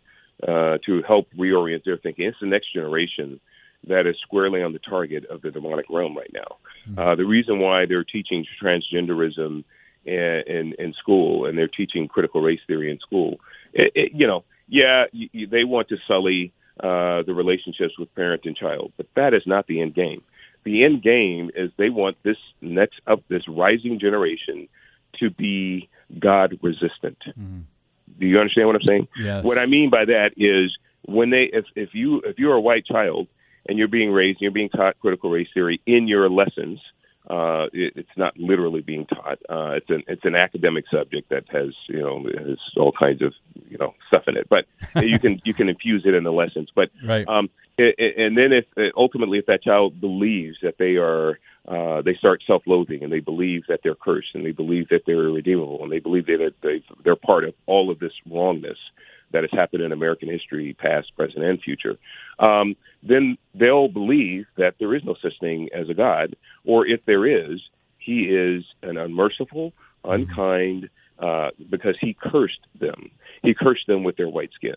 uh, 0.47 0.77
to 0.85 1.01
help 1.07 1.27
reorient 1.37 1.83
their 1.83 1.97
thinking. 1.97 2.25
It's 2.25 2.37
the 2.39 2.47
next 2.47 2.73
generation 2.73 3.39
that 3.87 4.05
is 4.05 4.15
squarely 4.21 4.61
on 4.61 4.73
the 4.73 4.79
target 4.79 5.25
of 5.25 5.41
the 5.41 5.51
demonic 5.51 5.85
realm 5.89 6.15
right 6.15 6.31
now. 6.33 6.57
Mm. 6.89 6.99
Uh, 6.99 7.15
the 7.15 7.25
reason 7.25 7.59
why 7.59 7.85
they're 7.85 8.03
teaching 8.03 8.45
transgenderism 8.61 9.63
in, 10.05 10.43
in, 10.47 10.73
in 10.77 10.93
school 10.93 11.45
and 11.45 11.57
they're 11.57 11.67
teaching 11.67 12.07
critical 12.07 12.41
race 12.41 12.59
theory 12.67 12.91
in 12.91 12.99
school, 12.99 13.39
it, 13.73 13.91
it, 13.95 14.11
you 14.13 14.27
know, 14.27 14.43
yeah, 14.69 15.05
you, 15.11 15.29
you, 15.31 15.47
they 15.47 15.63
want 15.63 15.89
to 15.89 15.97
sully 16.07 16.53
uh, 16.79 17.23
the 17.23 17.33
relationships 17.33 17.97
with 17.97 18.13
parent 18.15 18.43
and 18.45 18.55
child, 18.55 18.93
but 18.97 19.07
that 19.15 19.33
is 19.33 19.43
not 19.45 19.67
the 19.67 19.81
end 19.81 19.95
game. 19.95 20.21
The 20.63 20.83
end 20.83 21.01
game 21.01 21.51
is 21.55 21.71
they 21.77 21.89
want 21.89 22.17
this 22.23 22.37
next 22.61 23.01
up 23.07 23.23
this 23.27 23.47
rising 23.47 23.99
generation 23.99 24.67
to 25.19 25.29
be 25.29 25.89
God 26.17 26.59
resistant. 26.61 27.17
Mm. 27.37 27.63
Do 28.19 28.25
you 28.25 28.39
understand 28.39 28.67
what 28.67 28.75
I'm 28.75 28.87
saying? 28.87 29.07
Yes. 29.19 29.43
What 29.43 29.57
I 29.57 29.65
mean 29.65 29.89
by 29.89 30.05
that 30.05 30.31
is 30.37 30.77
when 31.05 31.29
they 31.29 31.49
if 31.51 31.65
if 31.75 31.89
you 31.93 32.21
if 32.21 32.37
you're 32.37 32.55
a 32.55 32.61
white 32.61 32.85
child 32.85 33.27
and 33.67 33.77
you're 33.77 33.87
being 33.87 34.11
raised 34.11 34.37
and 34.37 34.41
you're 34.41 34.51
being 34.51 34.69
taught 34.69 34.99
critical 34.99 35.29
race 35.29 35.47
theory 35.53 35.81
in 35.85 36.07
your 36.07 36.29
lessons, 36.29 36.79
uh, 37.29 37.67
it, 37.73 37.93
it's 37.95 38.17
not 38.17 38.37
literally 38.37 38.81
being 38.81 39.05
taught. 39.05 39.39
Uh, 39.47 39.71
it's 39.77 39.89
an 39.89 40.03
it's 40.07 40.25
an 40.25 40.35
academic 40.35 40.85
subject 40.91 41.29
that 41.29 41.43
has 41.49 41.73
you 41.87 41.99
know 41.99 42.23
has 42.23 42.57
all 42.75 42.91
kinds 42.91 43.21
of 43.21 43.33
you 43.69 43.77
know 43.77 43.93
stuff 44.07 44.23
in 44.27 44.35
it, 44.35 44.47
but 44.49 44.65
you 45.03 45.19
can 45.19 45.41
you 45.45 45.53
can 45.53 45.69
infuse 45.69 46.03
it 46.05 46.13
in 46.13 46.23
the 46.23 46.31
lessons. 46.31 46.69
But 46.73 46.89
right. 47.05 47.27
um, 47.27 47.49
it, 47.77 47.95
it, 47.97 48.17
and 48.17 48.37
then 48.37 48.51
if 48.51 48.65
ultimately 48.97 49.37
if 49.37 49.45
that 49.45 49.63
child 49.63 50.01
believes 50.01 50.57
that 50.63 50.75
they 50.79 50.95
are 50.95 51.39
uh, 51.67 52.01
they 52.01 52.15
start 52.15 52.41
self-loathing 52.47 53.03
and 53.03 53.13
they 53.13 53.19
believe 53.19 53.63
that 53.67 53.81
they're 53.83 53.95
cursed 53.95 54.29
and 54.33 54.45
they 54.45 54.51
believe 54.51 54.89
that 54.89 55.01
they're 55.05 55.27
irredeemable 55.27 55.83
and 55.83 55.91
they 55.91 55.99
believe 55.99 56.25
that 56.25 56.53
they 56.63 56.83
they're 57.03 57.15
part 57.15 57.43
of 57.43 57.53
all 57.67 57.91
of 57.91 57.99
this 57.99 58.13
wrongness 58.29 58.77
that 59.31 59.43
has 59.43 59.51
happened 59.51 59.83
in 59.83 59.91
American 59.91 60.29
history, 60.29 60.73
past, 60.73 61.15
present, 61.15 61.43
and 61.43 61.61
future, 61.61 61.97
um, 62.39 62.75
then 63.03 63.37
they'll 63.53 63.87
believe 63.87 64.45
that 64.57 64.75
there 64.79 64.95
is 64.95 65.03
no 65.03 65.15
such 65.21 65.39
thing 65.39 65.69
as 65.73 65.89
a 65.89 65.93
God, 65.93 66.35
or 66.65 66.85
if 66.85 67.05
there 67.05 67.25
is, 67.25 67.61
he 67.97 68.23
is 68.23 68.63
an 68.81 68.97
unmerciful, 68.97 69.73
unkind, 70.03 70.89
uh, 71.19 71.49
because 71.69 71.97
he 71.99 72.15
cursed 72.19 72.65
them. 72.79 73.11
He 73.43 73.53
cursed 73.53 73.87
them 73.87 74.03
with 74.03 74.17
their 74.17 74.29
white 74.29 74.51
skin. 74.53 74.75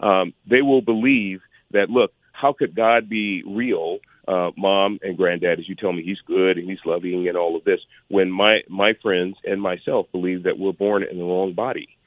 Um, 0.00 0.34
they 0.46 0.62
will 0.62 0.82
believe 0.82 1.40
that, 1.72 1.90
look, 1.90 2.12
how 2.32 2.52
could 2.52 2.74
God 2.74 3.08
be 3.08 3.42
real, 3.46 3.98
uh, 4.28 4.50
mom 4.56 4.98
and 5.02 5.16
granddad, 5.16 5.58
as 5.58 5.68
you 5.68 5.74
tell 5.74 5.92
me 5.92 6.02
he's 6.02 6.20
good 6.26 6.58
and 6.58 6.68
he's 6.68 6.78
loving 6.84 7.26
and 7.26 7.36
all 7.36 7.56
of 7.56 7.64
this, 7.64 7.80
when 8.08 8.30
my, 8.30 8.60
my 8.68 8.92
friends 9.02 9.36
and 9.44 9.60
myself 9.60 10.06
believe 10.12 10.44
that 10.44 10.58
we're 10.58 10.72
born 10.72 11.02
in 11.02 11.18
the 11.18 11.24
wrong 11.24 11.52
body? 11.54 11.97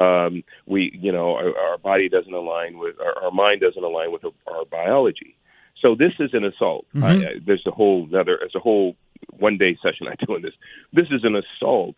Um, 0.00 0.44
we, 0.66 0.98
you 1.00 1.12
know, 1.12 1.34
our, 1.34 1.56
our 1.56 1.78
body 1.78 2.08
doesn't 2.08 2.32
align 2.32 2.78
with 2.78 2.96
our, 3.00 3.24
our 3.24 3.30
mind 3.30 3.60
doesn't 3.60 3.82
align 3.82 4.12
with 4.12 4.24
our, 4.24 4.64
biology. 4.70 5.36
So 5.80 5.94
this 5.94 6.12
is 6.18 6.30
an 6.34 6.44
assault. 6.44 6.86
Mm-hmm. 6.94 7.04
I, 7.04 7.10
I, 7.10 7.32
there's 7.44 7.64
a 7.66 7.70
whole 7.70 8.06
another, 8.10 8.36
there's 8.40 8.54
a 8.54 8.60
whole 8.60 8.96
one 9.38 9.58
day 9.58 9.78
session 9.82 10.08
I 10.08 10.14
do 10.24 10.34
on 10.34 10.42
this. 10.42 10.54
This 10.92 11.06
is 11.10 11.24
an 11.24 11.36
assault 11.36 11.96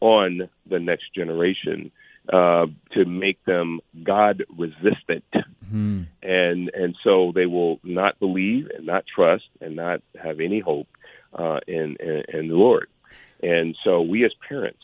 on 0.00 0.48
the 0.68 0.78
next 0.78 1.14
generation 1.14 1.90
uh, 2.32 2.66
to 2.92 3.04
make 3.04 3.44
them 3.44 3.80
God 4.02 4.44
resistant, 4.56 5.24
mm-hmm. 5.32 6.02
and 6.22 6.70
and 6.74 6.96
so 7.02 7.32
they 7.34 7.46
will 7.46 7.80
not 7.82 8.18
believe 8.20 8.68
and 8.76 8.86
not 8.86 9.04
trust 9.12 9.48
and 9.60 9.76
not 9.76 10.00
have 10.22 10.38
any 10.40 10.60
hope 10.60 10.88
uh, 11.34 11.60
in, 11.66 11.96
in 11.98 12.22
in 12.32 12.48
the 12.48 12.54
Lord. 12.54 12.88
And 13.42 13.76
so 13.84 14.02
we 14.02 14.24
as 14.24 14.32
parents 14.48 14.82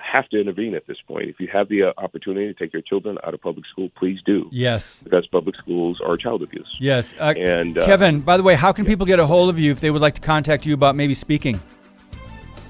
have 0.00 0.28
to 0.30 0.40
intervene 0.40 0.74
at 0.74 0.86
this 0.86 0.96
point. 1.06 1.28
If 1.28 1.40
you 1.40 1.48
have 1.48 1.68
the 1.68 1.84
uh, 1.84 1.92
opportunity 1.98 2.46
to 2.46 2.54
take 2.54 2.72
your 2.72 2.82
children 2.82 3.18
out 3.24 3.34
of 3.34 3.40
public 3.40 3.66
school, 3.66 3.90
please 3.96 4.20
do. 4.24 4.48
Yes. 4.50 5.02
Because 5.02 5.26
public 5.26 5.56
schools 5.56 6.00
are 6.04 6.16
child 6.16 6.42
abuse. 6.42 6.76
Yes. 6.80 7.14
Uh, 7.18 7.34
and 7.36 7.78
uh, 7.78 7.84
Kevin, 7.84 8.20
by 8.20 8.36
the 8.36 8.42
way, 8.42 8.54
how 8.54 8.72
can 8.72 8.84
yeah. 8.84 8.90
people 8.90 9.06
get 9.06 9.18
a 9.18 9.26
hold 9.26 9.50
of 9.50 9.58
you 9.58 9.70
if 9.70 9.80
they 9.80 9.90
would 9.90 10.02
like 10.02 10.14
to 10.14 10.20
contact 10.20 10.66
you 10.66 10.74
about 10.74 10.96
maybe 10.96 11.14
speaking? 11.14 11.60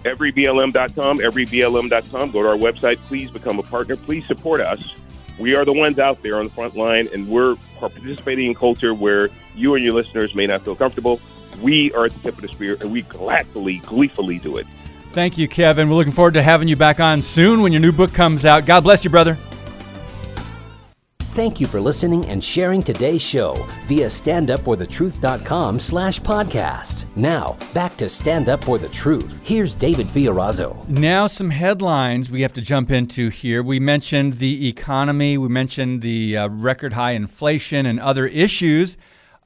Everyblm.com, 0.04 1.18
everyblm.com. 1.18 2.30
Go 2.30 2.42
to 2.42 2.48
our 2.48 2.56
website. 2.56 2.98
Please 2.98 3.30
become 3.30 3.58
a 3.58 3.62
partner. 3.62 3.96
Please 3.96 4.26
support 4.26 4.60
us. 4.60 4.94
we 5.38 5.54
are 5.54 5.64
the 5.64 5.72
ones 5.72 5.98
out 5.98 6.22
there 6.22 6.36
on 6.36 6.44
the 6.44 6.50
front 6.50 6.76
line, 6.76 7.08
and 7.12 7.26
we're 7.28 7.56
participating 7.78 8.48
in 8.48 8.54
culture 8.54 8.92
where 8.92 9.30
you 9.54 9.74
and 9.74 9.82
your 9.82 9.94
listeners 9.94 10.34
may 10.34 10.46
not 10.46 10.62
feel 10.62 10.76
comfortable. 10.76 11.20
We 11.62 11.92
are 11.94 12.06
at 12.06 12.12
the 12.12 12.20
tip 12.20 12.34
of 12.36 12.42
the 12.42 12.48
spear, 12.48 12.76
and 12.80 12.92
we 12.92 13.02
gladly, 13.02 13.78
gleefully 13.78 14.38
do 14.38 14.56
it. 14.56 14.66
Thank 15.14 15.38
you, 15.38 15.46
Kevin. 15.46 15.88
We're 15.88 15.94
looking 15.94 16.12
forward 16.12 16.34
to 16.34 16.42
having 16.42 16.66
you 16.66 16.74
back 16.74 16.98
on 16.98 17.22
soon 17.22 17.62
when 17.62 17.72
your 17.72 17.80
new 17.80 17.92
book 17.92 18.12
comes 18.12 18.44
out. 18.44 18.66
God 18.66 18.80
bless 18.80 19.04
you, 19.04 19.10
brother. 19.10 19.38
Thank 21.20 21.60
you 21.60 21.68
for 21.68 21.80
listening 21.80 22.26
and 22.26 22.42
sharing 22.42 22.82
today's 22.82 23.22
show 23.22 23.54
via 23.86 24.06
standupforthetruth.com 24.06 25.78
slash 25.78 26.20
podcast. 26.20 27.06
Now, 27.14 27.56
back 27.72 27.96
to 27.98 28.08
Stand 28.08 28.48
Up 28.48 28.64
For 28.64 28.76
The 28.76 28.88
Truth. 28.88 29.40
Here's 29.44 29.76
David 29.76 30.08
Fiorazo. 30.08 30.88
Now, 30.88 31.28
some 31.28 31.50
headlines 31.50 32.28
we 32.28 32.42
have 32.42 32.52
to 32.54 32.60
jump 32.60 32.90
into 32.90 33.28
here. 33.28 33.62
We 33.62 33.78
mentioned 33.78 34.34
the 34.34 34.66
economy, 34.66 35.38
we 35.38 35.46
mentioned 35.46 36.02
the 36.02 36.38
uh, 36.38 36.48
record 36.48 36.92
high 36.92 37.12
inflation 37.12 37.86
and 37.86 38.00
other 38.00 38.26
issues. 38.26 38.96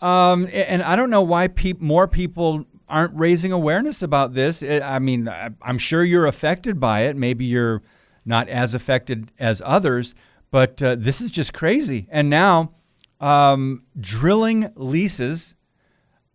Um, 0.00 0.48
and 0.50 0.82
I 0.82 0.96
don't 0.96 1.10
know 1.10 1.22
why 1.22 1.48
pe- 1.48 1.74
more 1.78 2.08
people 2.08 2.64
aren't 2.89 3.14
raising 3.14 3.53
awareness 3.53 4.03
about 4.03 4.34
this. 4.34 4.62
I 4.62 4.99
mean, 4.99 5.28
I'm 5.62 5.78
sure 5.78 6.05
you're 6.05 6.26
affected 6.26 6.80
by 6.80 7.03
it. 7.03 7.16
Maybe 7.16 7.45
you're 7.45 7.82
not 8.24 8.49
as 8.49 8.74
affected 8.74 9.32
as 9.39 9.62
others. 9.64 10.14
But 10.51 10.82
uh, 10.82 10.97
this 10.97 11.20
is 11.20 11.30
just 11.30 11.53
crazy. 11.53 12.09
And 12.11 12.30
now 12.30 12.72
um, 13.20 13.84
drilling 13.99 14.72
leases 14.76 15.55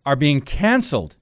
are 0.06 0.16
being 0.16 0.40
canceled 0.40 1.16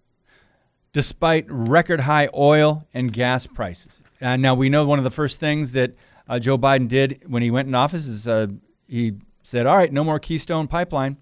despite 0.93 1.47
record 1.49 2.01
high 2.01 2.29
oil 2.35 2.87
and 2.93 3.13
gas 3.13 3.47
prices. 3.47 4.03
And 4.21 4.43
now 4.43 4.55
we 4.55 4.69
know 4.69 4.85
one 4.85 4.99
of 4.99 5.05
the 5.05 5.11
first 5.11 5.41
things 5.41 5.73
that 5.73 5.95
uh, 6.29 6.39
Joe 6.39 6.59
Biden 6.59 6.87
did 6.87 7.23
when 7.27 7.43
he 7.43 7.51
went 7.51 7.69
in 7.69 7.75
office 7.75 8.07
is 8.07 8.29
uh, 8.29 8.49
he 8.87 9.15
said, 9.43 9.67
all 9.67 9.77
right, 9.77 9.93
no 9.93 10.05
more 10.05 10.19
Keystone 10.19 10.69
Pipeline. 10.69 11.17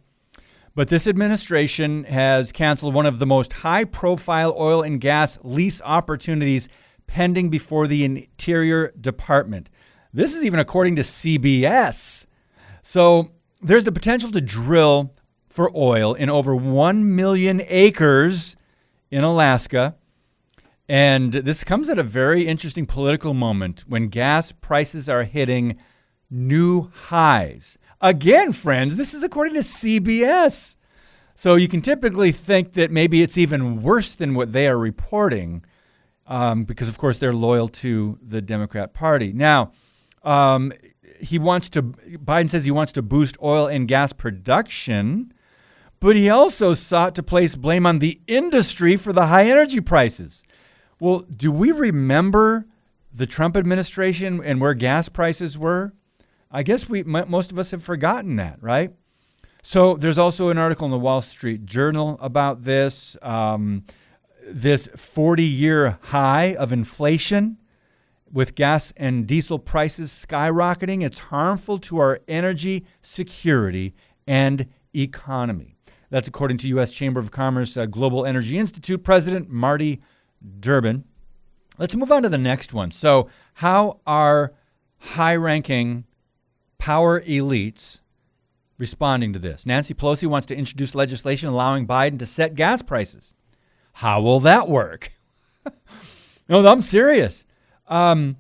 But 0.74 0.88
this 0.88 1.06
administration 1.06 2.04
has 2.04 2.52
canceled 2.52 2.94
one 2.94 3.06
of 3.06 3.18
the 3.18 3.26
most 3.26 3.52
high 3.52 3.84
profile 3.84 4.54
oil 4.56 4.82
and 4.82 5.00
gas 5.00 5.38
lease 5.42 5.82
opportunities 5.82 6.68
pending 7.06 7.50
before 7.50 7.86
the 7.86 8.04
Interior 8.04 8.92
Department. 9.00 9.68
This 10.12 10.34
is 10.34 10.44
even 10.44 10.60
according 10.60 10.96
to 10.96 11.02
CBS. 11.02 12.26
So 12.82 13.32
there's 13.60 13.84
the 13.84 13.92
potential 13.92 14.30
to 14.30 14.40
drill 14.40 15.12
for 15.48 15.70
oil 15.76 16.14
in 16.14 16.30
over 16.30 16.54
1 16.54 17.16
million 17.16 17.62
acres 17.66 18.56
in 19.10 19.24
Alaska. 19.24 19.96
And 20.88 21.32
this 21.32 21.64
comes 21.64 21.88
at 21.88 21.98
a 21.98 22.04
very 22.04 22.46
interesting 22.46 22.86
political 22.86 23.34
moment 23.34 23.84
when 23.86 24.08
gas 24.08 24.52
prices 24.52 25.08
are 25.08 25.24
hitting 25.24 25.78
new 26.30 26.90
highs. 26.92 27.76
Again, 28.00 28.52
friends, 28.52 28.96
this 28.96 29.12
is 29.12 29.22
according 29.22 29.54
to 29.54 29.60
CBS. 29.60 30.76
So 31.34 31.54
you 31.54 31.68
can 31.68 31.82
typically 31.82 32.32
think 32.32 32.72
that 32.72 32.90
maybe 32.90 33.22
it's 33.22 33.36
even 33.36 33.82
worse 33.82 34.14
than 34.14 34.34
what 34.34 34.52
they 34.52 34.68
are 34.68 34.78
reporting 34.78 35.64
um, 36.26 36.64
because, 36.64 36.88
of 36.88 36.96
course, 36.96 37.18
they're 37.18 37.34
loyal 37.34 37.68
to 37.68 38.18
the 38.22 38.40
Democrat 38.40 38.94
Party. 38.94 39.32
Now, 39.32 39.72
um, 40.22 40.72
he 41.20 41.38
wants 41.38 41.68
to, 41.70 41.82
Biden 41.82 42.48
says 42.48 42.64
he 42.64 42.70
wants 42.70 42.92
to 42.92 43.02
boost 43.02 43.36
oil 43.42 43.66
and 43.66 43.86
gas 43.86 44.12
production, 44.12 45.32
but 45.98 46.16
he 46.16 46.30
also 46.30 46.72
sought 46.72 47.14
to 47.16 47.22
place 47.22 47.54
blame 47.54 47.84
on 47.84 47.98
the 47.98 48.20
industry 48.26 48.96
for 48.96 49.12
the 49.12 49.26
high 49.26 49.46
energy 49.46 49.80
prices. 49.80 50.44
Well, 51.00 51.20
do 51.20 51.50
we 51.52 51.72
remember 51.72 52.66
the 53.12 53.26
Trump 53.26 53.56
administration 53.56 54.42
and 54.42 54.60
where 54.60 54.74
gas 54.74 55.08
prices 55.08 55.58
were? 55.58 55.92
I 56.50 56.62
guess 56.62 56.88
we 56.88 57.02
most 57.02 57.52
of 57.52 57.58
us 57.58 57.70
have 57.70 57.82
forgotten 57.82 58.36
that, 58.36 58.58
right? 58.60 58.92
So 59.62 59.94
there's 59.94 60.18
also 60.18 60.48
an 60.48 60.58
article 60.58 60.86
in 60.86 60.90
the 60.90 60.98
Wall 60.98 61.20
Street 61.20 61.66
Journal 61.66 62.18
about 62.20 62.62
this. 62.62 63.16
Um, 63.22 63.84
this 64.52 64.88
40 64.96 65.44
year 65.44 65.98
high 66.02 66.54
of 66.54 66.72
inflation 66.72 67.58
with 68.32 68.54
gas 68.54 68.92
and 68.96 69.26
diesel 69.26 69.58
prices 69.58 70.10
skyrocketing, 70.10 71.02
it's 71.02 71.18
harmful 71.18 71.78
to 71.78 71.98
our 71.98 72.20
energy 72.28 72.86
security 73.02 73.94
and 74.26 74.66
economy. 74.94 75.76
That's 76.10 76.28
according 76.28 76.58
to 76.58 76.68
U.S. 76.68 76.90
Chamber 76.90 77.20
of 77.20 77.30
Commerce 77.30 77.76
uh, 77.76 77.86
Global 77.86 78.26
Energy 78.26 78.58
Institute 78.58 79.02
President 79.02 79.48
Marty 79.48 80.00
Durbin. 80.60 81.04
Let's 81.78 81.96
move 81.96 82.12
on 82.12 82.22
to 82.24 82.28
the 82.28 82.38
next 82.38 82.72
one. 82.72 82.90
So, 82.90 83.28
how 83.54 84.00
are 84.06 84.52
high 84.98 85.36
ranking 85.36 86.04
power 86.80 87.20
elites 87.20 88.00
responding 88.78 89.32
to 89.34 89.38
this? 89.38 89.64
Nancy 89.64 89.94
Pelosi 89.94 90.26
wants 90.26 90.46
to 90.46 90.56
introduce 90.56 90.96
legislation 90.96 91.48
allowing 91.48 91.86
Biden 91.86 92.18
to 92.18 92.26
set 92.26 92.56
gas 92.56 92.82
prices. 92.82 93.34
How 93.92 94.20
will 94.20 94.40
that 94.40 94.68
work? 94.68 95.12
no, 96.48 96.66
I'm 96.66 96.82
serious 96.82 97.46
um, 97.90 98.36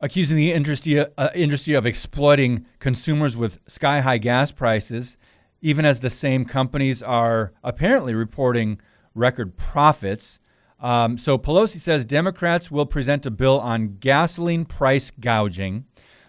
accusing 0.00 0.36
the 0.36 0.52
industry, 0.52 0.98
uh, 1.00 1.28
industry 1.34 1.74
of 1.74 1.84
exploiting 1.84 2.64
consumers 2.78 3.36
with 3.36 3.58
sky 3.66 4.00
high 4.00 4.18
gas 4.18 4.50
prices, 4.52 5.18
even 5.60 5.84
as 5.84 6.00
the 6.00 6.10
same 6.10 6.44
companies 6.44 7.02
are 7.02 7.52
apparently 7.62 8.14
reporting 8.14 8.80
record 9.14 9.56
profits. 9.56 10.40
Um, 10.80 11.18
so 11.18 11.36
Pelosi 11.36 11.76
says 11.76 12.04
Democrats 12.04 12.70
will 12.70 12.86
present 12.86 13.26
a 13.26 13.30
bill 13.30 13.60
on 13.60 13.98
gasoline 14.00 14.64
price 14.64 15.10
gouging. 15.10 15.84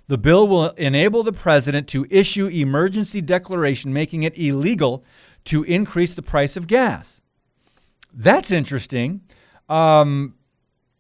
The 0.08 0.18
bill 0.18 0.48
will 0.48 0.70
enable 0.72 1.24
the 1.24 1.34
president 1.34 1.88
to 1.90 2.06
issue 2.10 2.48
emergency 2.48 3.22
declaration 3.22 3.94
making 3.94 4.24
it 4.24 4.38
illegal 4.38 5.06
to 5.46 5.64
increase 5.64 6.14
the 6.14 6.22
price 6.22 6.58
of 6.58 6.68
gas. 6.68 7.22
That's 8.14 8.52
interesting. 8.52 9.22
Um, 9.70 10.36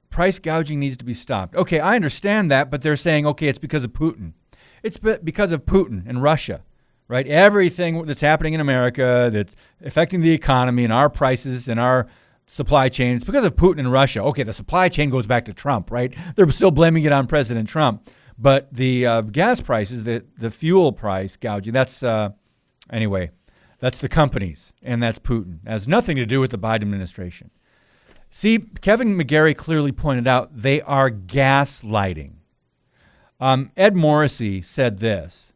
price 0.10 0.40
gouging 0.40 0.80
needs 0.80 0.98
to 0.98 1.06
be 1.06 1.14
stopped. 1.14 1.56
Okay, 1.56 1.80
I 1.80 1.96
understand 1.96 2.50
that, 2.52 2.72
but 2.72 2.82
they're 2.82 2.96
saying, 2.96 3.26
okay, 3.28 3.48
it's 3.48 3.60
because 3.60 3.84
of 3.84 3.92
Putin. 3.92 4.34
It's 4.84 4.98
because 5.00 5.52
of 5.52 5.66
Putin 5.66 6.08
and 6.08 6.22
Russia, 6.22 6.62
right? 7.08 7.28
Everything 7.28 8.06
that's 8.06 8.22
happening 8.22 8.54
in 8.54 8.60
America 8.60 9.30
that's 9.32 9.56
affecting 9.84 10.22
the 10.22 10.32
economy 10.32 10.84
and 10.84 10.94
our 10.94 11.10
prices 11.10 11.68
and 11.68 11.80
our 11.80 12.08
supply 12.46 12.90
chain, 12.90 13.16
it's 13.16 13.24
because 13.24 13.44
of 13.44 13.56
Putin 13.56 13.80
and 13.80 13.92
Russia. 13.92 14.22
Okay, 14.24 14.44
the 14.44 14.54
supply 14.54 14.90
chain 14.90 15.10
goes 15.10 15.28
back 15.28 15.46
to 15.46 15.54
Trump, 15.54 15.92
right? 15.92 16.14
They're 16.36 16.50
still 16.50 16.72
blaming 16.72 17.04
it 17.04 17.12
on 17.12 17.28
President 17.28 17.70
Trump. 17.70 18.10
But 18.44 18.74
the 18.74 19.06
uh, 19.06 19.22
gas 19.22 19.62
prices, 19.62 20.04
the, 20.04 20.26
the 20.38 20.52
fuel 20.52 20.92
price 20.92 21.38
gouging, 21.38 21.72
that's, 21.72 22.04
uh, 22.04 22.32
anyway, 22.90 23.32
that's 23.80 24.02
the 24.02 24.10
companies 24.10 24.74
and 24.84 25.02
that's 25.02 25.18
Putin. 25.18 25.60
It 25.66 25.70
has 25.70 25.88
nothing 25.88 26.18
to 26.18 26.26
do 26.26 26.42
with 26.42 26.52
the 26.52 26.58
Biden 26.58 26.82
administration. 26.82 27.52
See, 28.30 28.60
Kevin 28.82 29.18
McGary 29.18 29.56
clearly 29.56 29.94
pointed 29.94 30.28
out 30.28 30.50
they 30.54 30.82
are 30.82 31.10
gaslighting. 31.10 32.34
Um, 33.40 33.72
Ed 33.78 33.96
Morrissey 33.96 34.62
said 34.62 34.98
this 34.98 35.54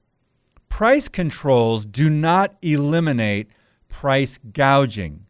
Price 0.69 1.09
controls 1.09 1.85
do 1.85 2.09
not 2.09 2.55
eliminate 2.61 3.49
price 3.89 4.37
gouging. 4.53 5.25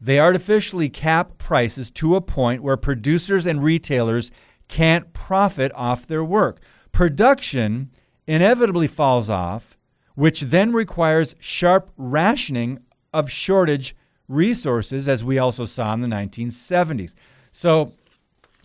They 0.00 0.18
artificially 0.18 0.88
cap 0.88 1.36
prices 1.36 1.90
to 1.90 2.16
a 2.16 2.22
point 2.22 2.62
where 2.62 2.78
producers 2.78 3.44
and 3.44 3.62
retailers 3.62 4.30
can't 4.68 5.12
profit 5.12 5.70
off 5.74 6.06
their 6.06 6.24
work. 6.24 6.60
Production 6.94 7.90
inevitably 8.28 8.86
falls 8.86 9.28
off, 9.28 9.76
which 10.14 10.42
then 10.42 10.72
requires 10.72 11.34
sharp 11.40 11.90
rationing 11.96 12.78
of 13.12 13.28
shortage 13.28 13.96
resources, 14.28 15.08
as 15.08 15.24
we 15.24 15.36
also 15.36 15.64
saw 15.64 15.92
in 15.92 16.02
the 16.02 16.06
1970s. 16.06 17.16
So 17.50 17.92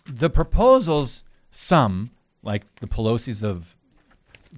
the 0.06 0.30
proposals, 0.30 1.24
some, 1.50 2.12
like 2.44 2.64
the 2.82 2.88
Pelosi's 2.88 3.44
of 3.44 3.76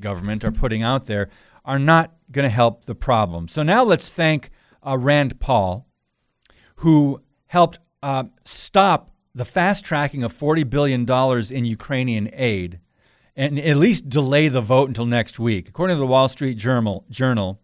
government, 0.02 0.44
are 0.44 0.52
putting 0.52 0.84
out 0.84 1.06
there, 1.06 1.30
are 1.64 1.80
not 1.80 2.12
going 2.30 2.44
to 2.44 2.50
help 2.50 2.84
the 2.84 2.96
problem. 2.96 3.48
So 3.48 3.64
now 3.64 3.86
let's 3.86 4.10
thank 4.10 4.50
uh, 4.86 4.98
Rand 4.98 5.40
Paul, 5.40 5.88
who 6.76 7.22
helped 7.48 7.80
uh, 8.04 8.26
stop 8.44 9.12
the 9.34 9.46
fast 9.46 9.86
tracking 9.86 10.24
of 10.24 10.34
$40 10.34 10.70
billion 10.70 11.10
in 11.54 11.64
Ukrainian 11.64 12.30
aid 12.34 12.82
and 13.36 13.60
at 13.60 13.78
least 13.78 14.10
delay 14.10 14.48
the 14.48 14.62
vote 14.62 14.88
until 14.88 15.06
next 15.06 15.40
week. 15.40 15.70
According 15.70 15.96
to 15.96 16.00
the 16.00 16.08
Wall 16.08 16.28
Street 16.28 16.58
Journal, 16.58 17.06
Journal 17.10 17.60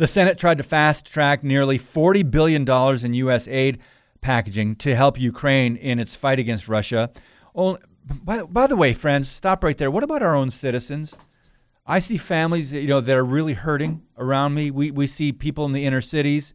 the 0.00 0.06
Senate 0.06 0.38
tried 0.38 0.56
to 0.56 0.64
fast 0.64 1.04
track 1.04 1.44
nearly 1.44 1.78
$40 1.78 2.30
billion 2.30 2.66
in 3.04 3.14
U.S. 3.14 3.46
aid 3.48 3.80
packaging 4.22 4.76
to 4.76 4.96
help 4.96 5.20
Ukraine 5.20 5.76
in 5.76 5.98
its 5.98 6.16
fight 6.16 6.38
against 6.38 6.70
Russia. 6.70 7.10
Oh, 7.54 7.76
by, 8.24 8.44
by 8.44 8.66
the 8.66 8.76
way, 8.76 8.94
friends, 8.94 9.28
stop 9.28 9.62
right 9.62 9.76
there. 9.76 9.90
What 9.90 10.02
about 10.02 10.22
our 10.22 10.34
own 10.34 10.50
citizens? 10.50 11.14
I 11.86 11.98
see 11.98 12.16
families, 12.16 12.72
you 12.72 12.86
know, 12.86 13.02
that 13.02 13.14
are 13.14 13.24
really 13.24 13.52
hurting 13.52 14.00
around 14.16 14.54
me. 14.54 14.70
We, 14.70 14.90
we 14.90 15.06
see 15.06 15.32
people 15.32 15.66
in 15.66 15.72
the 15.72 15.84
inner 15.84 16.00
cities. 16.00 16.54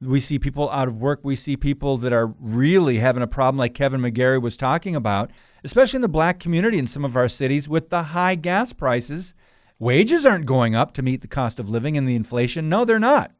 We 0.00 0.20
see 0.20 0.38
people 0.38 0.70
out 0.70 0.86
of 0.86 1.00
work. 1.00 1.18
We 1.24 1.34
see 1.34 1.56
people 1.56 1.96
that 1.96 2.12
are 2.12 2.28
really 2.38 2.98
having 2.98 3.24
a 3.24 3.26
problem, 3.26 3.58
like 3.58 3.74
Kevin 3.74 4.02
McGary 4.02 4.40
was 4.40 4.56
talking 4.56 4.94
about, 4.94 5.32
especially 5.64 5.98
in 5.98 6.02
the 6.02 6.08
black 6.08 6.38
community 6.38 6.78
in 6.78 6.86
some 6.86 7.04
of 7.04 7.16
our 7.16 7.28
cities 7.28 7.68
with 7.68 7.90
the 7.90 8.02
high 8.02 8.34
gas 8.34 8.72
prices 8.72 9.34
Wages 9.78 10.24
aren't 10.24 10.46
going 10.46 10.74
up 10.74 10.92
to 10.94 11.02
meet 11.02 11.20
the 11.20 11.28
cost 11.28 11.58
of 11.58 11.68
living 11.68 11.96
and 11.96 12.06
the 12.06 12.14
inflation. 12.14 12.68
No, 12.68 12.84
they're 12.84 12.98
not. 12.98 13.32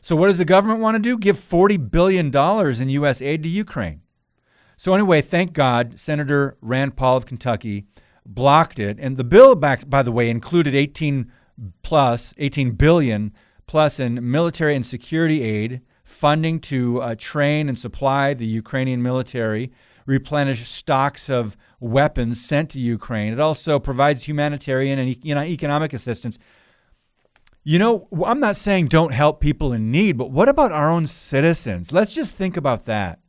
So, 0.00 0.14
what 0.16 0.28
does 0.28 0.38
the 0.38 0.44
government 0.44 0.80
want 0.80 0.94
to 0.94 1.02
do? 1.02 1.18
Give 1.18 1.36
$40 1.36 1.90
billion 1.90 2.34
in 2.34 2.88
U.S. 2.88 3.20
aid 3.20 3.42
to 3.42 3.48
Ukraine. 3.48 4.02
So, 4.76 4.94
anyway, 4.94 5.20
thank 5.20 5.52
God 5.52 5.98
Senator 5.98 6.56
Rand 6.60 6.96
Paul 6.96 7.16
of 7.16 7.26
Kentucky 7.26 7.84
blocked 8.24 8.78
it. 8.78 8.96
And 9.00 9.16
the 9.16 9.24
bill, 9.24 9.54
back, 9.54 9.88
by 9.90 10.02
the 10.02 10.12
way, 10.12 10.30
included 10.30 10.74
18 10.74 11.30
plus, 11.82 12.32
18 12.38 12.70
billion 12.72 13.34
plus 13.66 14.00
in 14.00 14.30
military 14.30 14.74
and 14.74 14.86
security 14.86 15.42
aid, 15.42 15.82
funding 16.04 16.60
to 16.60 17.02
uh, 17.02 17.14
train 17.18 17.68
and 17.68 17.78
supply 17.78 18.34
the 18.34 18.46
Ukrainian 18.46 19.02
military, 19.02 19.72
replenish 20.10 20.66
stocks 20.66 21.30
of 21.30 21.56
weapons 21.78 22.44
sent 22.44 22.70
to 22.70 22.80
Ukraine. 22.80 23.32
It 23.32 23.40
also 23.40 23.78
provides 23.78 24.24
humanitarian 24.24 24.98
and 24.98 25.16
you 25.24 25.34
know, 25.34 25.42
economic 25.42 25.92
assistance 25.92 26.38
you 27.62 27.78
know, 27.78 28.08
I'm 28.24 28.40
not 28.40 28.56
saying 28.56 28.86
don't 28.86 29.12
help 29.12 29.40
people 29.40 29.72
in 29.72 29.90
need, 29.90 30.16
but 30.16 30.30
what 30.30 30.48
about 30.48 30.72
our 30.72 30.88
own 30.88 31.06
citizens? 31.06 31.92
Let's 31.92 32.14
just 32.14 32.34
think 32.34 32.56
about 32.56 32.86
that. 32.86 33.20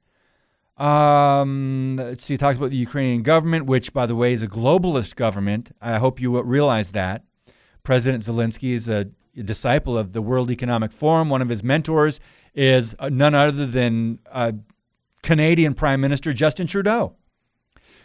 Um, 0.77 1.97
let's 1.97 2.23
see, 2.23 2.35
he 2.35 2.37
talks 2.37 2.57
about 2.57 2.69
the 2.69 2.77
Ukrainian 2.77 3.23
government, 3.23 3.65
which, 3.65 3.93
by 3.93 4.05
the 4.05 4.15
way, 4.15 4.33
is 4.33 4.41
a 4.41 4.47
globalist 4.47 5.15
government. 5.15 5.71
I 5.81 5.97
hope 5.97 6.19
you 6.19 6.41
realize 6.41 6.91
that. 6.93 7.23
President 7.83 8.23
Zelensky 8.23 8.71
is 8.73 8.87
a, 8.89 9.09
a 9.37 9.43
disciple 9.43 9.97
of 9.97 10.13
the 10.13 10.21
World 10.21 10.49
Economic 10.49 10.91
Forum. 10.91 11.29
One 11.29 11.41
of 11.41 11.49
his 11.49 11.63
mentors 11.63 12.19
is 12.55 12.95
uh, 12.99 13.09
none 13.09 13.35
other 13.35 13.65
than 13.65 14.19
uh, 14.31 14.53
Canadian 15.23 15.73
Prime 15.73 16.01
Minister 16.01 16.33
Justin 16.33 16.67
Trudeau. 16.67 17.15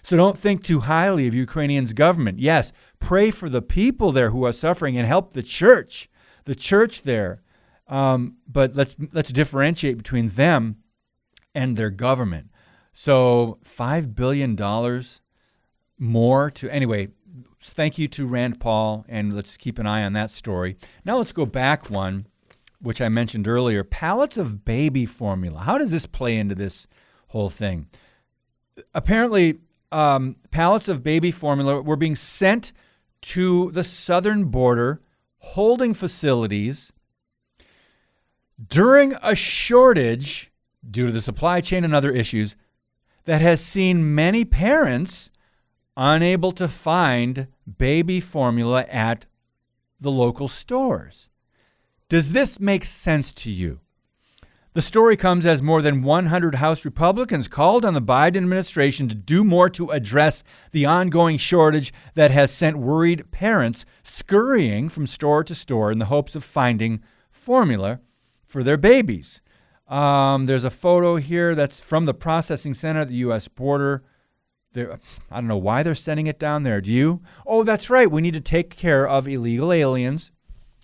So 0.02 0.16
don't 0.16 0.38
think 0.38 0.62
too 0.62 0.80
highly 0.80 1.26
of 1.26 1.34
Ukrainian's 1.34 1.92
government. 1.92 2.38
Yes, 2.38 2.72
pray 3.00 3.30
for 3.30 3.48
the 3.48 3.62
people 3.62 4.12
there 4.12 4.30
who 4.30 4.44
are 4.44 4.52
suffering 4.52 4.96
and 4.96 5.06
help 5.06 5.32
the 5.32 5.42
church 5.42 6.08
the 6.46 6.54
church 6.54 7.02
there. 7.02 7.42
Um, 7.88 8.38
but 8.48 8.74
let's 8.74 8.96
let's 9.12 9.30
differentiate 9.30 9.98
between 9.98 10.30
them 10.30 10.76
and 11.54 11.76
their 11.76 11.90
government. 11.90 12.50
So 12.92 13.58
five 13.62 14.14
billion 14.14 14.56
dollars 14.56 15.20
more 15.98 16.50
to 16.52 16.70
anyway. 16.70 17.08
Thank 17.60 17.98
you 17.98 18.06
to 18.08 18.26
Rand 18.26 18.60
Paul, 18.60 19.04
and 19.08 19.34
let's 19.34 19.56
keep 19.56 19.80
an 19.80 19.86
eye 19.86 20.04
on 20.04 20.12
that 20.12 20.30
story. 20.30 20.76
Now 21.04 21.18
let's 21.18 21.32
go 21.32 21.46
back 21.46 21.90
one, 21.90 22.26
which 22.80 23.00
I 23.00 23.08
mentioned 23.08 23.48
earlier. 23.48 23.82
Pallets 23.82 24.36
of 24.36 24.64
baby 24.64 25.04
formula. 25.04 25.60
How 25.60 25.76
does 25.76 25.90
this 25.90 26.06
play 26.06 26.36
into 26.36 26.54
this 26.54 26.86
whole 27.29 27.51
thing? 27.51 27.89
Apparently, 28.95 29.59
um, 29.93 30.37
pallets 30.51 30.89
of 30.89 31.03
baby 31.03 31.31
formula 31.31 31.81
were 31.81 31.97
being 31.97 32.16
sent 32.16 32.72
to 33.22 33.70
the 33.72 33.85
southern 33.85 34.47
border 34.47 35.01
holding 35.39 35.95
facilities 35.95 36.93
during 38.68 39.14
a 39.22 39.35
shortage 39.35 40.51
due 40.89 41.07
to 41.07 41.12
the 41.12 41.20
supply 41.20 41.61
chain 41.61 41.85
and 41.85 41.95
other 41.95 42.11
issues 42.11 42.57
that 43.24 43.41
has 43.41 43.61
seen 43.61 44.14
many 44.14 44.45
parents 44.45 45.31
unable 45.97 46.53
to 46.53 46.68
find 46.68 47.49
baby 47.79 48.20
formula 48.20 48.83
at 48.89 49.27
the 50.01 50.11
local 50.11 50.49
stores. 50.49 51.29
Does 52.09 52.33
this 52.33 52.61
make 52.61 52.85
sense 52.85 53.33
to 53.35 53.51
you? 53.51 53.81
The 54.77 54.83
story 54.83 55.16
comes 55.16 55.47
as 55.47 55.62
more 55.62 55.81
than 55.81 56.03
100 56.03 56.57
House 56.57 56.85
Republicans 56.85 57.49
called 57.49 57.83
on 57.87 57.95
the 57.95 58.03
Biden 58.03 58.37
administration 58.37 59.09
to 59.09 59.14
do 59.14 59.43
more 59.43 59.70
to 59.70 59.89
address 59.89 60.45
the 60.70 60.85
ongoing 60.85 61.39
shortage 61.39 61.95
that 62.12 62.31
has 62.31 62.53
sent 62.53 62.77
worried 62.77 63.31
parents 63.31 63.87
scurrying 64.03 64.91
from 64.91 65.07
store 65.07 65.43
to 65.45 65.55
store 65.55 65.91
in 65.91 65.97
the 65.97 66.05
hopes 66.05 66.37
of 66.37 66.45
finding 66.45 67.03
formula 67.31 68.01
for 68.45 68.62
their 68.62 68.77
babies. 68.77 69.41
Um, 69.89 70.45
there's 70.45 70.66
a 70.66 70.68
photo 70.68 71.16
here 71.16 71.55
that's 71.55 71.81
from 71.81 72.05
the 72.05 72.12
processing 72.12 72.74
center 72.74 73.01
at 73.01 73.09
the 73.09 73.14
U.S. 73.14 73.49
border. 73.49 74.03
They're, 74.72 75.01
I 75.31 75.37
don't 75.37 75.49
know 75.49 75.57
why 75.57 75.85
they're 75.85 75.95
sending 75.95 76.27
it 76.27 76.39
down 76.39 76.64
there. 76.64 76.83
Do 76.83 76.93
you? 76.93 77.22
Oh, 77.47 77.62
that's 77.62 77.89
right. 77.89 78.11
We 78.11 78.20
need 78.20 78.35
to 78.35 78.41
take 78.41 78.77
care 78.77 79.09
of 79.09 79.27
illegal 79.27 79.72
aliens 79.72 80.33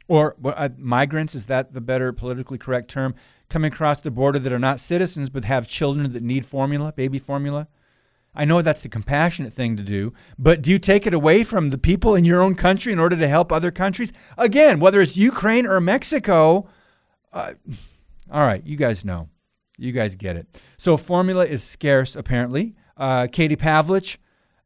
or 0.08 0.34
uh, 0.42 0.70
migrants. 0.78 1.34
Is 1.34 1.46
that 1.48 1.74
the 1.74 1.82
better 1.82 2.10
politically 2.14 2.56
correct 2.56 2.88
term? 2.88 3.14
Coming 3.52 3.72
across 3.72 4.00
the 4.00 4.10
border 4.10 4.38
that 4.38 4.52
are 4.52 4.58
not 4.58 4.80
citizens 4.80 5.30
but 5.30 5.44
have 5.44 5.68
children 5.68 6.08
that 6.10 6.22
need 6.22 6.46
formula, 6.46 6.92
baby 6.92 7.18
formula? 7.18 7.68
I 8.34 8.46
know 8.46 8.62
that's 8.62 8.82
the 8.82 8.88
compassionate 8.88 9.52
thing 9.52 9.76
to 9.76 9.82
do, 9.82 10.14
but 10.38 10.62
do 10.62 10.70
you 10.70 10.78
take 10.78 11.06
it 11.06 11.12
away 11.12 11.44
from 11.44 11.68
the 11.68 11.76
people 11.76 12.14
in 12.14 12.24
your 12.24 12.40
own 12.40 12.54
country 12.54 12.90
in 12.90 12.98
order 12.98 13.16
to 13.16 13.28
help 13.28 13.52
other 13.52 13.70
countries? 13.70 14.10
Again, 14.38 14.80
whether 14.80 15.02
it's 15.02 15.18
Ukraine 15.18 15.66
or 15.66 15.80
Mexico, 15.80 16.66
uh, 17.32 17.52
all 18.30 18.46
right, 18.46 18.64
you 18.66 18.76
guys 18.76 19.04
know. 19.04 19.28
You 19.76 19.92
guys 19.92 20.16
get 20.16 20.36
it. 20.36 20.62
So 20.78 20.96
formula 20.96 21.44
is 21.44 21.62
scarce, 21.62 22.16
apparently. 22.16 22.74
Uh, 22.96 23.26
Katie 23.30 23.56
Pavlich 23.56 24.16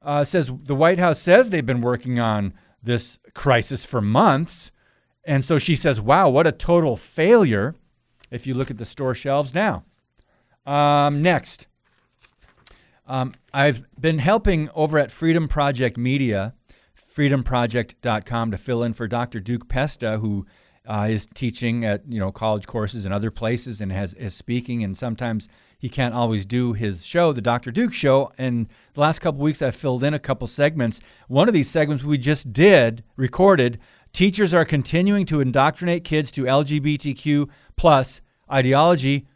uh, 0.02 0.22
says 0.24 0.50
the 0.64 0.74
White 0.74 0.98
House 0.98 1.18
says 1.18 1.50
they've 1.50 1.66
been 1.66 1.80
working 1.80 2.20
on 2.20 2.54
this 2.82 3.18
crisis 3.34 3.84
for 3.84 4.00
months. 4.00 4.70
And 5.24 5.44
so 5.44 5.58
she 5.58 5.74
says, 5.74 6.00
wow, 6.00 6.28
what 6.28 6.46
a 6.46 6.52
total 6.52 6.96
failure 6.96 7.74
if 8.30 8.46
you 8.46 8.54
look 8.54 8.70
at 8.70 8.78
the 8.78 8.84
store 8.84 9.14
shelves 9.14 9.54
now. 9.54 9.84
Um, 10.64 11.22
next, 11.22 11.66
um, 13.06 13.34
I've 13.54 13.86
been 14.00 14.18
helping 14.18 14.68
over 14.74 14.98
at 14.98 15.12
Freedom 15.12 15.46
Project 15.48 15.96
Media, 15.96 16.54
freedomproject.com, 16.96 18.50
to 18.50 18.56
fill 18.56 18.82
in 18.82 18.92
for 18.92 19.06
Dr. 19.06 19.38
Duke 19.38 19.68
Pesta, 19.68 20.18
who 20.18 20.46
uh, 20.86 21.08
is 21.10 21.26
teaching 21.34 21.84
at 21.84 22.02
you 22.08 22.20
know 22.20 22.30
college 22.30 22.66
courses 22.66 23.04
and 23.04 23.12
other 23.12 23.30
places 23.30 23.80
and 23.80 23.90
has 23.90 24.14
is 24.14 24.34
speaking 24.34 24.84
and 24.84 24.96
sometimes 24.96 25.48
he 25.78 25.88
can't 25.88 26.14
always 26.14 26.46
do 26.46 26.72
his 26.72 27.04
show 27.04 27.32
the 27.32 27.42
dr 27.42 27.70
duke 27.72 27.92
show 27.92 28.30
and 28.38 28.68
the 28.94 29.00
last 29.00 29.18
couple 29.18 29.40
weeks 29.40 29.60
i've 29.62 29.74
filled 29.74 30.04
in 30.04 30.14
a 30.14 30.18
couple 30.18 30.46
segments 30.46 31.00
one 31.26 31.48
of 31.48 31.54
these 31.54 31.68
segments 31.68 32.04
we 32.04 32.16
just 32.16 32.52
did 32.52 33.02
recorded 33.16 33.78
teachers 34.16 34.54
are 34.54 34.64
continuing 34.64 35.26
to 35.26 35.40
indoctrinate 35.40 36.02
kids 36.02 36.30
to 36.30 36.44
lgbtq 36.44 37.50
plus 37.76 38.22
ideology, 38.50 39.26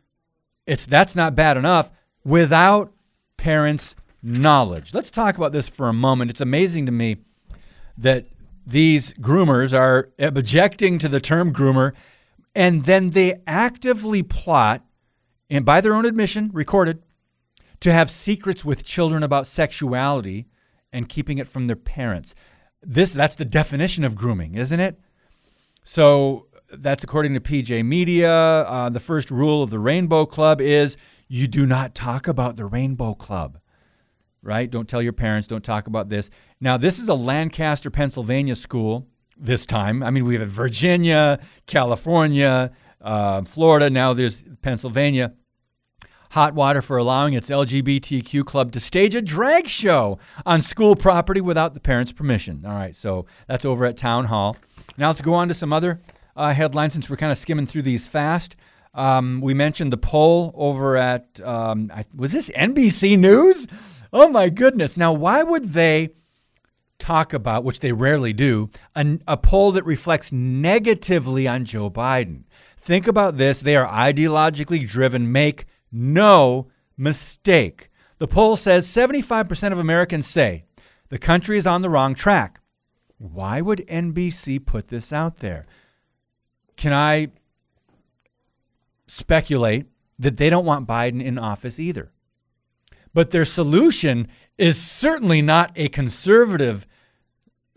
it's 0.67 0.87
that's 0.87 1.15
not 1.15 1.35
bad 1.35 1.59
enough 1.59 1.93
without 2.25 2.91
parents' 3.37 3.95
knowledge. 4.23 4.95
Let's 4.95 5.11
talk 5.11 5.37
about 5.37 5.53
this 5.53 5.69
for 5.69 5.89
a 5.89 5.93
moment. 5.93 6.31
It's 6.31 6.41
amazing 6.41 6.87
to 6.87 6.93
me 6.93 7.19
that 7.99 8.25
these 8.67 9.13
groomers 9.15 9.79
are 9.79 10.11
objecting 10.19 10.99
to 11.01 11.09
the 11.09 11.21
term 11.21 11.53
groomer 11.53 11.93
and 12.55 12.85
then 12.85 13.09
they 13.09 13.35
actively 13.47 14.23
plot 14.23 14.83
and 15.51 15.63
by 15.67 15.83
their 15.83 15.95
own 15.95 16.07
admission 16.07 16.49
recorded 16.55 17.03
to 17.81 17.93
have 17.93 18.09
secrets 18.09 18.65
with 18.65 18.87
children 18.87 19.23
about 19.23 19.47
sexuality 19.47 20.47
and 20.91 21.09
keeping 21.09 21.37
it 21.37 21.47
from 21.47 21.67
their 21.67 21.77
parents. 21.77 22.35
This 22.83 23.13
that's 23.13 23.37
the 23.37 23.45
definition 23.45 24.05
of 24.05 24.17
grooming, 24.17 24.55
isn't 24.55 24.81
it? 24.81 24.99
So 25.83 26.47
that's 26.73 27.05
according 27.05 27.35
to 27.35 27.41
PJ 27.41 27.85
Media. 27.85 28.33
Uh, 28.33 28.89
the 28.89 29.01
first 29.01 29.31
rule 29.31 29.63
of 29.63 29.71
the 29.71 29.79
Rainbow 29.79 30.27
Club 30.27 30.61
is 30.61 30.97
you 31.29 31.47
do 31.47 31.67
not 31.67 31.95
talk 31.95 32.27
about 32.27 32.57
the 32.57 32.65
Rainbow 32.65 33.15
Club, 33.15 33.59
right? 34.43 34.71
Don't 34.71 34.89
tell 34.89 35.03
your 35.03 35.13
parents, 35.13 35.47
don't 35.47 35.65
talk 35.65 35.87
about 35.87 36.09
this. 36.09 36.31
Now, 36.61 36.77
this 36.77 36.99
is 36.99 37.09
a 37.09 37.15
Lancaster, 37.15 37.91
Pennsylvania 37.91 38.55
school 38.55 39.07
this 39.37 39.67
time. 39.67 40.03
I 40.03 40.11
mean, 40.11 40.25
we 40.25 40.39
have 40.39 40.49
Virginia, 40.49 41.39
California, 41.67 42.73
uh, 43.01 43.43
Florida, 43.43 43.91
now 43.91 44.13
there's 44.13 44.43
Pennsylvania. 44.63 45.35
Hot 46.31 46.55
water 46.55 46.81
for 46.81 46.97
allowing 46.97 47.35
its 47.35 47.51
LGBTQ 47.51 48.45
club 48.45 48.71
to 48.73 48.81
stage 48.81 49.17
a 49.17 49.23
drag 49.23 49.69
show 49.69 50.19
on 50.47 50.63
school 50.63 50.95
property 50.95 51.41
without 51.41 51.75
the 51.75 51.81
parents' 51.81 52.13
permission. 52.13 52.65
All 52.65 52.73
right, 52.73 52.95
so 52.95 53.27
that's 53.49 53.65
over 53.65 53.85
at 53.85 53.97
Town 53.97 54.27
Hall. 54.27 54.57
Now 54.97 55.09
let's 55.09 55.23
go 55.23 55.35
on 55.35 55.49
to 55.49 55.55
some 55.55 55.73
other 55.73 56.01
uh, 56.37 56.55
headline 56.55 56.91
since 56.91 57.11
we're 57.11 57.17
kind 57.17 57.33
of 57.33 57.39
skimming 57.39 57.67
through 57.67 57.83
these 57.83 58.07
fast. 58.07 58.55
Um, 58.95 59.41
we 59.41 59.55
mentioned 59.55 59.93
the 59.93 59.97
poll 59.97 60.53
over 60.55 60.97
at, 60.97 61.41
um, 61.41 61.91
was 62.15 62.31
this 62.31 62.49
NBC 62.51 63.19
News? 63.19 63.67
Oh 64.13 64.29
my 64.29 64.51
goodness. 64.51 64.97
Now, 64.97 65.13
why 65.13 65.43
would 65.43 65.65
they 65.71 66.11
talk 66.99 67.33
about, 67.33 67.65
which 67.65 67.81
they 67.81 67.91
rarely 67.93 68.33
do, 68.33 68.71
a, 68.95 69.19
a 69.27 69.37
poll 69.37 69.73
that 69.73 69.85
reflects 69.85 70.31
negatively 70.31 71.49
on 71.49 71.65
Joe 71.65 71.91
Biden? 71.91 72.45
Think 72.77 73.09
about 73.09 73.37
this. 73.37 73.61
They 73.61 73.75
are 73.75 73.89
ideologically 73.89 74.87
driven. 74.87 75.33
Make 75.33 75.65
no 75.93 76.69
mistake. 76.97 77.91
The 78.19 78.29
poll 78.29 78.57
says 78.57 78.87
75% 78.87 79.73
of 79.73 79.79
Americans 79.79 80.27
say 80.27 80.65
the 81.09 81.19
country 81.19 81.57
is 81.57 81.67
on 81.67 81.83
the 81.83 81.91
wrong 81.91 82.15
track. 82.15 82.61
Why 83.19 83.61
would 83.61 83.87
NBC 83.87 84.65
put 84.65 84.89
this 84.89 85.13
out 85.13 85.39
there? 85.39 85.67
Can 86.77 86.93
I 86.93 87.29
speculate 89.07 89.87
that 90.19 90.37
they 90.37 90.49
don't 90.49 90.65
want 90.65 90.89
Biden 90.89 91.23
in 91.23 91.39
office 91.39 91.79
either? 91.79 92.13
But 93.13 93.31
their 93.31 93.45
solution 93.45 94.29
is 94.57 94.81
certainly 94.81 95.43
not 95.43 95.73
a 95.77 95.89
conservative 95.89 96.87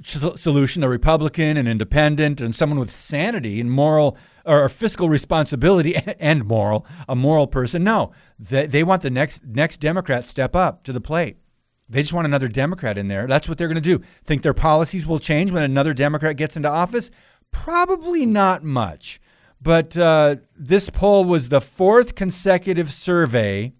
solution, 0.02 0.84
a 0.84 0.90
Republican, 0.90 1.58
an 1.58 1.68
independent, 1.68 2.42
and 2.42 2.54
someone 2.54 2.80
with 2.80 2.92
sanity 2.92 3.60
and 3.62 3.72
moral 3.72 4.18
or 4.46 4.68
fiscal 4.70 5.10
responsibility 5.10 5.96
and 6.20 6.46
moral, 6.46 6.86
a 7.08 7.16
moral 7.16 7.48
person. 7.48 7.84
No, 7.84 8.12
they, 8.40 8.66
they 8.66 8.84
want 8.84 9.02
the 9.02 9.10
next 9.10 9.46
next 9.46 9.78
Democrat 9.78 10.26
step 10.26 10.56
up 10.56 10.84
to 10.84 10.94
the 10.94 11.02
plate. 11.02 11.38
They 11.90 12.02
just 12.02 12.14
want 12.14 12.26
another 12.26 12.48
Democrat 12.48 12.98
in 12.98 13.08
there. 13.08 13.28
That's 13.28 13.48
what 13.48 13.58
they're 13.58 13.68
going 13.68 13.82
to 13.82 13.82
do. 13.82 14.04
Think 14.24 14.42
their 14.42 14.54
policies 14.54 15.06
will 15.06 15.20
change 15.20 15.52
when 15.52 15.64
another 15.64 15.94
Democrat 15.94 16.38
gets 16.38 16.58
into 16.58 16.70
office? 16.70 17.12
Probably 17.52 18.26
not 18.26 18.64
much. 18.64 19.20
But 19.62 19.98
uh, 19.98 20.38
this 20.58 20.90
poll 20.90 21.24
was 21.24 21.50
the 21.50 21.62
fourth 21.62 22.16
consecutive 22.16 22.92
survey 22.92 23.74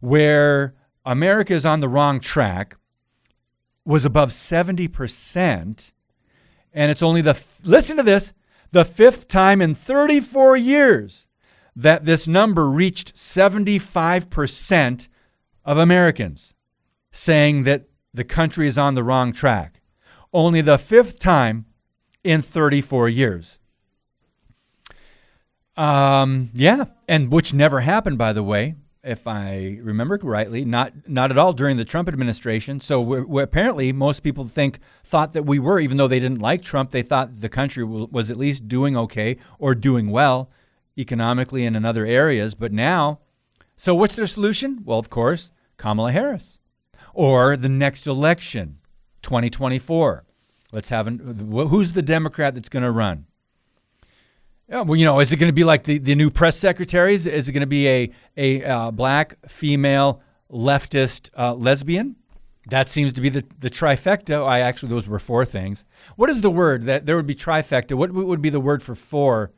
where 0.00 0.74
America 1.04 1.52
is 1.52 1.66
on 1.66 1.80
the 1.80 1.88
wrong 1.88 2.20
track, 2.20 2.76
was 3.88 4.04
above 4.04 4.28
70%. 4.28 5.92
And 6.74 6.90
it's 6.90 7.02
only 7.02 7.22
the, 7.22 7.42
listen 7.64 7.96
to 7.96 8.02
this, 8.02 8.34
the 8.70 8.84
fifth 8.84 9.28
time 9.28 9.62
in 9.62 9.74
34 9.74 10.58
years 10.58 11.26
that 11.74 12.04
this 12.04 12.28
number 12.28 12.68
reached 12.68 13.14
75% 13.14 15.08
of 15.64 15.78
Americans 15.78 16.54
saying 17.10 17.62
that 17.62 17.88
the 18.12 18.24
country 18.24 18.66
is 18.66 18.76
on 18.76 18.94
the 18.94 19.02
wrong 19.02 19.32
track. 19.32 19.80
Only 20.34 20.60
the 20.60 20.76
fifth 20.76 21.18
time 21.18 21.64
in 22.22 22.42
34 22.42 23.08
years. 23.08 23.58
Um, 25.78 26.50
yeah, 26.52 26.84
and 27.08 27.32
which 27.32 27.54
never 27.54 27.80
happened, 27.80 28.18
by 28.18 28.34
the 28.34 28.42
way, 28.42 28.74
if 29.08 29.26
I 29.26 29.78
remember 29.82 30.18
rightly, 30.22 30.64
not 30.64 30.92
not 31.08 31.30
at 31.30 31.38
all 31.38 31.52
during 31.52 31.76
the 31.76 31.84
Trump 31.84 32.08
administration. 32.08 32.80
So 32.80 33.00
we're, 33.00 33.24
we're 33.24 33.42
apparently, 33.42 33.92
most 33.92 34.20
people 34.20 34.44
think 34.44 34.78
thought 35.02 35.32
that 35.32 35.44
we 35.44 35.58
were, 35.58 35.80
even 35.80 35.96
though 35.96 36.08
they 36.08 36.20
didn't 36.20 36.42
like 36.42 36.62
Trump, 36.62 36.90
they 36.90 37.02
thought 37.02 37.40
the 37.40 37.48
country 37.48 37.84
was 37.84 38.30
at 38.30 38.36
least 38.36 38.68
doing 38.68 38.96
okay 38.96 39.38
or 39.58 39.74
doing 39.74 40.10
well 40.10 40.50
economically 40.98 41.64
and 41.64 41.76
in 41.76 41.84
other 41.84 42.04
areas. 42.04 42.54
But 42.54 42.72
now, 42.72 43.20
so 43.76 43.94
what's 43.94 44.16
their 44.16 44.26
solution? 44.26 44.80
Well, 44.84 44.98
of 44.98 45.08
course, 45.08 45.52
Kamala 45.76 46.12
Harris 46.12 46.58
or 47.14 47.56
the 47.56 47.68
next 47.68 48.06
election, 48.06 48.78
2024. 49.22 50.24
Let's 50.70 50.90
have 50.90 51.06
an, 51.06 51.48
who's 51.50 51.94
the 51.94 52.02
Democrat 52.02 52.54
that's 52.54 52.68
going 52.68 52.82
to 52.82 52.90
run? 52.90 53.27
Yeah, 54.68 54.82
well, 54.82 54.96
you 54.96 55.06
know, 55.06 55.20
is 55.20 55.32
it 55.32 55.38
going 55.38 55.48
to 55.48 55.54
be 55.54 55.64
like 55.64 55.84
the, 55.84 55.96
the 55.98 56.14
new 56.14 56.30
press 56.30 56.56
secretaries? 56.58 57.26
Is 57.26 57.48
it 57.48 57.52
going 57.52 57.62
to 57.62 57.66
be 57.66 57.88
a 57.88 58.10
a 58.36 58.64
uh, 58.64 58.90
black 58.90 59.36
female 59.48 60.20
leftist 60.52 61.30
uh, 61.38 61.54
lesbian? 61.54 62.16
That 62.68 62.90
seems 62.90 63.14
to 63.14 63.22
be 63.22 63.30
the, 63.30 63.44
the 63.60 63.70
trifecta. 63.70 64.46
I 64.46 64.60
actually 64.60 64.90
those 64.90 65.08
were 65.08 65.18
four 65.18 65.46
things. 65.46 65.86
What 66.16 66.28
is 66.28 66.42
the 66.42 66.50
word 66.50 66.82
that 66.82 67.06
there 67.06 67.16
would 67.16 67.26
be 67.26 67.34
trifecta? 67.34 67.94
What 67.94 68.12
would 68.12 68.42
be 68.42 68.50
the 68.50 68.60
word 68.60 68.82
for 68.82 68.94
four? 68.94 69.52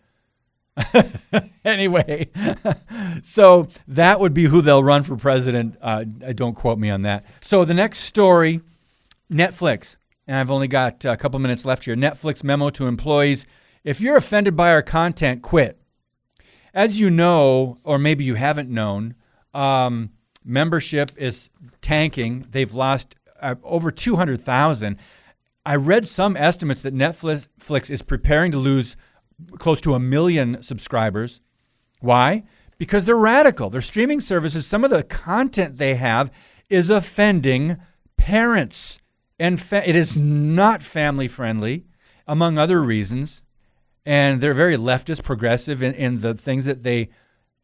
anyway, 1.64 2.30
so 3.22 3.66
that 3.88 4.20
would 4.20 4.32
be 4.32 4.44
who 4.44 4.62
they'll 4.62 4.84
run 4.84 5.02
for 5.02 5.16
president. 5.16 5.76
Uh, 5.80 6.04
don't 6.04 6.54
quote 6.54 6.78
me 6.78 6.88
on 6.88 7.02
that. 7.02 7.24
So 7.40 7.64
the 7.64 7.74
next 7.74 7.98
story, 7.98 8.60
Netflix, 9.30 9.96
and 10.28 10.36
I've 10.36 10.52
only 10.52 10.68
got 10.68 11.04
a 11.04 11.16
couple 11.16 11.40
minutes 11.40 11.64
left 11.64 11.84
here. 11.84 11.96
Netflix 11.96 12.44
memo 12.44 12.70
to 12.70 12.86
employees: 12.86 13.44
If 13.84 14.00
you're 14.00 14.16
offended 14.16 14.56
by 14.56 14.72
our 14.72 14.82
content, 14.82 15.42
quit. 15.42 15.80
As 16.74 17.00
you 17.00 17.10
know, 17.10 17.78
or 17.82 17.98
maybe 17.98 18.24
you 18.24 18.34
haven't 18.34 18.70
known, 18.70 19.14
um, 19.54 20.10
membership 20.44 21.12
is 21.16 21.50
tanking. 21.80 22.46
They've 22.50 22.72
lost 22.72 23.16
uh, 23.40 23.54
over 23.64 23.90
200,000. 23.90 24.98
I 25.64 25.76
read 25.76 26.06
some 26.06 26.36
estimates 26.36 26.82
that 26.82 26.94
Netflix 26.94 27.90
is 27.90 28.02
preparing 28.02 28.52
to 28.52 28.58
lose 28.58 28.96
close 29.58 29.80
to 29.82 29.94
a 29.94 30.00
million 30.00 30.62
subscribers. 30.62 31.40
Why? 32.00 32.44
Because 32.78 33.06
they're 33.06 33.16
radical. 33.16 33.70
Their 33.70 33.80
streaming 33.80 34.20
services, 34.20 34.66
some 34.66 34.84
of 34.84 34.90
the 34.90 35.02
content 35.02 35.76
they 35.76 35.94
have 35.96 36.30
is 36.68 36.90
offending 36.90 37.78
parents. 38.16 39.00
And 39.38 39.60
fa- 39.60 39.88
it 39.88 39.96
is 39.96 40.18
not 40.18 40.82
family 40.82 41.28
friendly, 41.28 41.86
among 42.26 42.58
other 42.58 42.82
reasons. 42.82 43.42
And 44.06 44.40
they're 44.40 44.54
very 44.54 44.76
leftist, 44.76 45.22
progressive 45.22 45.82
in, 45.82 45.94
in 45.94 46.20
the 46.20 46.34
things 46.34 46.64
that 46.64 46.82
they, 46.82 47.10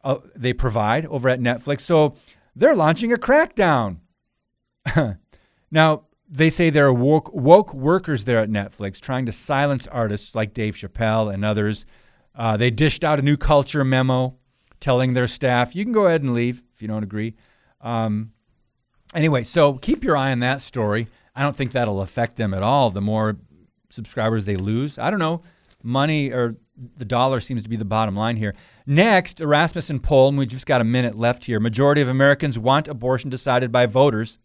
uh, 0.03 0.17
they 0.35 0.53
provide 0.53 1.05
over 1.07 1.29
at 1.29 1.39
Netflix. 1.39 1.81
So 1.81 2.15
they're 2.55 2.75
launching 2.75 3.11
a 3.11 3.17
crackdown. 3.17 3.97
now, 5.71 6.03
they 6.29 6.49
say 6.49 6.69
there 6.69 6.87
are 6.87 6.93
woke, 6.93 7.33
woke, 7.33 7.73
workers 7.73 8.25
there 8.25 8.39
at 8.39 8.49
Netflix 8.49 8.99
trying 8.99 9.25
to 9.25 9.31
silence 9.31 9.87
artists 9.87 10.35
like 10.35 10.53
Dave 10.53 10.75
Chappelle 10.75 11.33
and 11.33 11.45
others. 11.45 11.85
Uh, 12.35 12.57
they 12.57 12.69
dished 12.69 13.03
out 13.03 13.19
a 13.19 13.21
new 13.21 13.37
culture 13.37 13.83
memo 13.83 14.37
telling 14.79 15.13
their 15.13 15.27
staff, 15.27 15.75
you 15.75 15.83
can 15.83 15.93
go 15.93 16.05
ahead 16.05 16.21
and 16.21 16.33
leave 16.33 16.61
if 16.73 16.81
you 16.81 16.87
don't 16.87 17.03
agree. 17.03 17.35
Um, 17.81 18.31
anyway, 19.15 19.43
so 19.43 19.73
keep 19.73 20.03
your 20.03 20.17
eye 20.17 20.31
on 20.31 20.39
that 20.39 20.61
story. 20.61 21.07
I 21.35 21.43
don't 21.43 21.55
think 21.55 21.71
that'll 21.71 22.01
affect 22.01 22.35
them 22.35 22.53
at 22.53 22.63
all. 22.63 22.89
The 22.89 23.01
more 23.01 23.37
subscribers 23.89 24.45
they 24.45 24.55
lose, 24.55 24.99
I 24.99 25.09
don't 25.09 25.19
know. 25.19 25.41
Money 25.83 26.31
or 26.31 26.57
the 26.95 27.05
dollar 27.05 27.39
seems 27.39 27.63
to 27.63 27.69
be 27.69 27.75
the 27.75 27.85
bottom 27.85 28.15
line 28.15 28.35
here. 28.35 28.55
Next, 28.85 29.41
Rasmussen 29.41 29.99
poll, 29.99 30.29
and 30.29 30.37
we 30.37 30.45
just 30.45 30.65
got 30.65 30.81
a 30.81 30.85
minute 30.85 31.17
left 31.17 31.45
here. 31.45 31.59
Majority 31.59 32.01
of 32.01 32.09
Americans 32.09 32.59
want 32.59 32.87
abortion 32.87 33.29
decided 33.29 33.71
by 33.71 33.85
voters, 33.85 34.37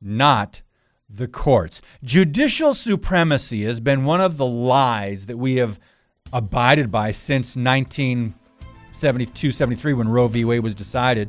not 0.00 0.62
the 1.08 1.28
courts. 1.28 1.82
Judicial 2.04 2.74
supremacy 2.74 3.64
has 3.64 3.80
been 3.80 4.04
one 4.04 4.20
of 4.20 4.36
the 4.36 4.46
lies 4.46 5.26
that 5.26 5.36
we 5.36 5.56
have 5.56 5.78
abided 6.32 6.90
by 6.90 7.10
since 7.10 7.56
1972 7.56 9.50
73 9.50 9.92
when 9.92 10.08
Roe 10.08 10.26
v. 10.28 10.44
Wade 10.44 10.62
was 10.62 10.74
decided. 10.74 11.28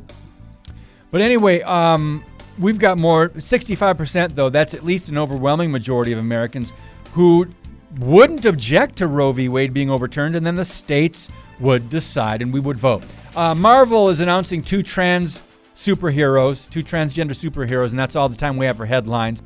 But 1.10 1.20
anyway, 1.20 1.62
um, 1.62 2.24
we've 2.58 2.78
got 2.78 2.98
more 2.98 3.28
65%, 3.30 4.34
though, 4.34 4.50
that's 4.50 4.74
at 4.74 4.84
least 4.84 5.08
an 5.08 5.18
overwhelming 5.18 5.70
majority 5.70 6.12
of 6.12 6.18
Americans 6.18 6.72
who 7.12 7.46
wouldn't 7.98 8.44
object 8.44 8.96
to 8.96 9.06
Roe 9.06 9.32
v. 9.32 9.48
Wade 9.48 9.72
being 9.72 9.90
overturned, 9.90 10.36
and 10.36 10.44
then 10.44 10.56
the 10.56 10.64
states 10.64 11.30
would 11.60 11.88
decide 11.88 12.42
and 12.42 12.52
we 12.52 12.60
would 12.60 12.78
vote. 12.78 13.04
Uh, 13.36 13.54
Marvel 13.54 14.08
is 14.08 14.20
announcing 14.20 14.62
two 14.62 14.82
trans 14.82 15.42
superheroes, 15.74 16.68
two 16.68 16.82
transgender 16.82 17.32
superheroes, 17.32 17.90
and 17.90 17.98
that's 17.98 18.16
all 18.16 18.28
the 18.28 18.36
time 18.36 18.56
we 18.56 18.66
have 18.66 18.76
for 18.76 18.86
headlines. 18.86 19.42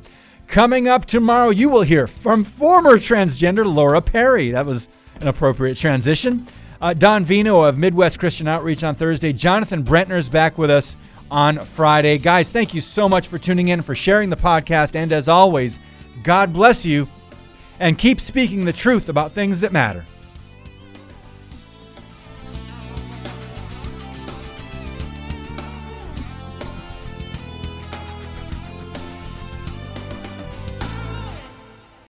Coming 0.47 0.87
up 0.87 1.05
tomorrow, 1.05 1.49
you 1.49 1.69
will 1.69 1.81
hear 1.81 2.07
from 2.07 2.43
former 2.43 2.97
transgender 2.97 3.65
Laura 3.65 4.01
Perry. 4.01 4.51
That 4.51 4.65
was 4.65 4.89
an 5.21 5.27
appropriate 5.27 5.75
transition. 5.75 6.45
Uh, 6.81 6.93
Don 6.93 7.23
Veinot 7.23 7.67
of 7.67 7.77
Midwest 7.77 8.19
Christian 8.19 8.47
Outreach 8.47 8.83
on 8.83 8.95
Thursday. 8.95 9.33
Jonathan 9.33 9.83
Brentner 9.83 10.17
is 10.17 10.29
back 10.29 10.57
with 10.57 10.71
us 10.71 10.97
on 11.29 11.59
Friday. 11.59 12.17
Guys, 12.17 12.49
thank 12.49 12.73
you 12.73 12.81
so 12.81 13.07
much 13.09 13.27
for 13.27 13.37
tuning 13.37 13.67
in, 13.67 13.81
for 13.81 13.93
sharing 13.93 14.29
the 14.29 14.35
podcast, 14.35 14.95
and 14.95 15.11
as 15.11 15.27
always, 15.27 15.79
God 16.23 16.53
bless 16.53 16.85
you 16.85 17.07
and 17.79 17.97
keep 17.97 18.19
speaking 18.19 18.65
the 18.65 18.73
truth 18.73 19.09
about 19.09 19.31
things 19.31 19.61
that 19.61 19.71
matter. 19.71 20.05